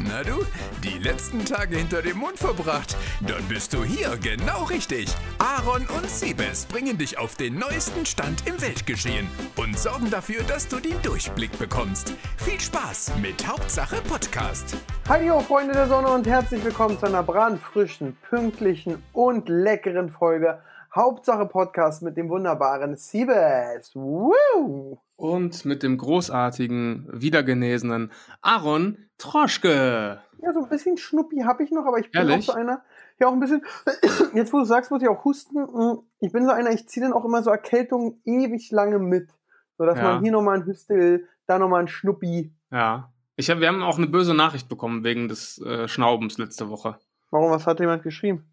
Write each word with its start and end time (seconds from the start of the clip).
Na 0.00 0.22
du, 0.22 0.44
die 0.84 1.02
letzten 1.02 1.44
Tage 1.44 1.76
hinter 1.76 2.02
dem 2.02 2.18
Mond 2.18 2.38
verbracht? 2.38 2.96
Dann 3.26 3.42
bist 3.48 3.74
du 3.74 3.82
hier 3.82 4.16
genau 4.18 4.62
richtig. 4.64 5.08
Aaron 5.38 5.88
und 5.88 6.08
Siebes 6.08 6.66
bringen 6.66 6.96
dich 6.96 7.18
auf 7.18 7.34
den 7.34 7.58
neuesten 7.58 8.06
Stand 8.06 8.46
im 8.46 8.60
Weltgeschehen 8.62 9.26
und 9.56 9.76
sorgen 9.76 10.08
dafür, 10.08 10.44
dass 10.44 10.68
du 10.68 10.78
den 10.78 11.02
Durchblick 11.02 11.58
bekommst. 11.58 12.14
Viel 12.36 12.60
Spaß 12.60 13.14
mit 13.20 13.44
Hauptsache 13.44 13.96
Podcast. 14.08 14.76
Hallo 15.08 15.40
Freunde 15.40 15.72
der 15.74 15.88
Sonne 15.88 16.10
und 16.10 16.28
herzlich 16.28 16.64
willkommen 16.64 16.96
zu 16.96 17.06
einer 17.06 17.24
brandfrischen, 17.24 18.16
pünktlichen 18.28 19.02
und 19.12 19.48
leckeren 19.48 20.10
Folge 20.10 20.60
Hauptsache 20.94 21.46
Podcast 21.46 22.02
mit 22.02 22.16
dem 22.16 22.28
wunderbaren 22.28 22.96
Siebes. 22.96 23.96
Woo! 23.96 24.98
Und 25.16 25.64
mit 25.64 25.82
dem 25.82 25.98
großartigen, 25.98 27.08
wiedergenesenen 27.12 28.12
Aaron 28.42 29.07
Troschke. 29.18 30.20
Ja, 30.40 30.52
so 30.52 30.62
ein 30.62 30.68
bisschen 30.68 30.96
Schnuppi 30.96 31.40
habe 31.40 31.64
ich 31.64 31.70
noch, 31.70 31.84
aber 31.86 31.98
ich 31.98 32.10
bin 32.10 32.20
Ehrlich? 32.20 32.48
auch 32.48 32.52
so 32.54 32.58
einer, 32.58 32.82
ja 33.18 33.26
auch 33.26 33.32
ein 33.32 33.40
bisschen, 33.40 33.62
jetzt 34.34 34.52
wo 34.52 34.58
du 34.58 34.64
sagst, 34.64 34.90
muss 34.90 35.02
ich 35.02 35.08
auch 35.08 35.24
husten. 35.24 35.58
Mm, 35.60 35.98
Ich 36.20 36.32
bin 36.32 36.44
so 36.46 36.52
einer, 36.52 36.70
ich 36.70 36.88
ziehe 36.88 37.04
dann 37.04 37.12
auch 37.12 37.24
immer 37.24 37.42
so 37.42 37.50
Erkältungen 37.50 38.20
ewig 38.24 38.70
lange 38.70 38.98
mit. 38.98 39.30
So 39.76 39.84
dass 39.84 39.98
Ja. 39.98 40.04
man 40.04 40.22
hier 40.22 40.32
nochmal 40.32 40.58
ein 40.58 40.64
Hüstel, 40.64 41.28
da 41.46 41.58
nochmal 41.58 41.82
ein 41.82 41.88
Schnuppi. 41.88 42.52
Ja. 42.70 43.12
Ich 43.36 43.50
hab, 43.50 43.60
wir 43.60 43.68
haben 43.68 43.82
auch 43.82 43.98
eine 43.98 44.08
böse 44.08 44.34
Nachricht 44.34 44.68
bekommen 44.68 45.04
wegen 45.04 45.28
des 45.28 45.58
äh, 45.62 45.86
Schnaubens 45.88 46.38
letzte 46.38 46.68
Woche. 46.70 46.98
Warum, 47.30 47.50
was 47.50 47.66
hat 47.66 47.78
jemand 47.80 48.02
geschrieben? 48.02 48.44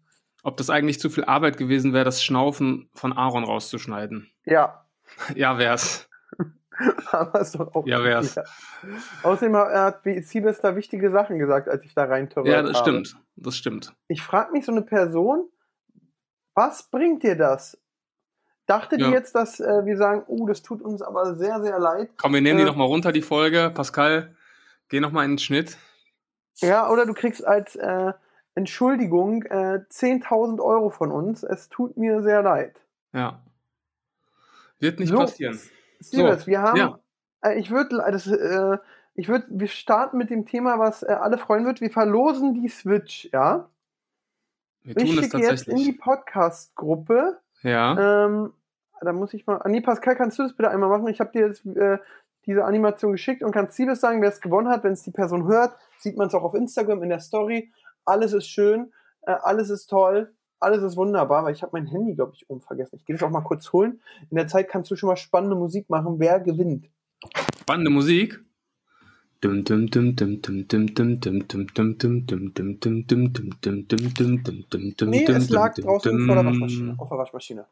Ob 0.44 0.56
das 0.58 0.70
eigentlich 0.70 1.00
zu 1.00 1.10
viel 1.10 1.24
Arbeit 1.24 1.56
gewesen 1.56 1.92
wäre, 1.92 2.04
das 2.04 2.22
Schnaufen 2.22 2.88
von 2.94 3.12
Aaron 3.12 3.42
rauszuschneiden. 3.44 4.30
Ja, 4.44 4.84
Ja, 5.34 5.58
wär's. 5.58 6.08
aber 7.10 7.40
ist 7.40 7.54
doch 7.54 7.74
auch. 7.74 7.86
Ja, 7.86 8.02
wär's. 8.04 8.36
Außerdem 9.22 9.56
hat 9.56 10.02
Siebes 10.22 10.60
da 10.60 10.76
wichtige 10.76 11.10
Sachen 11.10 11.38
gesagt, 11.38 11.68
als 11.68 11.84
ich 11.84 11.94
da 11.94 12.04
rein 12.04 12.28
Ja, 12.44 12.62
das 12.62 12.78
stimmt. 12.78 13.16
Das 13.36 13.56
stimmt. 13.56 13.94
Ich 14.08 14.22
frage 14.22 14.52
mich 14.52 14.64
so 14.64 14.72
eine 14.72 14.82
Person, 14.82 15.48
was 16.54 16.84
bringt 16.84 17.22
dir 17.22 17.36
das? 17.36 17.78
Dachte 18.66 18.96
die 18.96 19.04
Ja. 19.04 19.10
jetzt, 19.10 19.34
dass 19.34 19.60
äh, 19.60 19.84
wir 19.84 19.96
sagen, 19.96 20.24
oh, 20.26 20.46
das 20.46 20.62
tut 20.62 20.82
uns 20.82 21.00
aber 21.00 21.36
sehr, 21.36 21.62
sehr 21.62 21.78
leid? 21.78 22.10
Komm, 22.16 22.34
wir 22.34 22.40
nehmen 22.40 22.58
die 22.58 22.64
Äh. 22.64 22.66
noch 22.66 22.76
mal 22.76 22.84
runter, 22.84 23.12
die 23.12 23.22
Folge. 23.22 23.70
Pascal, 23.72 24.34
geh 24.88 24.98
noch 25.00 25.12
mal 25.12 25.24
in 25.24 25.32
den 25.32 25.38
Schnitt. 25.38 25.76
Ja, 26.56 26.90
oder 26.90 27.06
du 27.06 27.12
kriegst 27.14 27.46
als 27.46 27.76
äh, 27.76 28.12
Entschuldigung 28.54 29.42
äh, 29.44 29.80
10.000 29.90 30.60
Euro 30.60 30.90
von 30.90 31.12
uns. 31.12 31.42
Es 31.42 31.68
tut 31.68 31.96
mir 31.96 32.22
sehr 32.22 32.42
leid. 32.42 32.80
Ja. 33.12 33.40
Wird 34.78 34.98
nicht 34.98 35.10
So. 35.10 35.18
passieren. 35.18 35.60
Siebes, 35.98 36.46
wir 36.46 36.62
haben, 36.62 36.76
ja. 36.76 36.98
äh, 37.42 37.58
ich 37.58 37.70
würde, 37.70 37.96
das, 38.10 38.26
äh, 38.26 38.78
ich 39.14 39.28
würde, 39.28 39.46
wir 39.48 39.68
starten 39.68 40.18
mit 40.18 40.30
dem 40.30 40.46
Thema, 40.46 40.78
was 40.78 41.02
äh, 41.02 41.06
alle 41.06 41.38
freuen 41.38 41.64
wird. 41.64 41.80
Wir 41.80 41.90
verlosen 41.90 42.54
die 42.54 42.68
Switch, 42.68 43.28
ja? 43.32 43.68
Wir 44.82 44.96
Ich 44.96 45.04
tun 45.04 45.18
es 45.18 45.24
schicke 45.24 45.38
jetzt 45.38 45.68
in 45.68 45.76
die. 45.76 45.92
Podcast-Gruppe 45.92 47.38
Ja. 47.62 48.26
Ähm, 48.26 48.52
da 49.00 49.12
muss 49.12 49.34
ich 49.34 49.46
mal. 49.46 49.60
Nee, 49.66 49.80
Pascal, 49.80 50.16
kannst 50.16 50.38
du 50.38 50.44
das 50.44 50.54
bitte 50.54 50.70
einmal 50.70 50.88
machen? 50.88 51.08
Ich 51.08 51.20
habe 51.20 51.32
dir 51.32 51.46
jetzt 51.48 51.66
äh, 51.66 51.98
diese 52.46 52.64
Animation 52.64 53.12
geschickt 53.12 53.42
und 53.42 53.52
kannst 53.52 53.76
Siebes 53.76 54.00
sagen, 54.00 54.22
wer 54.22 54.28
es 54.28 54.40
gewonnen 54.40 54.68
hat. 54.68 54.84
Wenn 54.84 54.92
es 54.92 55.02
die 55.02 55.10
Person 55.10 55.46
hört, 55.46 55.76
sieht 55.98 56.16
man 56.16 56.28
es 56.28 56.34
auch 56.34 56.44
auf 56.44 56.54
Instagram 56.54 57.02
in 57.02 57.08
der 57.08 57.20
Story. 57.20 57.72
Alles 58.04 58.32
ist 58.32 58.48
schön, 58.48 58.92
äh, 59.22 59.32
alles 59.32 59.70
ist 59.70 59.88
toll, 59.88 60.34
alles 60.60 60.82
ist 60.82 60.96
wunderbar, 60.96 61.44
weil 61.44 61.52
ich 61.52 61.62
habe 61.62 61.70
mein 61.74 61.86
Handy, 61.86 62.14
glaube 62.14 62.32
ich, 62.34 62.48
oben 62.48 62.60
vergessen. 62.60 62.96
Ich 62.96 63.04
gehe 63.04 63.16
das 63.16 63.22
auch 63.22 63.30
mal 63.30 63.42
kurz 63.42 63.72
holen. 63.72 64.00
In 64.30 64.36
der 64.36 64.46
Zeit 64.46 64.68
kannst 64.68 64.90
du 64.90 64.96
schon 64.96 65.08
mal 65.08 65.16
spannende 65.16 65.56
Musik 65.56 65.90
machen. 65.90 66.16
Wer 66.18 66.40
gewinnt? 66.40 66.88
Spannende 67.60 67.90
Musik? 67.90 68.40
Nee, 75.10 75.24
es 75.24 75.50
lag 75.50 75.74
draußen 75.74 76.26
vor 76.26 76.34
der 76.34 76.46
Waschmaschine, 76.46 76.94
auf 76.96 77.08
der 77.08 77.18
Waschmaschine. 77.18 77.66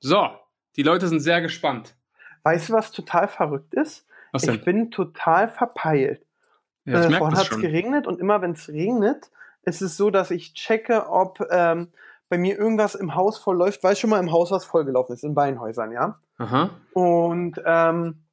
So, 0.00 0.28
die 0.76 0.82
Leute 0.82 1.08
sind 1.08 1.20
sehr 1.20 1.40
gespannt. 1.40 1.94
Weißt 2.42 2.68
du, 2.68 2.72
was 2.72 2.90
total 2.90 3.28
verrückt 3.28 3.74
ist? 3.74 4.06
Ich 4.34 4.64
bin 4.64 4.90
total 4.90 5.48
verpeilt. 5.48 6.26
Ja, 6.84 7.04
äh, 7.04 7.12
vorhin 7.12 7.38
hat 7.38 7.50
es 7.50 7.60
geregnet 7.60 8.06
und 8.06 8.20
immer 8.20 8.42
wenn 8.42 8.50
es 8.50 8.68
regnet, 8.68 9.30
ist 9.62 9.80
es 9.80 9.96
so, 9.96 10.10
dass 10.10 10.30
ich 10.30 10.52
checke, 10.54 11.08
ob 11.08 11.40
ähm, 11.50 11.88
bei 12.34 12.38
mir 12.38 12.58
irgendwas 12.58 12.96
im 12.96 13.14
Haus 13.14 13.38
voll 13.38 13.56
läuft, 13.56 13.84
weil 13.84 13.94
schon 13.94 14.10
mal 14.10 14.18
im 14.18 14.32
Haus 14.32 14.50
was 14.50 14.64
vollgelaufen 14.64 15.14
ist, 15.14 15.22
in 15.22 15.34
Beinhäusern, 15.34 15.92
ja. 15.92 16.18
Aha. 16.38 16.70
Und 16.92 17.62
ähm, 17.64 18.24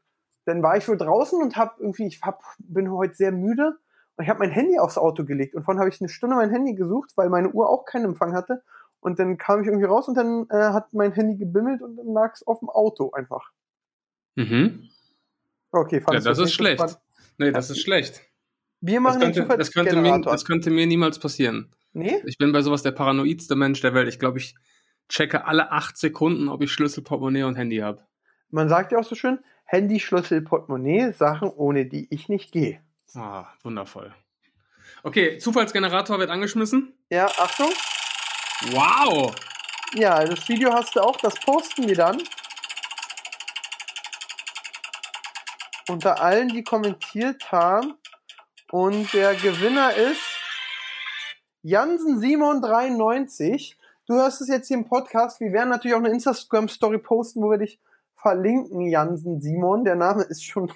dann 0.46 0.64
war 0.64 0.76
ich 0.76 0.88
wohl 0.88 0.98
draußen 0.98 1.40
und 1.40 1.56
hab 1.56 1.80
irgendwie, 1.80 2.08
ich 2.08 2.20
hab, 2.24 2.42
bin 2.58 2.92
heute 2.92 3.14
sehr 3.14 3.32
müde 3.32 3.78
und 4.16 4.24
ich 4.24 4.30
habe 4.30 4.40
mein 4.40 4.50
Handy 4.50 4.80
aufs 4.80 4.98
Auto 4.98 5.24
gelegt 5.24 5.54
und 5.54 5.62
vorhin 5.66 5.80
habe 5.80 5.90
ich 5.90 6.02
eine 6.02 6.10
Stunde 6.10 6.36
mein 6.36 6.50
Handy 6.50 6.74
gesucht, 6.74 7.12
weil 7.16 7.30
meine 7.30 7.52
Uhr 7.52 7.70
auch 7.70 7.86
keinen 7.86 8.06
Empfang 8.06 8.34
hatte. 8.34 8.64
Und 9.02 9.20
dann 9.20 9.38
kam 9.38 9.62
ich 9.62 9.68
irgendwie 9.68 9.86
raus 9.86 10.08
und 10.08 10.16
dann 10.16 10.48
äh, 10.50 10.74
hat 10.74 10.94
mein 10.94 11.12
Handy 11.12 11.38
gebimmelt 11.38 11.84
und 11.84 11.96
dann 11.96 12.12
lag 12.12 12.34
es 12.34 12.46
auf 12.48 12.58
dem 12.58 12.70
Auto 12.70 13.12
einfach. 13.12 13.52
Mhm. 14.36 14.90
Okay, 15.72 15.98
Ja, 15.98 16.02
fandest 16.02 16.26
du 16.26 16.30
das 16.32 16.40
ist 16.40 16.54
schlecht. 16.54 16.80
spannend? 16.80 17.00
Nee, 17.38 17.52
das 17.52 17.70
ist 17.70 17.82
schlecht. 17.82 18.22
Wir 18.80 18.96
Das 18.96 19.04
machen 19.04 19.20
den 19.22 19.34
könnte, 19.34 19.58
das, 19.58 19.72
könnte 19.72 19.96
mir, 19.96 20.22
das 20.22 20.44
könnte 20.44 20.72
mir 20.72 20.88
niemals 20.88 21.20
passieren. 21.20 21.72
Nee? 21.94 22.22
Ich 22.26 22.38
bin 22.38 22.52
bei 22.52 22.62
sowas 22.62 22.84
der 22.84 22.92
paranoidste 22.92 23.56
Mensch 23.56 23.82
der 23.82 23.94
Welt. 23.94 24.08
Ich 24.08 24.20
glaube, 24.20 24.40
ich 24.40 24.56
checke 25.10 25.46
alle 25.46 25.72
acht 25.72 25.98
Sekunden, 25.98 26.48
ob 26.48 26.62
ich 26.62 26.72
Schlüssel, 26.72 27.04
Portemonnaie 27.04 27.44
und 27.44 27.56
Handy 27.56 27.78
habe. 27.78 28.06
Man 28.50 28.70
sagt 28.70 28.92
ja 28.92 29.00
auch 29.00 29.04
so 29.04 29.16
schön, 29.16 29.40
Handy, 29.66 30.00
Schlüssel, 30.00 30.42
Portemonnaie, 30.42 31.12
Sachen, 31.14 31.50
ohne 31.50 31.86
die 31.86 32.08
ich 32.10 32.30
nicht 32.30 32.52
gehe. 32.52 32.82
Ah, 33.16 33.48
wundervoll. 33.64 34.14
Okay, 35.04 35.38
Zufallsgenerator 35.38 36.20
wird 36.20 36.30
angeschmissen. 36.30 36.94
Ja, 37.10 37.28
Achtung. 37.38 37.72
Wow! 38.72 39.34
Ja, 39.96 40.24
das 40.24 40.48
Video 40.48 40.72
hast 40.72 40.96
du 40.96 41.02
auch, 41.02 41.18
das 41.18 41.36
posten 41.36 41.88
wir 41.88 41.96
dann. 41.96 42.22
Unter 45.90 46.22
allen, 46.22 46.50
die 46.50 46.64
kommentiert 46.64 47.52
haben. 47.52 47.96
Und 48.72 49.12
der 49.14 49.36
Gewinner 49.36 49.94
ist 49.94 50.22
Jansen 51.64 52.20
Simon 52.20 52.62
93. 52.62 53.78
Du 54.08 54.16
hörst 54.16 54.42
es 54.42 54.48
jetzt 54.48 54.68
hier 54.68 54.78
im 54.78 54.86
Podcast. 54.86 55.40
Wir 55.40 55.52
werden 55.54 55.70
natürlich 55.70 55.96
auch 55.96 56.00
eine 56.00 56.10
Instagram-Story 56.10 56.98
posten, 56.98 57.42
wo 57.42 57.52
wir 57.52 57.58
dich 57.58 57.80
verlinken, 58.16 58.82
Jansen 58.88 59.42
Simon. 59.42 59.84
Der 59.84 59.96
Name 59.96 60.24
ist 60.24 60.44
schon, 60.46 60.72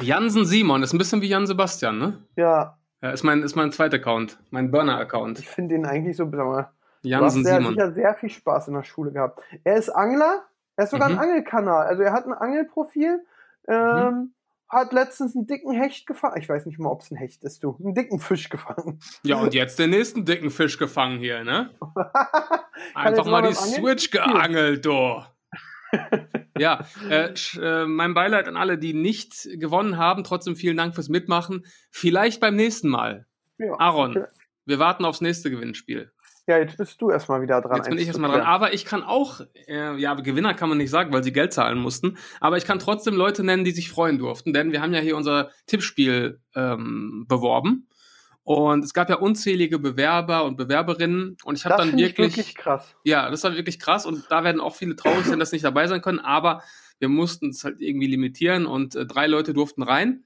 Jansen 0.00 0.44
Simon 0.44 0.82
ist 0.82 0.92
ein 0.92 0.98
bisschen 0.98 1.20
wie 1.22 1.28
Jan 1.28 1.46
Sebastian, 1.46 1.98
ne? 1.98 2.18
ja, 2.36 2.76
Ja, 3.00 3.10
ist 3.10 3.22
mein, 3.22 3.42
ist 3.42 3.54
mein 3.56 3.72
zweiter 3.72 3.96
Account, 3.96 4.38
mein 4.50 4.70
Burner-Account. 4.70 5.38
ich 5.38 5.48
finde 5.48 5.74
ihn 5.76 5.86
eigentlich 5.86 6.16
so, 6.16 6.24
sag 6.24 6.32
mal, 6.46 6.62
Du 7.02 7.14
hast 7.14 7.36
Jansen 7.36 7.44
Simon. 7.44 7.74
sicher 7.74 7.92
sehr 7.92 8.14
viel 8.16 8.30
Spaß 8.30 8.68
in 8.68 8.74
der 8.74 8.82
Schule 8.82 9.12
gehabt. 9.12 9.40
Er 9.64 9.76
ist 9.76 9.90
Angler, 9.90 10.42
er 10.76 10.84
ist 10.84 10.90
sogar 10.90 11.08
Mhm. 11.08 11.18
ein 11.18 11.20
Angelkanal. 11.28 11.86
Also 11.86 12.02
er 12.02 12.12
hat 12.12 12.26
ein 12.26 12.32
Angelprofil, 12.34 13.24
ähm, 13.68 14.32
hat 14.68 14.92
letztens 14.92 15.36
einen 15.36 15.46
dicken 15.46 15.72
Hecht 15.72 16.06
gefangen. 16.06 16.40
Ich 16.40 16.48
weiß 16.48 16.66
nicht 16.66 16.78
mal, 16.78 16.90
ob 16.90 17.02
es 17.02 17.10
ein 17.10 17.16
Hecht 17.16 17.44
ist, 17.44 17.62
du. 17.62 17.76
Einen 17.82 17.94
dicken 17.94 18.18
Fisch 18.18 18.48
gefangen. 18.48 18.98
Ja, 19.22 19.36
und 19.36 19.54
jetzt 19.54 19.78
den 19.78 19.90
nächsten 19.90 20.24
dicken 20.24 20.50
Fisch 20.50 20.78
gefangen 20.78 21.18
hier, 21.18 21.44
ne? 21.44 21.70
Einfach 22.94 23.18
jetzt 23.18 23.26
mal 23.26 23.42
die 23.42 23.54
Switch 23.54 24.10
geangelt, 24.10 24.84
du. 24.84 25.22
ja, 26.58 26.84
äh, 27.08 27.32
äh, 27.60 27.86
mein 27.86 28.14
Beileid 28.14 28.48
an 28.48 28.56
alle, 28.56 28.78
die 28.78 28.92
nicht 28.92 29.48
gewonnen 29.54 29.96
haben. 29.96 30.24
Trotzdem 30.24 30.56
vielen 30.56 30.76
Dank 30.76 30.94
fürs 30.94 31.08
Mitmachen. 31.08 31.64
Vielleicht 31.90 32.40
beim 32.40 32.56
nächsten 32.56 32.88
Mal. 32.88 33.26
Ja. 33.58 33.78
Aaron, 33.78 34.24
wir 34.64 34.78
warten 34.78 35.04
aufs 35.04 35.20
nächste 35.20 35.50
Gewinnspiel. 35.50 36.12
Ja, 36.46 36.58
jetzt 36.58 36.76
bist 36.76 37.00
du 37.02 37.10
erstmal 37.10 37.42
wieder 37.42 37.60
dran. 37.60 37.78
Jetzt 37.78 37.88
bin 37.88 37.98
ich 37.98 38.06
erstmal 38.06 38.30
dran. 38.30 38.42
Aber 38.42 38.72
ich 38.72 38.84
kann 38.84 39.02
auch, 39.02 39.40
äh, 39.66 39.96
ja, 39.96 40.14
Gewinner 40.14 40.54
kann 40.54 40.68
man 40.68 40.78
nicht 40.78 40.90
sagen, 40.90 41.12
weil 41.12 41.24
sie 41.24 41.32
Geld 41.32 41.52
zahlen 41.52 41.78
mussten. 41.78 42.16
Aber 42.40 42.56
ich 42.56 42.64
kann 42.64 42.78
trotzdem 42.78 43.16
Leute 43.16 43.42
nennen, 43.42 43.64
die 43.64 43.72
sich 43.72 43.90
freuen 43.90 44.18
durften, 44.18 44.52
denn 44.52 44.70
wir 44.70 44.80
haben 44.80 44.94
ja 44.94 45.00
hier 45.00 45.16
unser 45.16 45.50
Tippspiel 45.66 46.40
ähm, 46.54 47.24
beworben. 47.28 47.88
Und 48.44 48.84
es 48.84 48.94
gab 48.94 49.10
ja 49.10 49.16
unzählige 49.16 49.80
Bewerber 49.80 50.44
und 50.44 50.56
Bewerberinnen. 50.56 51.36
Und 51.42 51.58
ich 51.58 51.64
habe 51.64 51.76
Das 51.78 51.84
dann 51.84 51.98
wirklich, 51.98 52.36
wirklich 52.36 52.54
krass. 52.54 52.94
ja, 53.02 53.28
das 53.28 53.42
war 53.42 53.56
wirklich 53.56 53.80
krass. 53.80 54.06
Und 54.06 54.24
da 54.30 54.44
werden 54.44 54.60
auch 54.60 54.76
viele 54.76 54.94
traurig 54.94 55.24
sein, 55.24 55.40
dass 55.40 55.50
sie 55.50 55.56
nicht 55.56 55.64
dabei 55.64 55.88
sein 55.88 56.00
können. 56.00 56.20
Aber 56.20 56.62
wir 57.00 57.08
mussten 57.08 57.48
es 57.48 57.64
halt 57.64 57.80
irgendwie 57.80 58.06
limitieren 58.06 58.66
und 58.66 58.94
äh, 58.94 59.04
drei 59.04 59.26
Leute 59.26 59.52
durften 59.52 59.82
rein. 59.82 60.22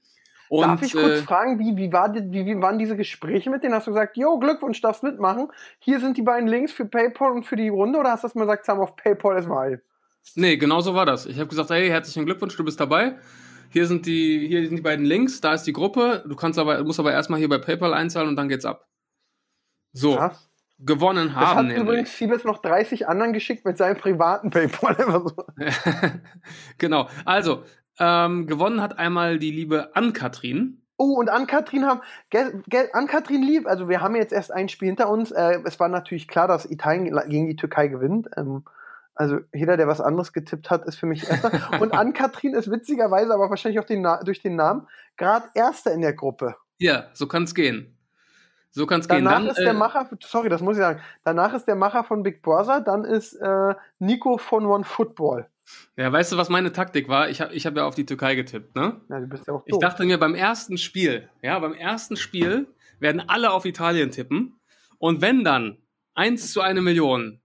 Und, 0.51 0.67
Darf 0.67 0.81
ich 0.81 0.91
kurz 0.91 1.19
äh, 1.19 1.23
fragen, 1.23 1.59
wie, 1.59 1.77
wie, 1.77 1.93
war, 1.93 2.13
wie, 2.13 2.45
wie 2.45 2.61
waren 2.61 2.77
diese 2.77 2.97
Gespräche 2.97 3.49
mit 3.49 3.63
denen? 3.63 3.73
Hast 3.73 3.87
du 3.87 3.91
gesagt, 3.91 4.17
jo, 4.17 4.37
Glückwunsch, 4.37 4.81
darfst 4.81 5.01
mitmachen. 5.01 5.47
Hier 5.79 6.01
sind 6.01 6.17
die 6.17 6.23
beiden 6.23 6.45
Links 6.45 6.73
für 6.73 6.83
PayPal 6.83 7.31
und 7.31 7.45
für 7.45 7.55
die 7.55 7.69
Runde. 7.69 7.97
Oder 7.97 8.11
hast 8.11 8.25
du 8.25 8.27
das 8.27 8.35
mal 8.35 8.43
gesagt, 8.43 8.67
haben 8.67 8.81
auf 8.81 8.97
PayPal 8.97 9.37
erstmal? 9.37 9.81
Nee, 10.35 10.57
genau 10.57 10.81
so 10.81 10.93
war 10.93 11.05
das. 11.05 11.25
Ich 11.25 11.39
habe 11.39 11.47
gesagt, 11.47 11.69
hey, 11.69 11.87
herzlichen 11.87 12.25
Glückwunsch, 12.25 12.57
du 12.57 12.65
bist 12.65 12.81
dabei. 12.81 13.15
Hier 13.69 13.87
sind 13.87 14.05
die, 14.05 14.45
hier 14.45 14.67
sind 14.67 14.75
die 14.75 14.81
beiden 14.81 15.05
Links, 15.05 15.39
da 15.39 15.53
ist 15.53 15.63
die 15.63 15.71
Gruppe. 15.71 16.25
Du 16.27 16.35
kannst 16.35 16.59
aber, 16.59 16.83
musst 16.83 16.99
aber 16.99 17.13
erstmal 17.13 17.39
hier 17.39 17.47
bei 17.47 17.57
PayPal 17.57 17.93
einzahlen 17.93 18.27
und 18.27 18.35
dann 18.35 18.49
geht's 18.49 18.65
ab. 18.65 18.89
So, 19.93 20.17
Krass. 20.17 20.51
gewonnen 20.79 21.27
Das 21.27 21.35
hat 21.37 21.47
haben 21.55 21.67
nämlich. 21.67 21.81
übrigens 21.81 22.17
Siebes 22.17 22.43
noch 22.43 22.57
30 22.61 23.07
anderen 23.07 23.31
geschickt 23.31 23.63
mit 23.63 23.77
seinem 23.77 23.95
privaten 23.95 24.49
PayPal. 24.49 24.97
Genau. 26.77 27.07
Also, 27.23 27.63
ähm, 27.99 28.47
gewonnen 28.47 28.81
hat 28.81 28.97
einmal 28.97 29.39
die 29.39 29.51
liebe 29.51 29.95
Ann-Kathrin. 29.95 30.81
Oh, 30.97 31.15
und 31.17 31.29
Ann-Kathrin 31.29 31.85
haben, 31.85 32.01
Ann-Kathrin 32.93 33.41
lieb, 33.41 33.67
also 33.67 33.89
wir 33.89 34.01
haben 34.01 34.15
jetzt 34.15 34.33
erst 34.33 34.51
ein 34.51 34.69
Spiel 34.69 34.89
hinter 34.89 35.09
uns. 35.09 35.31
Äh, 35.31 35.59
es 35.65 35.79
war 35.79 35.89
natürlich 35.89 36.27
klar, 36.27 36.47
dass 36.47 36.69
Italien 36.69 37.19
gegen 37.27 37.47
die 37.47 37.55
Türkei 37.55 37.87
gewinnt. 37.87 38.29
Ähm, 38.37 38.63
also 39.15 39.39
jeder, 39.53 39.77
der 39.77 39.87
was 39.87 39.99
anderes 39.99 40.31
getippt 40.31 40.69
hat, 40.69 40.85
ist 40.85 40.95
für 40.95 41.05
mich 41.05 41.27
Erster. 41.27 41.51
Und 41.81 41.93
Ann-Kathrin 41.93 42.53
ist 42.53 42.69
witzigerweise, 42.69 43.33
aber 43.33 43.49
wahrscheinlich 43.49 43.79
auch 43.79 43.85
den 43.85 44.07
durch 44.25 44.41
den 44.41 44.55
Namen, 44.55 44.87
gerade 45.17 45.47
Erster 45.53 45.91
in 45.91 46.01
der 46.01 46.13
Gruppe. 46.13 46.55
Ja, 46.77 47.07
so 47.13 47.27
kann 47.27 47.43
es 47.43 47.53
gehen. 47.53 47.97
So 48.71 48.87
kann 48.87 49.01
es 49.01 49.07
gehen. 49.07 49.25
Danach 49.25 49.45
ist 49.45 49.59
der 49.59 49.71
äh, 49.71 49.73
Macher, 49.73 50.09
sorry, 50.23 50.49
das 50.49 50.61
muss 50.61 50.77
ich 50.77 50.81
sagen. 50.81 51.01
Danach 51.23 51.53
ist 51.53 51.65
der 51.65 51.75
Macher 51.75 52.03
von 52.03 52.23
Big 52.23 52.41
Brother, 52.41 52.79
dann 52.79 53.03
ist 53.03 53.33
äh, 53.33 53.75
Nico 53.99 54.37
von 54.37 54.65
One 54.65 54.85
Football. 54.85 55.47
Ja, 55.97 56.11
weißt 56.11 56.31
du, 56.31 56.37
was 56.37 56.49
meine 56.49 56.71
Taktik 56.71 57.09
war? 57.09 57.29
Ich 57.29 57.41
habe 57.41 57.53
ich 57.53 57.65
hab 57.65 57.75
ja 57.75 57.85
auf 57.85 57.95
die 57.95 58.05
Türkei 58.05 58.35
getippt, 58.35 58.75
ne? 58.75 59.01
Ja, 59.09 59.19
du 59.19 59.27
bist 59.27 59.47
ja 59.47 59.53
auch 59.53 59.59
doof. 59.59 59.67
Ich 59.67 59.77
dachte 59.79 60.05
mir 60.05 60.17
beim 60.17 60.35
ersten 60.35 60.77
Spiel, 60.77 61.29
ja, 61.41 61.59
beim 61.59 61.73
ersten 61.73 62.15
Spiel 62.15 62.67
werden 62.99 63.21
alle 63.27 63.51
auf 63.51 63.65
Italien 63.65 64.11
tippen. 64.11 64.59
Und 64.97 65.21
wenn 65.21 65.43
dann 65.43 65.77
eins 66.13 66.53
zu 66.53 66.61
eine 66.61 66.81
Million 66.81 67.41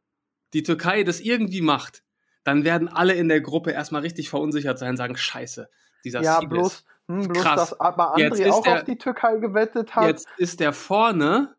die 0.53 0.63
Türkei 0.63 1.03
das 1.03 1.21
irgendwie 1.21 1.61
macht, 1.61 2.03
dann 2.45 2.65
werden 2.65 2.89
alle 2.89 3.15
in 3.15 3.29
der 3.29 3.41
Gruppe 3.41 3.73
erstmal 3.73 4.03
richtig 4.03 4.31
verunsichert 4.31 4.79
sein 4.79 4.91
und 4.91 4.97
sagen, 4.97 5.17
scheiße, 5.17 5.69
dieser 6.05 6.23
ja, 6.23 6.39
Sieg 6.39 6.49
bloß, 6.49 6.85
hm, 7.09 7.29
bloß 7.29 7.43
krass. 7.43 7.57
dass 7.57 7.81
aber 7.81 8.17
André 8.17 8.51
auch 8.53 8.63
der, 8.63 8.75
auf 8.75 8.85
die 8.85 8.97
Türkei 8.97 9.37
gewettet 9.39 9.97
hat. 9.97 10.07
Jetzt 10.07 10.29
ist 10.37 10.61
der 10.61 10.73
vorne 10.73 11.56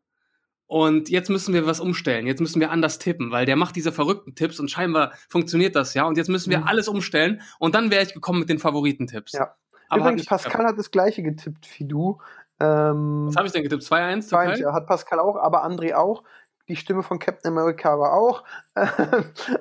und 0.67 1.09
jetzt 1.09 1.29
müssen 1.29 1.53
wir 1.53 1.65
was 1.65 1.79
umstellen. 1.79 2.27
Jetzt 2.27 2.41
müssen 2.41 2.59
wir 2.59 2.71
anders 2.71 2.99
tippen, 2.99 3.31
weil 3.31 3.45
der 3.45 3.55
macht 3.55 3.75
diese 3.75 3.93
verrückten 3.93 4.35
Tipps 4.35 4.59
und 4.59 4.69
scheinbar 4.69 5.13
funktioniert 5.29 5.75
das 5.75 5.93
ja. 5.93 6.05
Und 6.05 6.17
jetzt 6.17 6.27
müssen 6.27 6.51
wir 6.51 6.59
mhm. 6.59 6.67
alles 6.67 6.89
umstellen 6.89 7.41
und 7.57 7.73
dann 7.73 7.89
wäre 7.89 8.03
ich 8.03 8.13
gekommen 8.13 8.39
mit 8.39 8.49
den 8.49 8.59
Favoritentipps. 8.59 9.31
Ja. 9.31 9.55
Aber 9.89 10.01
Übrigens, 10.01 10.23
hat 10.23 10.29
Pascal 10.29 10.51
gehabt. 10.51 10.69
hat 10.69 10.77
das 10.77 10.91
gleiche 10.91 11.23
getippt 11.23 11.67
wie 11.79 11.85
du. 11.85 12.19
Ähm, 12.59 13.27
was 13.27 13.37
habe 13.37 13.47
ich 13.47 13.53
denn 13.53 13.63
getippt? 13.63 13.83
2-1? 13.83 14.29
2-1, 14.29 14.59
ja, 14.59 14.73
hat 14.73 14.87
Pascal 14.87 15.19
auch, 15.19 15.37
aber 15.37 15.65
André 15.65 15.93
auch. 15.93 16.23
Die 16.67 16.75
Stimme 16.75 17.01
von 17.01 17.17
Captain 17.17 17.53
America 17.53 17.97
war 17.97 18.11
auch. 18.11 18.43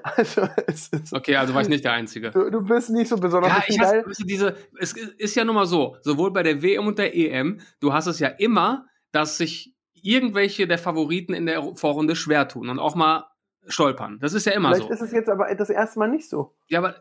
also, 0.03 0.49
es 0.67 0.89
ist, 0.89 1.13
okay, 1.13 1.37
also 1.37 1.55
war 1.55 1.63
ich 1.63 1.69
nicht 1.69 1.85
der 1.85 1.93
Einzige. 1.93 2.33
Du, 2.33 2.51
du 2.51 2.63
bist 2.63 2.91
nicht 2.91 3.09
so 3.09 3.17
besonders 3.17 3.53
ja, 3.53 3.63
ich. 3.69 3.79
Hasse, 3.79 4.05
diese, 4.25 4.57
es 4.81 4.93
ist 4.95 5.37
ja 5.37 5.45
nun 5.45 5.55
mal 5.55 5.67
so, 5.67 5.97
sowohl 6.01 6.33
bei 6.33 6.43
der 6.43 6.63
WM 6.63 6.85
und 6.85 6.99
der 6.99 7.15
EM, 7.15 7.61
du 7.79 7.93
hast 7.93 8.09
es 8.09 8.19
ja 8.19 8.27
immer, 8.27 8.87
dass 9.13 9.37
sich 9.37 9.76
irgendwelche 10.07 10.67
der 10.67 10.79
Favoriten 10.79 11.35
in 11.35 11.47
der 11.47 11.75
Vorrunde 11.75 12.17
schwer 12.17 12.49
tun 12.49 12.69
und 12.69 12.79
auch 12.79 12.95
mal 12.95 13.27
stolpern. 13.67 14.19
Das 14.21 14.33
ist 14.33 14.47
ja 14.47 14.53
immer 14.53 14.69
Vielleicht 14.69 14.83
so. 14.83 14.89
Vielleicht 14.89 15.03
ist 15.03 15.09
es 15.09 15.13
jetzt 15.13 15.29
aber 15.29 15.53
das 15.55 15.71
erste 15.71 15.99
Mal 15.99 16.09
nicht 16.09 16.29
so. 16.29 16.55
Ja, 16.69 16.79
aber 16.79 16.95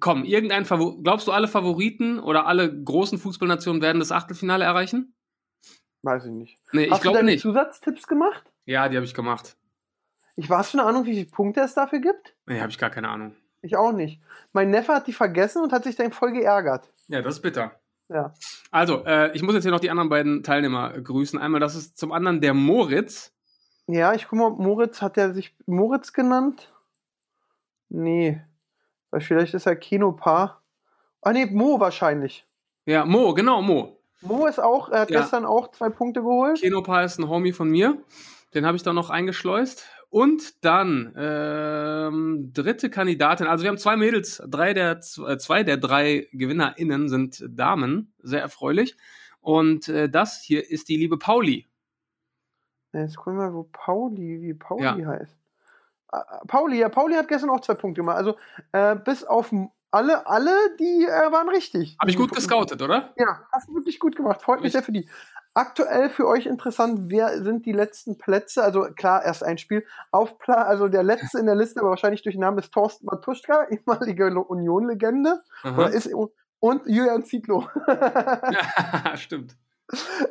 komm, 0.00 0.24
irgendein 0.24 0.64
Favor 0.64 1.00
glaubst 1.02 1.28
du, 1.28 1.32
alle 1.32 1.46
Favoriten 1.46 2.18
oder 2.18 2.46
alle 2.46 2.82
großen 2.82 3.18
Fußballnationen 3.18 3.80
werden 3.80 4.00
das 4.00 4.10
Achtelfinale 4.10 4.64
erreichen? 4.64 5.14
Weiß 6.02 6.24
ich 6.24 6.32
nicht. 6.32 6.58
Nee, 6.72 6.90
Hast 6.90 6.98
ich 6.98 7.02
glaube 7.02 7.22
nicht. 7.22 7.42
Zusatztipps 7.42 8.06
gemacht? 8.06 8.50
Ja, 8.64 8.88
die 8.88 8.96
habe 8.96 9.06
ich 9.06 9.14
gemacht. 9.14 9.56
Ich 10.36 10.48
weiß 10.48 10.70
schon 10.70 10.80
eine 10.80 10.88
Ahnung, 10.88 11.06
wie 11.06 11.14
viele 11.14 11.26
Punkte 11.26 11.60
es 11.60 11.74
dafür 11.74 12.00
gibt? 12.00 12.34
Nee, 12.46 12.60
habe 12.60 12.70
ich 12.70 12.78
gar 12.78 12.90
keine 12.90 13.08
Ahnung. 13.08 13.36
Ich 13.62 13.76
auch 13.76 13.92
nicht. 13.92 14.20
Mein 14.52 14.70
Neffe 14.70 14.94
hat 14.94 15.06
die 15.06 15.12
vergessen 15.12 15.62
und 15.62 15.72
hat 15.72 15.84
sich 15.84 15.96
dann 15.96 16.12
voll 16.12 16.32
geärgert. 16.32 16.90
Ja, 17.08 17.20
das 17.20 17.36
ist 17.36 17.42
bitter. 17.42 17.78
Ja. 18.10 18.34
Also, 18.72 19.04
äh, 19.04 19.34
ich 19.34 19.42
muss 19.42 19.54
jetzt 19.54 19.62
hier 19.62 19.72
noch 19.72 19.80
die 19.80 19.90
anderen 19.90 20.08
beiden 20.08 20.42
Teilnehmer 20.42 20.90
grüßen. 20.90 21.38
Einmal, 21.38 21.60
das 21.60 21.76
ist 21.76 21.96
zum 21.96 22.12
anderen 22.12 22.40
der 22.40 22.54
Moritz. 22.54 23.32
Ja, 23.86 24.12
ich 24.14 24.28
guck 24.28 24.38
mal, 24.38 24.50
Moritz, 24.50 25.00
hat 25.00 25.16
er 25.16 25.32
sich 25.32 25.54
Moritz 25.66 26.12
genannt? 26.12 26.72
Nee. 27.88 28.40
Weil 29.10 29.20
vielleicht 29.20 29.54
ist 29.54 29.66
er 29.66 29.76
Kinopaar. 29.76 30.60
Ah, 31.22 31.32
nee, 31.32 31.46
Mo 31.46 31.78
wahrscheinlich. 31.78 32.46
Ja, 32.84 33.04
Mo, 33.04 33.32
genau, 33.34 33.62
Mo. 33.62 34.00
Mo 34.22 34.46
ist 34.46 34.60
auch, 34.60 34.88
er 34.88 35.00
hat 35.00 35.10
ja. 35.10 35.20
gestern 35.20 35.44
auch 35.44 35.70
zwei 35.70 35.88
Punkte 35.88 36.20
geholt. 36.20 36.60
Kinopaar 36.60 37.04
ist 37.04 37.18
ein 37.18 37.28
Homie 37.28 37.52
von 37.52 37.70
mir. 37.70 37.96
Den 38.54 38.66
habe 38.66 38.76
ich 38.76 38.82
da 38.82 38.92
noch 38.92 39.10
eingeschleust. 39.10 39.84
Und 40.10 40.64
dann 40.64 41.14
ähm, 41.16 42.50
dritte 42.52 42.90
Kandidatin. 42.90 43.46
Also 43.46 43.62
wir 43.62 43.70
haben 43.70 43.78
zwei 43.78 43.96
Mädels, 43.96 44.42
drei 44.48 44.74
der 44.74 44.98
äh, 44.98 45.38
zwei 45.38 45.62
der 45.62 45.76
drei 45.76 46.28
GewinnerInnen 46.32 47.08
sind 47.08 47.44
Damen, 47.48 48.12
sehr 48.18 48.40
erfreulich. 48.40 48.96
Und 49.40 49.88
äh, 49.88 50.10
das 50.10 50.42
hier 50.42 50.68
ist 50.68 50.88
die 50.88 50.96
liebe 50.96 51.16
Pauli. 51.16 51.68
Jetzt 52.92 53.16
gucken 53.16 53.38
wir 53.38 53.46
mal, 53.46 53.54
wo 53.54 53.68
Pauli, 53.72 54.42
wie 54.42 54.54
Pauli 54.54 54.82
ja. 54.82 54.96
heißt. 54.96 55.36
Uh, 56.12 56.46
Pauli, 56.48 56.80
ja, 56.80 56.88
Pauli 56.88 57.14
hat 57.14 57.28
gestern 57.28 57.50
auch 57.50 57.60
zwei 57.60 57.74
Punkte 57.74 58.00
gemacht. 58.00 58.16
Also 58.16 58.36
äh, 58.72 58.96
bis 58.96 59.22
auf 59.22 59.52
alle, 59.92 60.26
alle, 60.26 60.52
die 60.78 61.04
äh, 61.04 61.32
waren 61.32 61.48
richtig. 61.48 61.96
Habe 62.00 62.10
ich 62.10 62.16
gut 62.16 62.32
gescoutet, 62.32 62.82
oder? 62.82 63.14
Ja, 63.16 63.44
hast 63.52 63.68
du 63.68 63.74
wirklich 63.74 64.00
gut 64.00 64.16
gemacht. 64.16 64.42
Freut 64.42 64.60
mich 64.60 64.72
sehr 64.72 64.82
für 64.82 64.92
die. 64.92 65.08
Aktuell 65.52 66.10
für 66.10 66.28
euch 66.28 66.46
interessant, 66.46 67.10
wer 67.10 67.42
sind 67.42 67.66
die 67.66 67.72
letzten 67.72 68.18
Plätze? 68.18 68.62
Also 68.62 68.82
klar, 68.94 69.24
erst 69.24 69.42
ein 69.42 69.58
Spiel. 69.58 69.84
Auf 70.12 70.38
Pla 70.38 70.62
also 70.62 70.86
der 70.86 71.02
letzte 71.02 71.38
in 71.40 71.46
der 71.46 71.56
Liste, 71.56 71.80
aber 71.80 71.90
wahrscheinlich 71.90 72.22
durch 72.22 72.36
den 72.36 72.42
Namen 72.42 72.58
ist 72.58 72.72
Thorsten 72.72 73.06
Matuschka, 73.06 73.64
ehemalige 73.70 74.26
Union-Legende. 74.26 75.40
Und 76.60 76.86
Julian 76.86 77.24
Zietlow. 77.24 77.68
ja, 77.88 79.12
stimmt. 79.16 79.56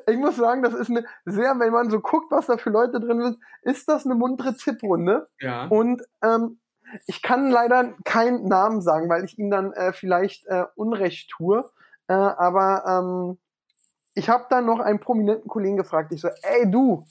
Ich 0.08 0.16
muss 0.16 0.38
sagen, 0.38 0.64
das 0.64 0.74
ist 0.74 0.90
eine 0.90 1.04
sehr, 1.26 1.60
wenn 1.60 1.74
man 1.74 1.90
so 1.90 2.00
guckt, 2.00 2.32
was 2.32 2.46
da 2.46 2.56
für 2.56 2.70
Leute 2.70 3.00
drin 3.02 3.22
sind, 3.22 3.40
ist 3.64 3.90
das 3.90 4.06
eine 4.06 4.16
muntere 4.16 4.56
Zipprunde. 4.56 5.28
Ja. 5.42 5.66
Und 5.66 6.02
ähm, 6.24 6.60
ich 7.08 7.22
kann 7.22 7.50
leider 7.52 7.94
keinen 8.06 8.48
Namen 8.48 8.82
sagen, 8.82 9.10
weil 9.10 9.26
ich 9.26 9.38
ihm 9.38 9.50
dann 9.50 9.74
äh, 9.74 9.92
vielleicht 9.92 10.46
äh, 10.48 10.66
Unrecht 10.76 11.30
tue. 11.32 11.70
Äh, 12.08 12.14
aber 12.14 12.86
ähm, 12.88 13.38
ich 14.20 14.30
habe 14.30 14.46
dann 14.50 14.66
noch 14.66 14.80
einen 14.80 15.00
prominenten 15.00 15.48
Kollegen 15.48 15.78
gefragt. 15.78 16.12
Ich 16.12 16.20
so, 16.20 16.28
ey 16.42 16.70
du, 16.70 17.06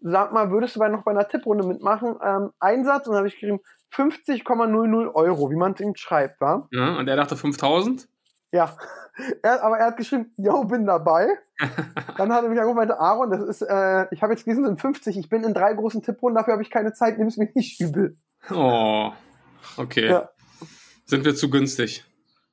sag 0.00 0.32
mal, 0.32 0.50
würdest 0.50 0.74
du 0.74 0.80
bei 0.80 0.88
noch 0.88 1.04
bei 1.04 1.10
einer 1.10 1.28
Tipprunde 1.28 1.66
mitmachen? 1.66 2.16
Ähm, 2.22 2.50
Einsatz 2.58 3.06
und 3.06 3.12
dann 3.12 3.18
habe 3.18 3.28
ich 3.28 3.34
geschrieben 3.34 3.60
50,00 3.94 5.14
Euro, 5.14 5.50
wie 5.50 5.56
man 5.56 5.72
es 5.72 5.80
ihm 5.80 5.94
schreibt, 5.94 6.40
war. 6.40 6.68
Ja, 6.72 6.96
und 6.98 7.08
er 7.08 7.16
dachte 7.16 7.36
5000? 7.36 8.08
Ja, 8.52 8.74
er, 9.42 9.62
aber 9.62 9.78
er 9.78 9.86
hat 9.86 9.98
geschrieben, 9.98 10.32
yo, 10.38 10.64
bin 10.64 10.86
dabei. 10.86 11.28
dann 12.16 12.32
hat 12.32 12.42
er 12.42 12.48
mich 12.48 12.58
angerufen 12.58 12.70
und 12.70 12.76
meinte, 12.76 12.98
Aaron, 12.98 13.30
das 13.30 13.42
ist, 13.42 13.62
äh, 13.62 14.06
ich 14.10 14.22
habe 14.22 14.32
jetzt 14.32 14.44
gelesen, 14.44 14.64
sind 14.64 14.80
50, 14.80 15.18
ich 15.18 15.28
bin 15.28 15.44
in 15.44 15.52
drei 15.52 15.74
großen 15.74 16.02
Tipprunden, 16.02 16.36
dafür 16.36 16.54
habe 16.54 16.62
ich 16.62 16.70
keine 16.70 16.94
Zeit, 16.94 17.18
nimm 17.18 17.28
es 17.28 17.36
mir 17.36 17.50
nicht 17.54 17.80
übel. 17.80 18.16
Oh, 18.50 19.12
okay. 19.76 20.08
Ja. 20.08 20.30
Sind 21.04 21.24
wir 21.24 21.34
zu 21.34 21.50
günstig. 21.50 22.04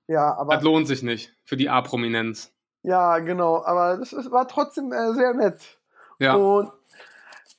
Ja, 0.08 0.36
aber. 0.38 0.56
Das 0.56 0.64
lohnt 0.64 0.88
sich 0.88 1.04
nicht 1.04 1.34
für 1.46 1.56
die 1.58 1.70
A-Prominenz. 1.70 2.53
Ja, 2.84 3.20
genau, 3.20 3.64
aber 3.64 3.98
das 3.98 4.14
ist, 4.14 4.32
war 4.32 4.48
trotzdem 4.48 4.92
äh, 4.92 5.14
sehr 5.14 5.34
nett. 5.34 5.80
Ja. 6.20 6.36
Und 6.36 6.72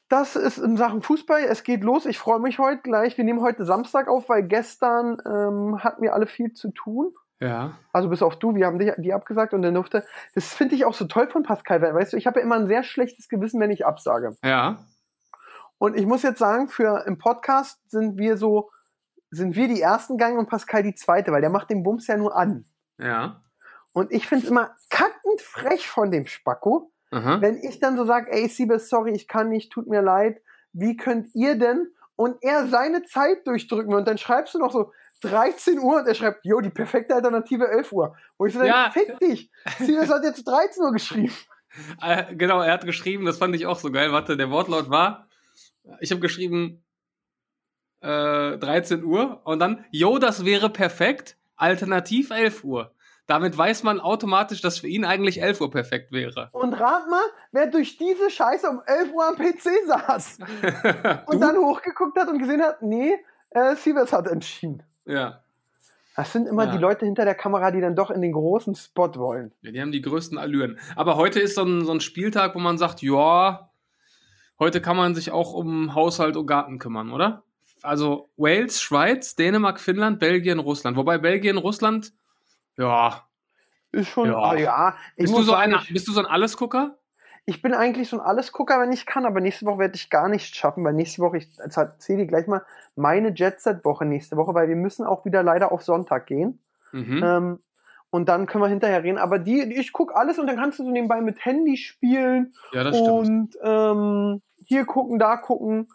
das 0.09 0.37
ist 0.37 0.59
in 0.59 0.76
Sachen 0.76 1.02
Fußball. 1.02 1.43
Es 1.43 1.64
geht 1.64 1.83
los. 1.83 2.07
Ich 2.07 2.19
freue 2.19 2.38
mich 2.38 2.59
heute 2.59 2.83
gleich. 2.83 3.16
Wir 3.16 3.25
nehmen 3.25 3.40
heute 3.40 3.64
Samstag 3.64 4.07
auf, 4.07 4.28
weil 4.28 4.43
gestern 4.45 5.21
ähm, 5.26 5.83
hatten 5.83 6.02
wir 6.02 6.14
alle 6.14 6.26
viel 6.26 6.52
zu 6.52 6.71
tun. 6.71 7.14
Ja. 7.40 7.73
Also 7.93 8.09
bis 8.09 8.23
auf 8.23 8.38
du, 8.38 8.54
wir 8.54 8.66
haben 8.66 8.78
die, 8.78 8.93
die 8.99 9.12
abgesagt 9.12 9.54
und 9.54 9.62
dann 9.62 9.75
durfte. 9.75 10.04
Das 10.35 10.54
finde 10.54 10.75
ich 10.76 10.85
auch 10.85 10.95
so 10.95 11.07
toll 11.07 11.28
von 11.28 11.43
Pascal, 11.43 11.83
weil, 11.83 11.95
weißt 11.95 12.12
du, 12.12 12.16
ich 12.16 12.26
habe 12.26 12.38
ja 12.38 12.45
immer 12.45 12.57
ein 12.57 12.66
sehr 12.66 12.85
schlechtes 12.85 13.28
Gewissen, 13.28 13.61
wenn 13.61 13.71
ich 13.71 13.85
absage. 13.85 14.37
Ja. 14.45 14.78
Und 15.78 15.97
ich 15.97 16.07
muss 16.07 16.23
jetzt 16.23 16.38
sagen, 16.38 16.69
für 16.69 17.04
im 17.07 17.19
Podcast 17.19 17.90
sind 17.90 18.16
wir 18.16 18.37
so, 18.37 18.71
sind 19.31 19.57
wir 19.57 19.69
die 19.69 19.81
ersten 19.81 20.16
Gang 20.16 20.38
und 20.38 20.49
Pascal 20.49 20.83
die 20.83 20.95
zweite, 20.95 21.33
weil 21.33 21.40
der 21.40 21.50
macht 21.50 21.71
den 21.71 21.83
Bums 21.83 22.07
ja 22.07 22.16
nur 22.16 22.37
an. 22.37 22.66
Ja. 22.99 23.43
Und 23.95 24.13
ich 24.13 24.27
finde 24.27 24.45
es 24.45 24.51
immer 24.51 24.77
kackend 24.91 25.41
frech 25.41 25.89
von 25.89 26.11
dem 26.11 26.27
Spacko, 26.27 26.93
Aha. 27.13 27.41
wenn 27.41 27.57
ich 27.59 27.79
dann 27.79 27.97
so 27.97 28.05
sage, 28.05 28.31
ey, 28.33 28.49
Siebes, 28.49 28.89
sorry, 28.89 29.13
ich 29.13 29.29
kann 29.29 29.49
nicht, 29.49 29.73
tut 29.73 29.87
mir 29.87 30.03
leid. 30.03 30.43
Wie 30.73 30.97
könnt 30.97 31.33
ihr 31.35 31.57
denn? 31.57 31.87
Und 32.17 32.43
er 32.43 32.67
seine 32.67 33.05
Zeit 33.05 33.47
durchdrücken 33.47 33.95
und 33.95 34.07
dann 34.07 34.19
schreibst 34.19 34.53
du 34.55 34.59
noch 34.59 34.73
so 34.73 34.93
13 35.21 35.79
Uhr 35.79 36.01
und 36.01 36.09
er 36.09 36.15
schreibt, 36.15 36.45
jo, 36.45 36.61
die 36.61 36.71
perfekte 36.71 37.15
Alternative 37.15 37.69
11 37.69 37.93
Uhr. 37.93 38.17
Wo 38.37 38.47
ich 38.47 38.53
so 38.53 38.63
ja. 38.65 38.91
fick 38.93 39.19
dich. 39.21 39.51
Siebes 39.79 40.11
hat 40.11 40.25
jetzt 40.25 40.45
13 40.45 40.83
Uhr 40.83 40.93
geschrieben. 40.93 41.33
Äh, 42.01 42.37
genau, 42.37 42.61
er 42.61 42.73
hat 42.73 42.85
geschrieben, 42.85 43.25
das 43.25 43.39
fand 43.39 43.53
ich 43.57 43.67
auch 43.67 43.81
so 43.81 43.91
geil. 43.91 44.13
Warte, 44.13 44.37
der 44.37 44.49
Wortlaut 44.49 44.91
war, 44.91 45.27
ich 45.99 46.13
habe 46.13 46.21
geschrieben 46.21 46.85
äh, 48.01 48.57
13 48.59 49.03
Uhr 49.03 49.41
und 49.45 49.59
dann, 49.59 49.85
jo, 49.91 50.19
das 50.19 50.45
wäre 50.45 50.71
perfekt, 50.71 51.37
alternativ 51.57 52.31
11 52.31 52.63
Uhr. 52.63 52.95
Damit 53.26 53.57
weiß 53.57 53.85
man 53.85 54.00
automatisch, 54.00 54.61
dass 54.61 54.78
für 54.78 54.88
ihn 54.88 55.04
eigentlich 55.04 55.40
11 55.40 55.61
Uhr 55.62 55.71
perfekt 55.71 56.12
wäre. 56.12 56.50
Und 56.52 56.75
rat 56.75 57.09
mal, 57.09 57.23
wer 57.52 57.69
durch 57.69 57.97
diese 57.97 58.28
Scheiße 58.31 58.69
um 58.69 58.83
11 58.85 59.12
Uhr 59.12 59.26
am 59.26 59.37
PC 59.37 59.71
saß 59.87 60.38
und 61.26 61.40
dann 61.40 61.57
hochgeguckt 61.57 62.19
hat 62.19 62.28
und 62.28 62.38
gesehen 62.38 62.62
hat, 62.62 62.83
nee, 62.83 63.14
äh, 63.50 63.76
Sievers 63.76 64.12
hat 64.12 64.26
entschieden. 64.26 64.83
Ja. 65.07 65.40
Das 66.16 66.33
sind 66.33 66.47
immer 66.47 66.66
ja. 66.66 66.73
die 66.73 66.78
Leute 66.78 67.07
hinter 67.07 67.25
der 67.25 67.35
Kamera, 67.35 67.71
die 67.71 67.81
dann 67.81 67.97
doch 67.97 68.11
in 68.11 68.21
den 68.21 68.33
großen 68.33 68.75
Spot 68.75 69.12
wollen. 69.16 69.52
Ja, 69.62 69.73
die 69.73 69.81
haben 69.81 69.90
die 69.90 70.02
größten 70.02 70.38
Allüren. 70.38 70.78
Aber 70.95 71.16
heute 71.16 71.40
ist 71.40 71.54
so 71.57 71.64
ein, 71.64 71.85
so 71.85 71.93
ein 71.93 72.00
Spieltag, 72.00 72.54
wo 72.54 72.59
man 72.59 72.78
sagt, 72.78 73.02
ja, 73.02 73.71
heute 74.59 74.81
kann 74.81 74.97
man 74.97 75.14
sich 75.14 75.33
auch 75.33 75.54
um 75.54 75.95
Haushalt 75.95 76.37
und 76.37 76.47
Garten 76.47 76.78
kümmern, 76.78 77.11
oder? 77.11 77.43
Also 77.83 78.31
Wales, 78.37 78.81
Schweiz, 78.81 79.35
Dänemark, 79.35 79.81
Finnland, 79.81 80.21
Belgien, 80.21 80.59
Russland. 80.59 80.97
Wobei 80.97 81.19
Belgien, 81.19 81.59
Russland 81.59 82.12
ja. 82.76 83.23
ist 83.93 84.09
schon, 84.09 84.28
Ja. 84.28 84.38
ah, 84.38 84.54
ja. 84.57 84.97
Bist 85.16 85.33
du, 85.33 85.43
so 85.43 85.52
sagen, 85.52 85.76
ich, 85.83 85.93
bist 85.93 86.09
du 86.09 86.12
so 86.12 86.21
ein 86.21 86.26
Allesgucker? 86.26 86.97
ich 87.47 87.61
bin 87.61 87.75
eigentlich 87.75 88.09
so 88.09 88.16
ein 88.19 88.25
Allesgucker, 88.26 88.81
wenn 88.81 88.93
ich 88.93 89.04
kann, 89.04 89.26
aber 89.26 89.40
nächste 89.40 89.66
Woche 89.66 89.81
werde 89.81 89.97
ich 89.97 90.09
gar 90.09 90.28
nicht 90.28 90.54
schaffen, 90.57 90.83
weil 90.85 90.95
nächste 90.95 91.21
Woche, 91.21 91.37
ich 91.38 91.49
erzähle 91.59 92.21
dir 92.21 92.26
gleich 92.26 92.47
mal 92.47 92.62
meine 92.97 93.35
Jet-Set-Woche 93.35 94.07
nächste 94.07 94.37
Woche, 94.37 94.54
weil 94.54 94.69
wir 94.69 94.76
müssen 94.76 95.04
auch 95.04 95.25
wieder 95.26 95.43
leider 95.43 95.71
auf 95.71 95.83
Sonntag 95.83 96.26
gehen. 96.26 96.59
Mhm. 96.93 97.23
Ähm, 97.23 97.59
und 98.11 98.28
dann 98.28 98.47
können 98.47 98.62
wir 98.62 98.69
hinterher 98.69 99.02
reden. 99.02 99.19
Aber 99.19 99.38
die, 99.38 99.61
ich 99.61 99.93
gucke 99.93 100.14
alles 100.14 100.38
und 100.38 100.47
dann 100.47 100.57
kannst 100.57 100.78
du 100.78 100.85
so 100.85 100.90
nebenbei 100.90 101.21
mit 101.21 101.45
Handy 101.45 101.76
spielen 101.76 102.54
ja, 102.73 102.85
das 102.85 102.97
stimmt. 102.97 103.11
und 103.11 103.59
ähm, 103.62 104.43
hier 104.64 104.87
gucken, 104.87 105.19
da 105.19 105.37
gucken. 105.37 105.88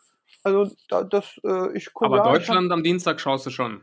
Also 0.44 0.70
da, 0.90 1.04
das, 1.04 1.40
äh, 1.44 1.72
ich 1.76 1.94
gucke. 1.94 2.06
Aber 2.06 2.18
ich 2.18 2.24
hab- 2.24 2.34
Deutschland 2.34 2.72
am 2.72 2.84
Dienstag 2.84 3.20
schaust 3.20 3.46
du 3.46 3.50
schon. 3.50 3.82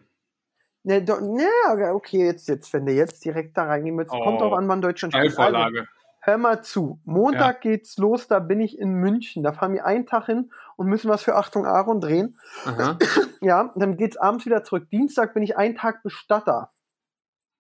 Ne, 0.89 1.03
do, 1.03 1.17
ne, 1.21 1.49
okay, 1.95 2.25
jetzt, 2.25 2.47
jetzt, 2.49 2.73
wenn 2.73 2.87
du 2.87 2.93
jetzt 2.93 3.25
direkt 3.25 3.57
da 3.57 3.65
reingehen 3.65 3.99
willst, 3.99 4.13
Oh. 4.15 4.23
kommt 4.23 4.41
drauf 4.41 4.53
an, 4.53 4.69
wann 4.69 4.81
Deutschland 4.81 5.13
spielt. 5.15 5.37
Also, 5.37 5.81
hör 6.21 6.39
mal 6.39 6.63
zu. 6.63 7.01
Montag 7.05 7.61
geht's 7.61 7.99
los, 7.99 8.29
da 8.29 8.39
bin 8.39 8.61
ich 8.61 8.79
in 8.79 8.95
München. 8.95 9.43
Da 9.43 9.53
fahren 9.53 9.73
wir 9.73 9.85
einen 9.85 10.07
Tag 10.07 10.27
hin 10.27 10.53
und 10.77 10.87
müssen 10.87 11.11
was 11.11 11.25
für 11.25 11.35
Achtung 11.35 11.67
Aaron 11.67 12.01
drehen. 12.01 12.39
Aha. 12.65 12.99
Ja, 13.43 13.73
dann 13.77 13.97
geht's 13.97 14.17
abends 14.17 14.47
wieder 14.47 14.65
zurück. 14.65 14.89
Dienstag 14.91 15.35
bin 15.35 15.43
ich 15.43 15.57
einen 15.57 15.75
Tag 15.77 16.03
Bestatter. 16.03 16.73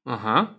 Aha. 0.05 0.55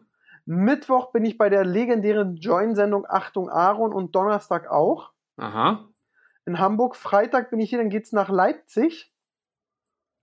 Mittwoch 0.45 1.12
bin 1.12 1.25
ich 1.25 1.38
bei 1.38 1.50
der 1.50 1.65
legendären 1.65 2.36
Join-Sendung 2.36 3.05
Achtung 3.07 3.50
Aaron 3.50 3.93
und 3.93 4.13
Donnerstag 4.15 4.69
auch. 4.69 5.12
Aha. 5.38 5.86
In 6.45 6.59
Hamburg. 6.59 6.95
Freitag 6.95 7.50
bin 7.50 7.59
ich 7.59 7.69
hier, 7.69 7.79
dann 7.79 7.89
geht's 7.89 8.12
nach 8.12 8.29
Leipzig, 8.29 9.12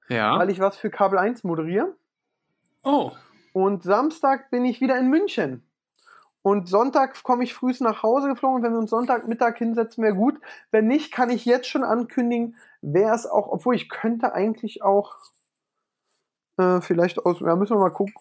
Ja. 0.08 0.38
weil 0.38 0.48
ich 0.50 0.60
was 0.60 0.76
für 0.76 0.90
Kabel 0.90 1.18
1 1.18 1.42
moderiere. 1.44 1.94
Oh. 2.84 3.12
Und 3.52 3.82
Samstag 3.82 4.50
bin 4.50 4.64
ich 4.64 4.80
wieder 4.80 4.98
in 4.98 5.08
München. 5.08 5.62
Und 6.42 6.68
Sonntag 6.68 7.22
komme 7.22 7.42
ich 7.44 7.54
frühst 7.54 7.80
nach 7.80 8.02
Hause 8.02 8.28
geflogen. 8.28 8.56
Und 8.56 8.62
wenn 8.64 8.72
wir 8.72 8.78
uns 8.78 8.90
Sonntagmittag 8.90 9.56
hinsetzen, 9.56 10.04
wäre 10.04 10.14
gut. 10.14 10.38
Wenn 10.70 10.86
nicht, 10.86 11.10
kann 11.10 11.30
ich 11.30 11.46
jetzt 11.46 11.68
schon 11.68 11.84
ankündigen, 11.84 12.56
wäre 12.82 13.14
es 13.14 13.26
auch, 13.26 13.48
obwohl 13.48 13.74
ich 13.74 13.88
könnte 13.88 14.34
eigentlich 14.34 14.82
auch 14.82 15.16
äh, 16.58 16.82
vielleicht 16.82 17.24
aus, 17.24 17.40
ja, 17.40 17.56
müssen 17.56 17.76
wir 17.76 17.80
mal 17.80 17.90
gucken. 17.90 18.14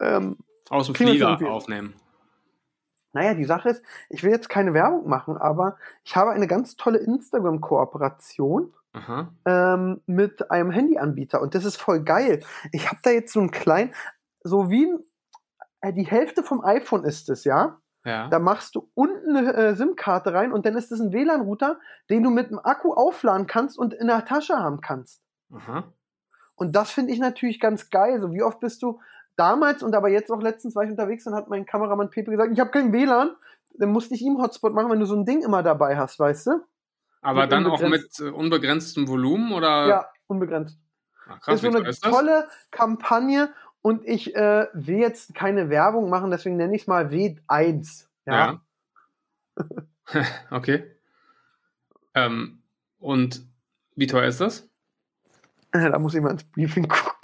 Ähm, 0.00 0.38
Aus 0.70 0.86
dem 0.86 0.94
Flieger 0.94 1.38
aufnehmen. 1.50 1.94
naja, 3.12 3.34
die 3.34 3.44
Sache 3.44 3.70
ist, 3.70 3.82
ich 4.08 4.22
will 4.22 4.30
jetzt 4.30 4.48
keine 4.48 4.72
Werbung 4.72 5.08
machen, 5.08 5.36
aber 5.36 5.76
ich 6.04 6.16
habe 6.16 6.30
eine 6.30 6.46
ganz 6.46 6.76
tolle 6.76 6.98
Instagram-Kooperation. 6.98 8.72
Ähm, 9.44 10.00
mit 10.06 10.50
einem 10.50 10.70
Handyanbieter 10.70 11.40
und 11.40 11.54
das 11.54 11.64
ist 11.64 11.76
voll 11.76 12.02
geil. 12.02 12.42
Ich 12.72 12.88
habe 12.88 13.00
da 13.02 13.10
jetzt 13.10 13.32
so 13.32 13.40
einen 13.40 13.50
kleinen, 13.50 13.94
so 14.42 14.70
wie 14.70 14.86
ein, 14.86 14.98
äh, 15.80 15.92
die 15.92 16.06
Hälfte 16.06 16.42
vom 16.42 16.64
iPhone 16.64 17.04
ist 17.04 17.28
es, 17.28 17.44
ja. 17.44 17.78
Ja. 18.04 18.28
Da 18.28 18.38
machst 18.38 18.74
du 18.74 18.90
unten 18.94 19.36
eine 19.36 19.52
äh, 19.54 19.74
SIM-Karte 19.74 20.32
rein 20.32 20.52
und 20.52 20.64
dann 20.64 20.76
ist 20.76 20.92
es 20.92 21.00
ein 21.00 21.12
WLAN-Router, 21.12 21.78
den 22.08 22.22
du 22.22 22.30
mit 22.30 22.50
dem 22.50 22.58
Akku 22.58 22.92
aufladen 22.92 23.46
kannst 23.46 23.78
und 23.78 23.92
in 23.92 24.06
der 24.06 24.24
Tasche 24.24 24.56
haben 24.56 24.80
kannst. 24.80 25.20
Aha. 25.52 25.92
Und 26.54 26.74
das 26.74 26.90
finde 26.90 27.12
ich 27.12 27.18
natürlich 27.18 27.60
ganz 27.60 27.90
geil. 27.90 28.20
So 28.20 28.32
wie 28.32 28.42
oft 28.42 28.60
bist 28.60 28.82
du 28.82 29.00
damals 29.36 29.82
und 29.82 29.94
aber 29.94 30.08
jetzt 30.08 30.30
auch 30.30 30.40
letztens 30.40 30.74
war 30.74 30.84
ich 30.84 30.90
unterwegs 30.90 31.26
und 31.26 31.34
hat 31.34 31.48
mein 31.48 31.66
Kameramann 31.66 32.10
Pepe 32.10 32.30
gesagt, 32.30 32.52
ich 32.52 32.60
habe 32.60 32.70
kein 32.70 32.92
WLAN. 32.92 33.36
Dann 33.74 33.90
musste 33.90 34.14
ich 34.14 34.22
ihm 34.22 34.38
Hotspot 34.38 34.74
machen, 34.74 34.90
wenn 34.90 35.00
du 35.00 35.06
so 35.06 35.14
ein 35.14 35.24
Ding 35.24 35.42
immer 35.42 35.62
dabei 35.62 35.96
hast, 35.96 36.18
weißt 36.18 36.46
du? 36.48 36.50
Aber 37.20 37.42
Mit 37.42 37.52
dann 37.52 37.66
auch 37.66 37.80
mit 37.80 38.18
äh, 38.20 38.30
unbegrenztem 38.30 39.08
Volumen 39.08 39.52
oder? 39.52 39.86
Ja, 39.86 40.06
unbegrenzt. 40.26 40.78
Ah, 41.26 41.38
krass, 41.38 41.56
ist 41.56 41.60
so 41.72 41.76
eine 41.76 41.88
ist 41.88 42.04
das? 42.04 42.10
tolle 42.12 42.48
Kampagne 42.70 43.52
und 43.82 44.04
ich 44.06 44.34
äh, 44.34 44.66
will 44.72 44.98
jetzt 44.98 45.34
keine 45.34 45.70
Werbung 45.70 46.10
machen, 46.10 46.30
deswegen 46.30 46.56
nenne 46.56 46.74
ich 46.74 46.82
es 46.82 46.88
mal 46.88 47.08
W1. 47.08 48.06
Ja. 48.26 48.60
Ja. 49.56 50.24
okay. 50.50 50.90
Ähm, 52.14 52.62
und 52.98 53.42
wie 53.94 54.06
teuer 54.06 54.28
ist 54.28 54.40
das? 54.40 54.68
Da 55.72 55.98
muss 55.98 56.14
ich 56.14 56.22
mal 56.22 56.30
ins 56.30 56.44
Briefing 56.44 56.88
gucken. 56.88 57.17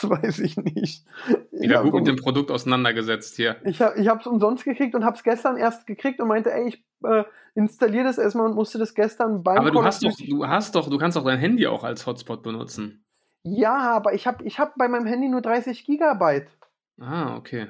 Das 0.00 0.10
weiß 0.10 0.38
ich 0.40 0.56
nicht. 0.56 1.04
Ich 1.50 1.60
Wieder 1.60 1.78
habe 1.78 1.90
gut 1.90 2.00
mit 2.00 2.08
dem 2.08 2.16
Produkt 2.16 2.50
auseinandergesetzt 2.50 3.36
hier. 3.36 3.56
ich 3.64 3.80
hab, 3.80 3.96
ich 3.96 4.08
hab's 4.08 4.26
umsonst 4.26 4.64
gekriegt 4.64 4.94
und 4.94 5.04
hab's 5.04 5.22
gestern 5.22 5.56
erst 5.56 5.86
gekriegt 5.86 6.20
und 6.20 6.28
meinte, 6.28 6.52
ey, 6.52 6.68
ich 6.68 6.84
äh, 7.04 7.24
installiere 7.54 8.04
das 8.04 8.18
erstmal 8.18 8.46
und 8.46 8.54
musste 8.54 8.78
das 8.78 8.94
gestern 8.94 9.42
beim 9.42 9.58
Aber 9.58 9.70
du 9.70 9.82
hast 9.82 10.04
doch, 10.04 10.12
du 10.16 10.46
hast 10.46 10.74
doch, 10.74 10.90
du 10.90 10.98
kannst 10.98 11.16
doch 11.16 11.24
dein 11.24 11.38
Handy 11.38 11.66
auch 11.66 11.84
als 11.84 12.06
Hotspot 12.06 12.42
benutzen. 12.42 13.04
Ja, 13.42 13.94
aber 13.94 14.12
ich 14.12 14.26
habe 14.26 14.44
ich 14.44 14.58
hab 14.58 14.74
bei 14.76 14.88
meinem 14.88 15.06
Handy 15.06 15.28
nur 15.28 15.40
30 15.40 15.84
Gigabyte. 15.84 16.48
Ah, 17.00 17.36
okay. 17.36 17.68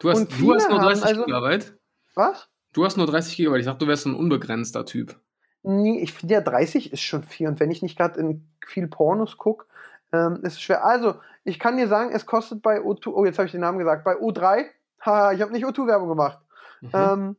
Du 0.00 0.10
hast, 0.10 0.28
du 0.40 0.54
hast 0.54 0.68
nur 0.68 0.78
haben 0.78 0.86
30 0.86 1.04
also- 1.04 1.24
Gigabyte? 1.24 1.78
Was? 2.14 2.48
Du 2.72 2.84
hast 2.84 2.96
nur 2.96 3.06
30 3.06 3.36
Gigabyte. 3.36 3.60
Ich 3.60 3.66
dachte, 3.66 3.84
du 3.84 3.88
wärst 3.88 4.06
ein 4.06 4.14
unbegrenzter 4.14 4.84
Typ. 4.84 5.18
Nee, 5.62 6.00
ich 6.00 6.12
finde 6.12 6.34
ja 6.34 6.40
30 6.40 6.92
ist 6.92 7.02
schon 7.02 7.22
viel. 7.22 7.48
Und 7.48 7.60
wenn 7.60 7.70
ich 7.70 7.82
nicht 7.82 7.96
gerade 7.96 8.20
in 8.20 8.48
viel 8.64 8.88
Pornos 8.88 9.38
gucke, 9.38 9.66
ähm, 10.12 10.40
ist 10.42 10.54
es 10.54 10.60
schwer. 10.60 10.84
Also, 10.84 11.16
ich 11.48 11.58
kann 11.58 11.78
dir 11.78 11.88
sagen, 11.88 12.12
es 12.12 12.26
kostet 12.26 12.62
bei 12.62 12.80
O2, 12.80 13.08
oh, 13.08 13.24
jetzt 13.24 13.38
habe 13.38 13.46
ich 13.46 13.52
den 13.52 13.62
Namen 13.62 13.78
gesagt, 13.78 14.04
bei 14.04 14.16
O3, 14.16 14.66
haha, 15.00 15.32
ich 15.32 15.40
habe 15.40 15.52
nicht 15.52 15.64
O2-Werbung 15.64 16.08
gemacht. 16.08 16.38
Mhm. 16.82 16.90
Ähm, 16.92 17.36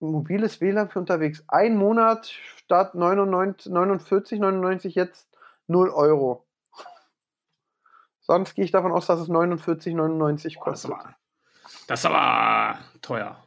mobiles 0.00 0.60
WLAN 0.60 0.88
für 0.88 1.00
unterwegs. 1.00 1.44
Ein 1.48 1.76
Monat 1.76 2.26
statt 2.26 2.94
99, 2.94 3.70
49, 3.70 4.40
99 4.40 4.94
jetzt 4.94 5.28
0 5.66 5.90
Euro. 5.90 6.46
Sonst 8.20 8.54
gehe 8.54 8.64
ich 8.64 8.70
davon 8.70 8.92
aus, 8.92 9.06
dass 9.06 9.20
es 9.20 9.28
49, 9.28 9.94
99 9.94 10.56
Boah, 10.56 10.64
das, 10.70 10.84
ist 10.84 10.90
kostet. 10.90 12.06
aber, 12.06 12.18
aber 12.18 12.78
teuer. 13.02 13.44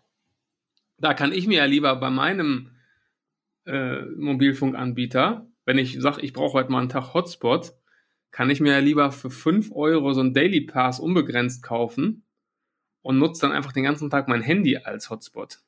Da 0.97 1.13
kann 1.13 1.31
ich 1.31 1.47
mir 1.47 1.59
ja 1.59 1.65
lieber 1.65 1.95
bei 1.95 2.11
meinem 2.11 2.75
äh, 3.65 4.01
Mobilfunkanbieter, 4.01 5.47
wenn 5.65 5.77
ich 5.77 5.99
sage, 5.99 6.21
ich 6.21 6.33
brauche 6.33 6.53
heute 6.53 6.71
mal 6.71 6.79
einen 6.79 6.89
Tag 6.89 7.13
Hotspot, 7.13 7.73
kann 8.31 8.49
ich 8.49 8.61
mir 8.61 8.73
ja 8.73 8.79
lieber 8.79 9.11
für 9.11 9.29
5 9.29 9.71
Euro 9.73 10.13
so 10.13 10.21
einen 10.21 10.33
Daily 10.33 10.61
Pass 10.61 10.99
unbegrenzt 10.99 11.63
kaufen 11.63 12.23
und 13.01 13.17
nutze 13.17 13.41
dann 13.41 13.51
einfach 13.51 13.73
den 13.73 13.83
ganzen 13.83 14.09
Tag 14.09 14.27
mein 14.27 14.41
Handy 14.41 14.77
als 14.77 15.09
Hotspot. 15.09 15.59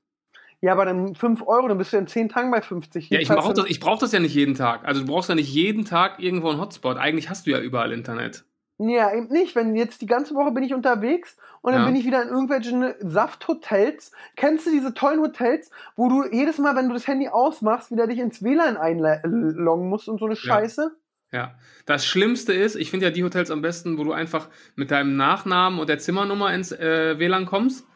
Ja, 0.62 0.72
aber 0.72 0.86
dann 0.86 1.14
5 1.14 1.46
Euro, 1.46 1.68
dann 1.68 1.78
bist 1.78 1.92
du 1.92 1.98
in 1.98 2.08
10 2.08 2.30
Tagen 2.30 2.50
bei 2.50 2.62
50. 2.62 3.04
Ja, 3.04 3.10
Hier 3.10 3.20
ich 3.20 3.28
zahlst 3.28 3.44
brauche 3.44 3.54
das, 3.54 3.66
ich 3.70 3.80
brauch 3.82 4.00
das 4.00 4.14
ja 4.14 4.20
nicht 4.20 4.34
jeden 4.34 4.56
Tag. 4.56 4.86
Also 4.86 5.02
du 5.02 5.08
brauchst 5.08 5.28
ja 5.28 5.36
nicht 5.36 5.54
jeden 5.54 5.84
Tag 5.84 6.20
irgendwo 6.20 6.50
einen 6.50 6.62
Hotspot. 6.62 6.98
Eigentlich 6.98 7.30
hast 7.30 7.46
du 7.46 7.52
ja 7.52 7.60
überall 7.60 7.92
Internet. 7.92 8.46
Ja, 8.78 9.14
eben 9.14 9.28
nicht. 9.28 9.56
Wenn 9.56 9.76
jetzt 9.76 10.02
die 10.02 10.06
ganze 10.06 10.36
Woche 10.36 10.52
bin 10.52 10.64
ich 10.64 10.74
unterwegs 10.74 11.38
und 11.64 11.72
dann 11.72 11.82
Ja. 11.82 11.88
bin 11.88 11.96
ich 11.96 12.06
wieder 12.06 12.22
in 12.22 12.30
irgendwelchen 12.30 12.94
Safthotels. 13.00 14.12
Kennst 14.36 14.68
du 14.68 14.72
diese 14.72 14.94
tollen 14.94 15.20
Hotels, 15.22 15.72
wo 15.96 16.10
du 16.10 16.26
jedes 16.32 16.60
Mal, 16.60 16.76
wenn 16.76 16.88
du 16.90 16.94
das 16.94 17.08
Handy 17.08 17.28
ausmachst, 17.30 17.90
wieder 17.90 18.06
dich 18.06 18.20
ins 18.20 18.44
WLAN 18.44 18.78
einloggen 18.78 19.90
musst 19.90 20.08
und 20.08 20.20
so 20.20 20.26
eine 20.26 20.36
Scheiße? 20.36 20.92
Ja. 21.32 21.56
Das 21.88 22.06
Schlimmste 22.06 22.54
ist, 22.54 22.76
ich 22.76 22.92
finde 22.92 23.08
ja 23.08 23.12
die 23.12 23.24
Hotels 23.24 23.50
am 23.50 23.62
besten, 23.64 23.98
wo 23.98 24.04
du 24.04 24.12
einfach 24.14 24.50
mit 24.76 24.92
deinem 24.92 25.16
Nachnamen 25.18 25.80
und 25.80 25.90
der 25.90 25.98
Zimmernummer 25.98 26.54
ins 26.54 26.72
äh, 26.72 27.18
WLAN 27.18 27.46
kommst. 27.48 27.88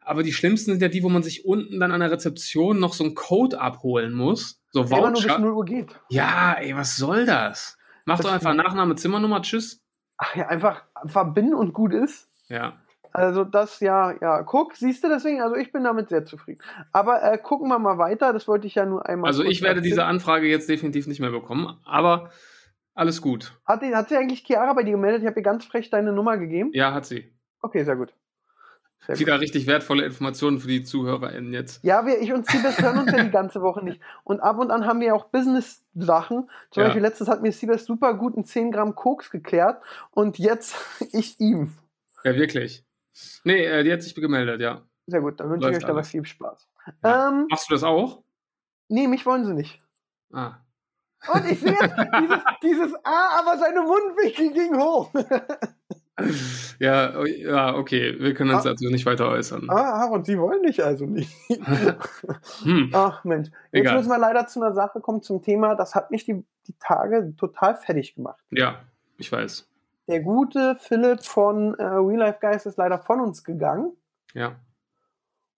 Aber 0.00 0.22
die 0.22 0.32
schlimmsten 0.32 0.72
sind 0.72 0.80
ja 0.82 0.88
die, 0.88 1.02
wo 1.02 1.10
man 1.10 1.22
sich 1.22 1.44
unten 1.44 1.78
dann 1.80 1.92
an 1.92 2.00
der 2.00 2.10
Rezeption 2.10 2.80
noch 2.80 2.94
so 2.94 3.04
einen 3.04 3.14
Code 3.14 3.60
abholen 3.60 4.14
muss. 4.14 4.60
So 4.70 4.82
Der 4.84 4.98
immer 4.98 5.10
nur 5.10 5.20
bis 5.20 5.24
Voucher. 5.30 5.38
0 5.38 5.52
Uhr 5.52 5.64
geht. 5.66 6.00
Ja, 6.08 6.54
ey, 6.58 6.74
was 6.74 6.96
soll 6.96 7.26
das? 7.26 7.76
Mach 8.06 8.16
Das 8.16 8.26
doch 8.26 8.32
einfach 8.32 8.54
Nachname, 8.54 8.94
Zimmernummer, 8.96 9.42
tschüss. 9.42 9.82
Ach 10.16 10.34
ja, 10.34 10.48
einfach 10.48 10.82
verbinden 11.04 11.54
und 11.54 11.74
gut 11.74 11.92
ist. 11.92 12.27
Ja. 12.48 12.78
Also 13.12 13.44
das, 13.44 13.80
ja, 13.80 14.12
ja, 14.20 14.42
guck, 14.42 14.74
siehst 14.76 15.02
du 15.02 15.08
deswegen, 15.08 15.40
also 15.40 15.56
ich 15.56 15.72
bin 15.72 15.82
damit 15.82 16.10
sehr 16.10 16.24
zufrieden. 16.26 16.60
Aber 16.92 17.22
äh, 17.22 17.38
gucken 17.38 17.68
wir 17.68 17.78
mal 17.78 17.96
weiter, 17.98 18.32
das 18.34 18.46
wollte 18.46 18.66
ich 18.66 18.74
ja 18.74 18.84
nur 18.84 19.06
einmal 19.08 19.28
Also 19.28 19.42
ich 19.44 19.62
werde 19.62 19.80
diese 19.80 19.96
erzählen. 20.00 20.16
Anfrage 20.16 20.46
jetzt 20.46 20.68
definitiv 20.68 21.06
nicht 21.06 21.18
mehr 21.20 21.30
bekommen, 21.30 21.78
aber 21.84 22.30
alles 22.94 23.22
gut. 23.22 23.58
Hat, 23.66 23.82
die- 23.82 23.94
hat 23.94 24.08
sie 24.10 24.16
eigentlich 24.16 24.44
Chiara 24.44 24.72
bei 24.74 24.82
dir 24.82 24.92
gemeldet? 24.92 25.22
Ich 25.22 25.26
habe 25.26 25.40
ihr 25.40 25.42
ganz 25.44 25.64
frech 25.64 25.88
deine 25.88 26.12
Nummer 26.12 26.36
gegeben. 26.36 26.70
Ja, 26.74 26.92
hat 26.92 27.06
sie. 27.06 27.32
Okay, 27.62 27.82
sehr 27.84 27.96
gut. 27.96 28.12
Sehr 29.06 29.14
gut. 29.14 29.20
Wieder 29.20 29.40
richtig 29.40 29.66
wertvolle 29.66 30.04
Informationen 30.04 30.58
für 30.58 30.68
die 30.68 30.82
ZuhörerInnen 30.84 31.52
jetzt. 31.52 31.82
Ja, 31.84 32.04
wir, 32.04 32.20
ich 32.20 32.32
und 32.32 32.46
Siebes 32.46 32.78
hören 32.82 32.98
uns 32.98 33.12
ja 33.12 33.22
die 33.24 33.30
ganze 33.30 33.62
Woche 33.62 33.82
nicht. 33.84 34.00
Und 34.24 34.40
ab 34.40 34.58
und 34.58 34.70
an 34.70 34.84
haben 34.84 35.00
wir 35.00 35.08
ja 35.08 35.14
auch 35.14 35.26
Business-Sachen. 35.30 36.50
Zum 36.70 36.80
Ja. 36.82 36.88
Beispiel 36.88 37.02
letztens 37.02 37.30
hat 37.30 37.40
mir 37.40 37.52
Siebes 37.52 37.86
super 37.86 38.12
gut 38.14 38.34
einen 38.34 38.44
10 38.44 38.70
Gramm 38.70 38.94
Koks 38.94 39.30
geklärt 39.30 39.80
und 40.10 40.38
jetzt 40.38 40.76
ich 41.12 41.40
ihm. 41.40 41.72
Ja, 42.24 42.34
wirklich. 42.36 42.84
Nee, 43.44 43.64
äh, 43.64 43.82
die 43.84 43.92
hat 43.92 44.02
sich 44.02 44.14
gemeldet, 44.14 44.60
ja. 44.60 44.82
Sehr 45.06 45.20
gut, 45.20 45.40
dann 45.40 45.50
wünsche 45.50 45.70
ich 45.70 45.76
euch 45.76 45.82
dabei 45.82 45.94
alles. 45.94 46.10
viel 46.10 46.24
Spaß. 46.24 46.68
Ja. 47.02 47.28
Ähm, 47.28 47.46
Machst 47.50 47.68
du 47.70 47.74
das 47.74 47.82
auch? 47.82 48.22
nee, 48.88 49.06
mich 49.06 49.24
wollen 49.26 49.44
sie 49.44 49.54
nicht. 49.54 49.80
Ah. 50.32 50.56
Und 51.32 51.50
ich 51.50 51.58
sehe 51.60 51.72
jetzt 51.72 51.94
dieses, 52.20 52.38
dieses 52.62 52.94
Ah, 53.04 53.40
aber 53.40 53.58
seine 53.58 53.82
Mundwinkel 53.82 54.52
ging 54.52 54.76
hoch. 54.78 55.12
Ja, 56.80 57.16
oh, 57.16 57.24
ja, 57.26 57.76
okay. 57.76 58.16
Wir 58.18 58.34
können 58.34 58.50
uns 58.50 58.66
Ah. 58.66 58.70
dazu 58.70 58.86
nicht 58.90 59.06
weiter 59.06 59.28
äußern. 59.28 59.70
ah, 59.70 60.06
und 60.06 60.26
sie 60.26 60.36
wollen 60.38 60.64
dich 60.64 60.84
also 60.84 61.06
nicht. 61.06 61.32
Hm. 62.64 62.90
Ach 62.92 63.22
Mensch, 63.22 63.48
jetzt 63.72 63.82
Egal. 63.82 63.96
müssen 63.98 64.08
wir 64.10 64.18
leider 64.18 64.46
zu 64.48 64.60
einer 64.60 64.74
Sache 64.74 65.00
kommen 65.00 65.22
zum 65.22 65.42
Thema, 65.42 65.76
das 65.76 65.94
hat 65.94 66.10
mich 66.10 66.24
die, 66.24 66.44
die 66.66 66.74
Tage 66.80 67.34
total 67.36 67.76
fertig 67.76 68.16
gemacht. 68.16 68.42
Ja, 68.50 68.80
ich 69.16 69.30
weiß. 69.30 69.68
Der 70.08 70.20
gute 70.20 70.76
Philipp 70.76 71.22
von 71.24 71.74
äh, 71.74 71.84
Real 71.84 72.18
Life 72.18 72.38
Guys 72.40 72.66
ist 72.66 72.78
leider 72.78 72.98
von 72.98 73.20
uns 73.20 73.44
gegangen. 73.44 73.92
Ja. 74.34 74.56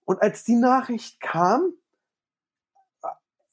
Und 0.04 0.20
als 0.22 0.44
die 0.44 0.56
Nachricht 0.56 1.20
kam, 1.20 1.72
äh, 3.02 3.08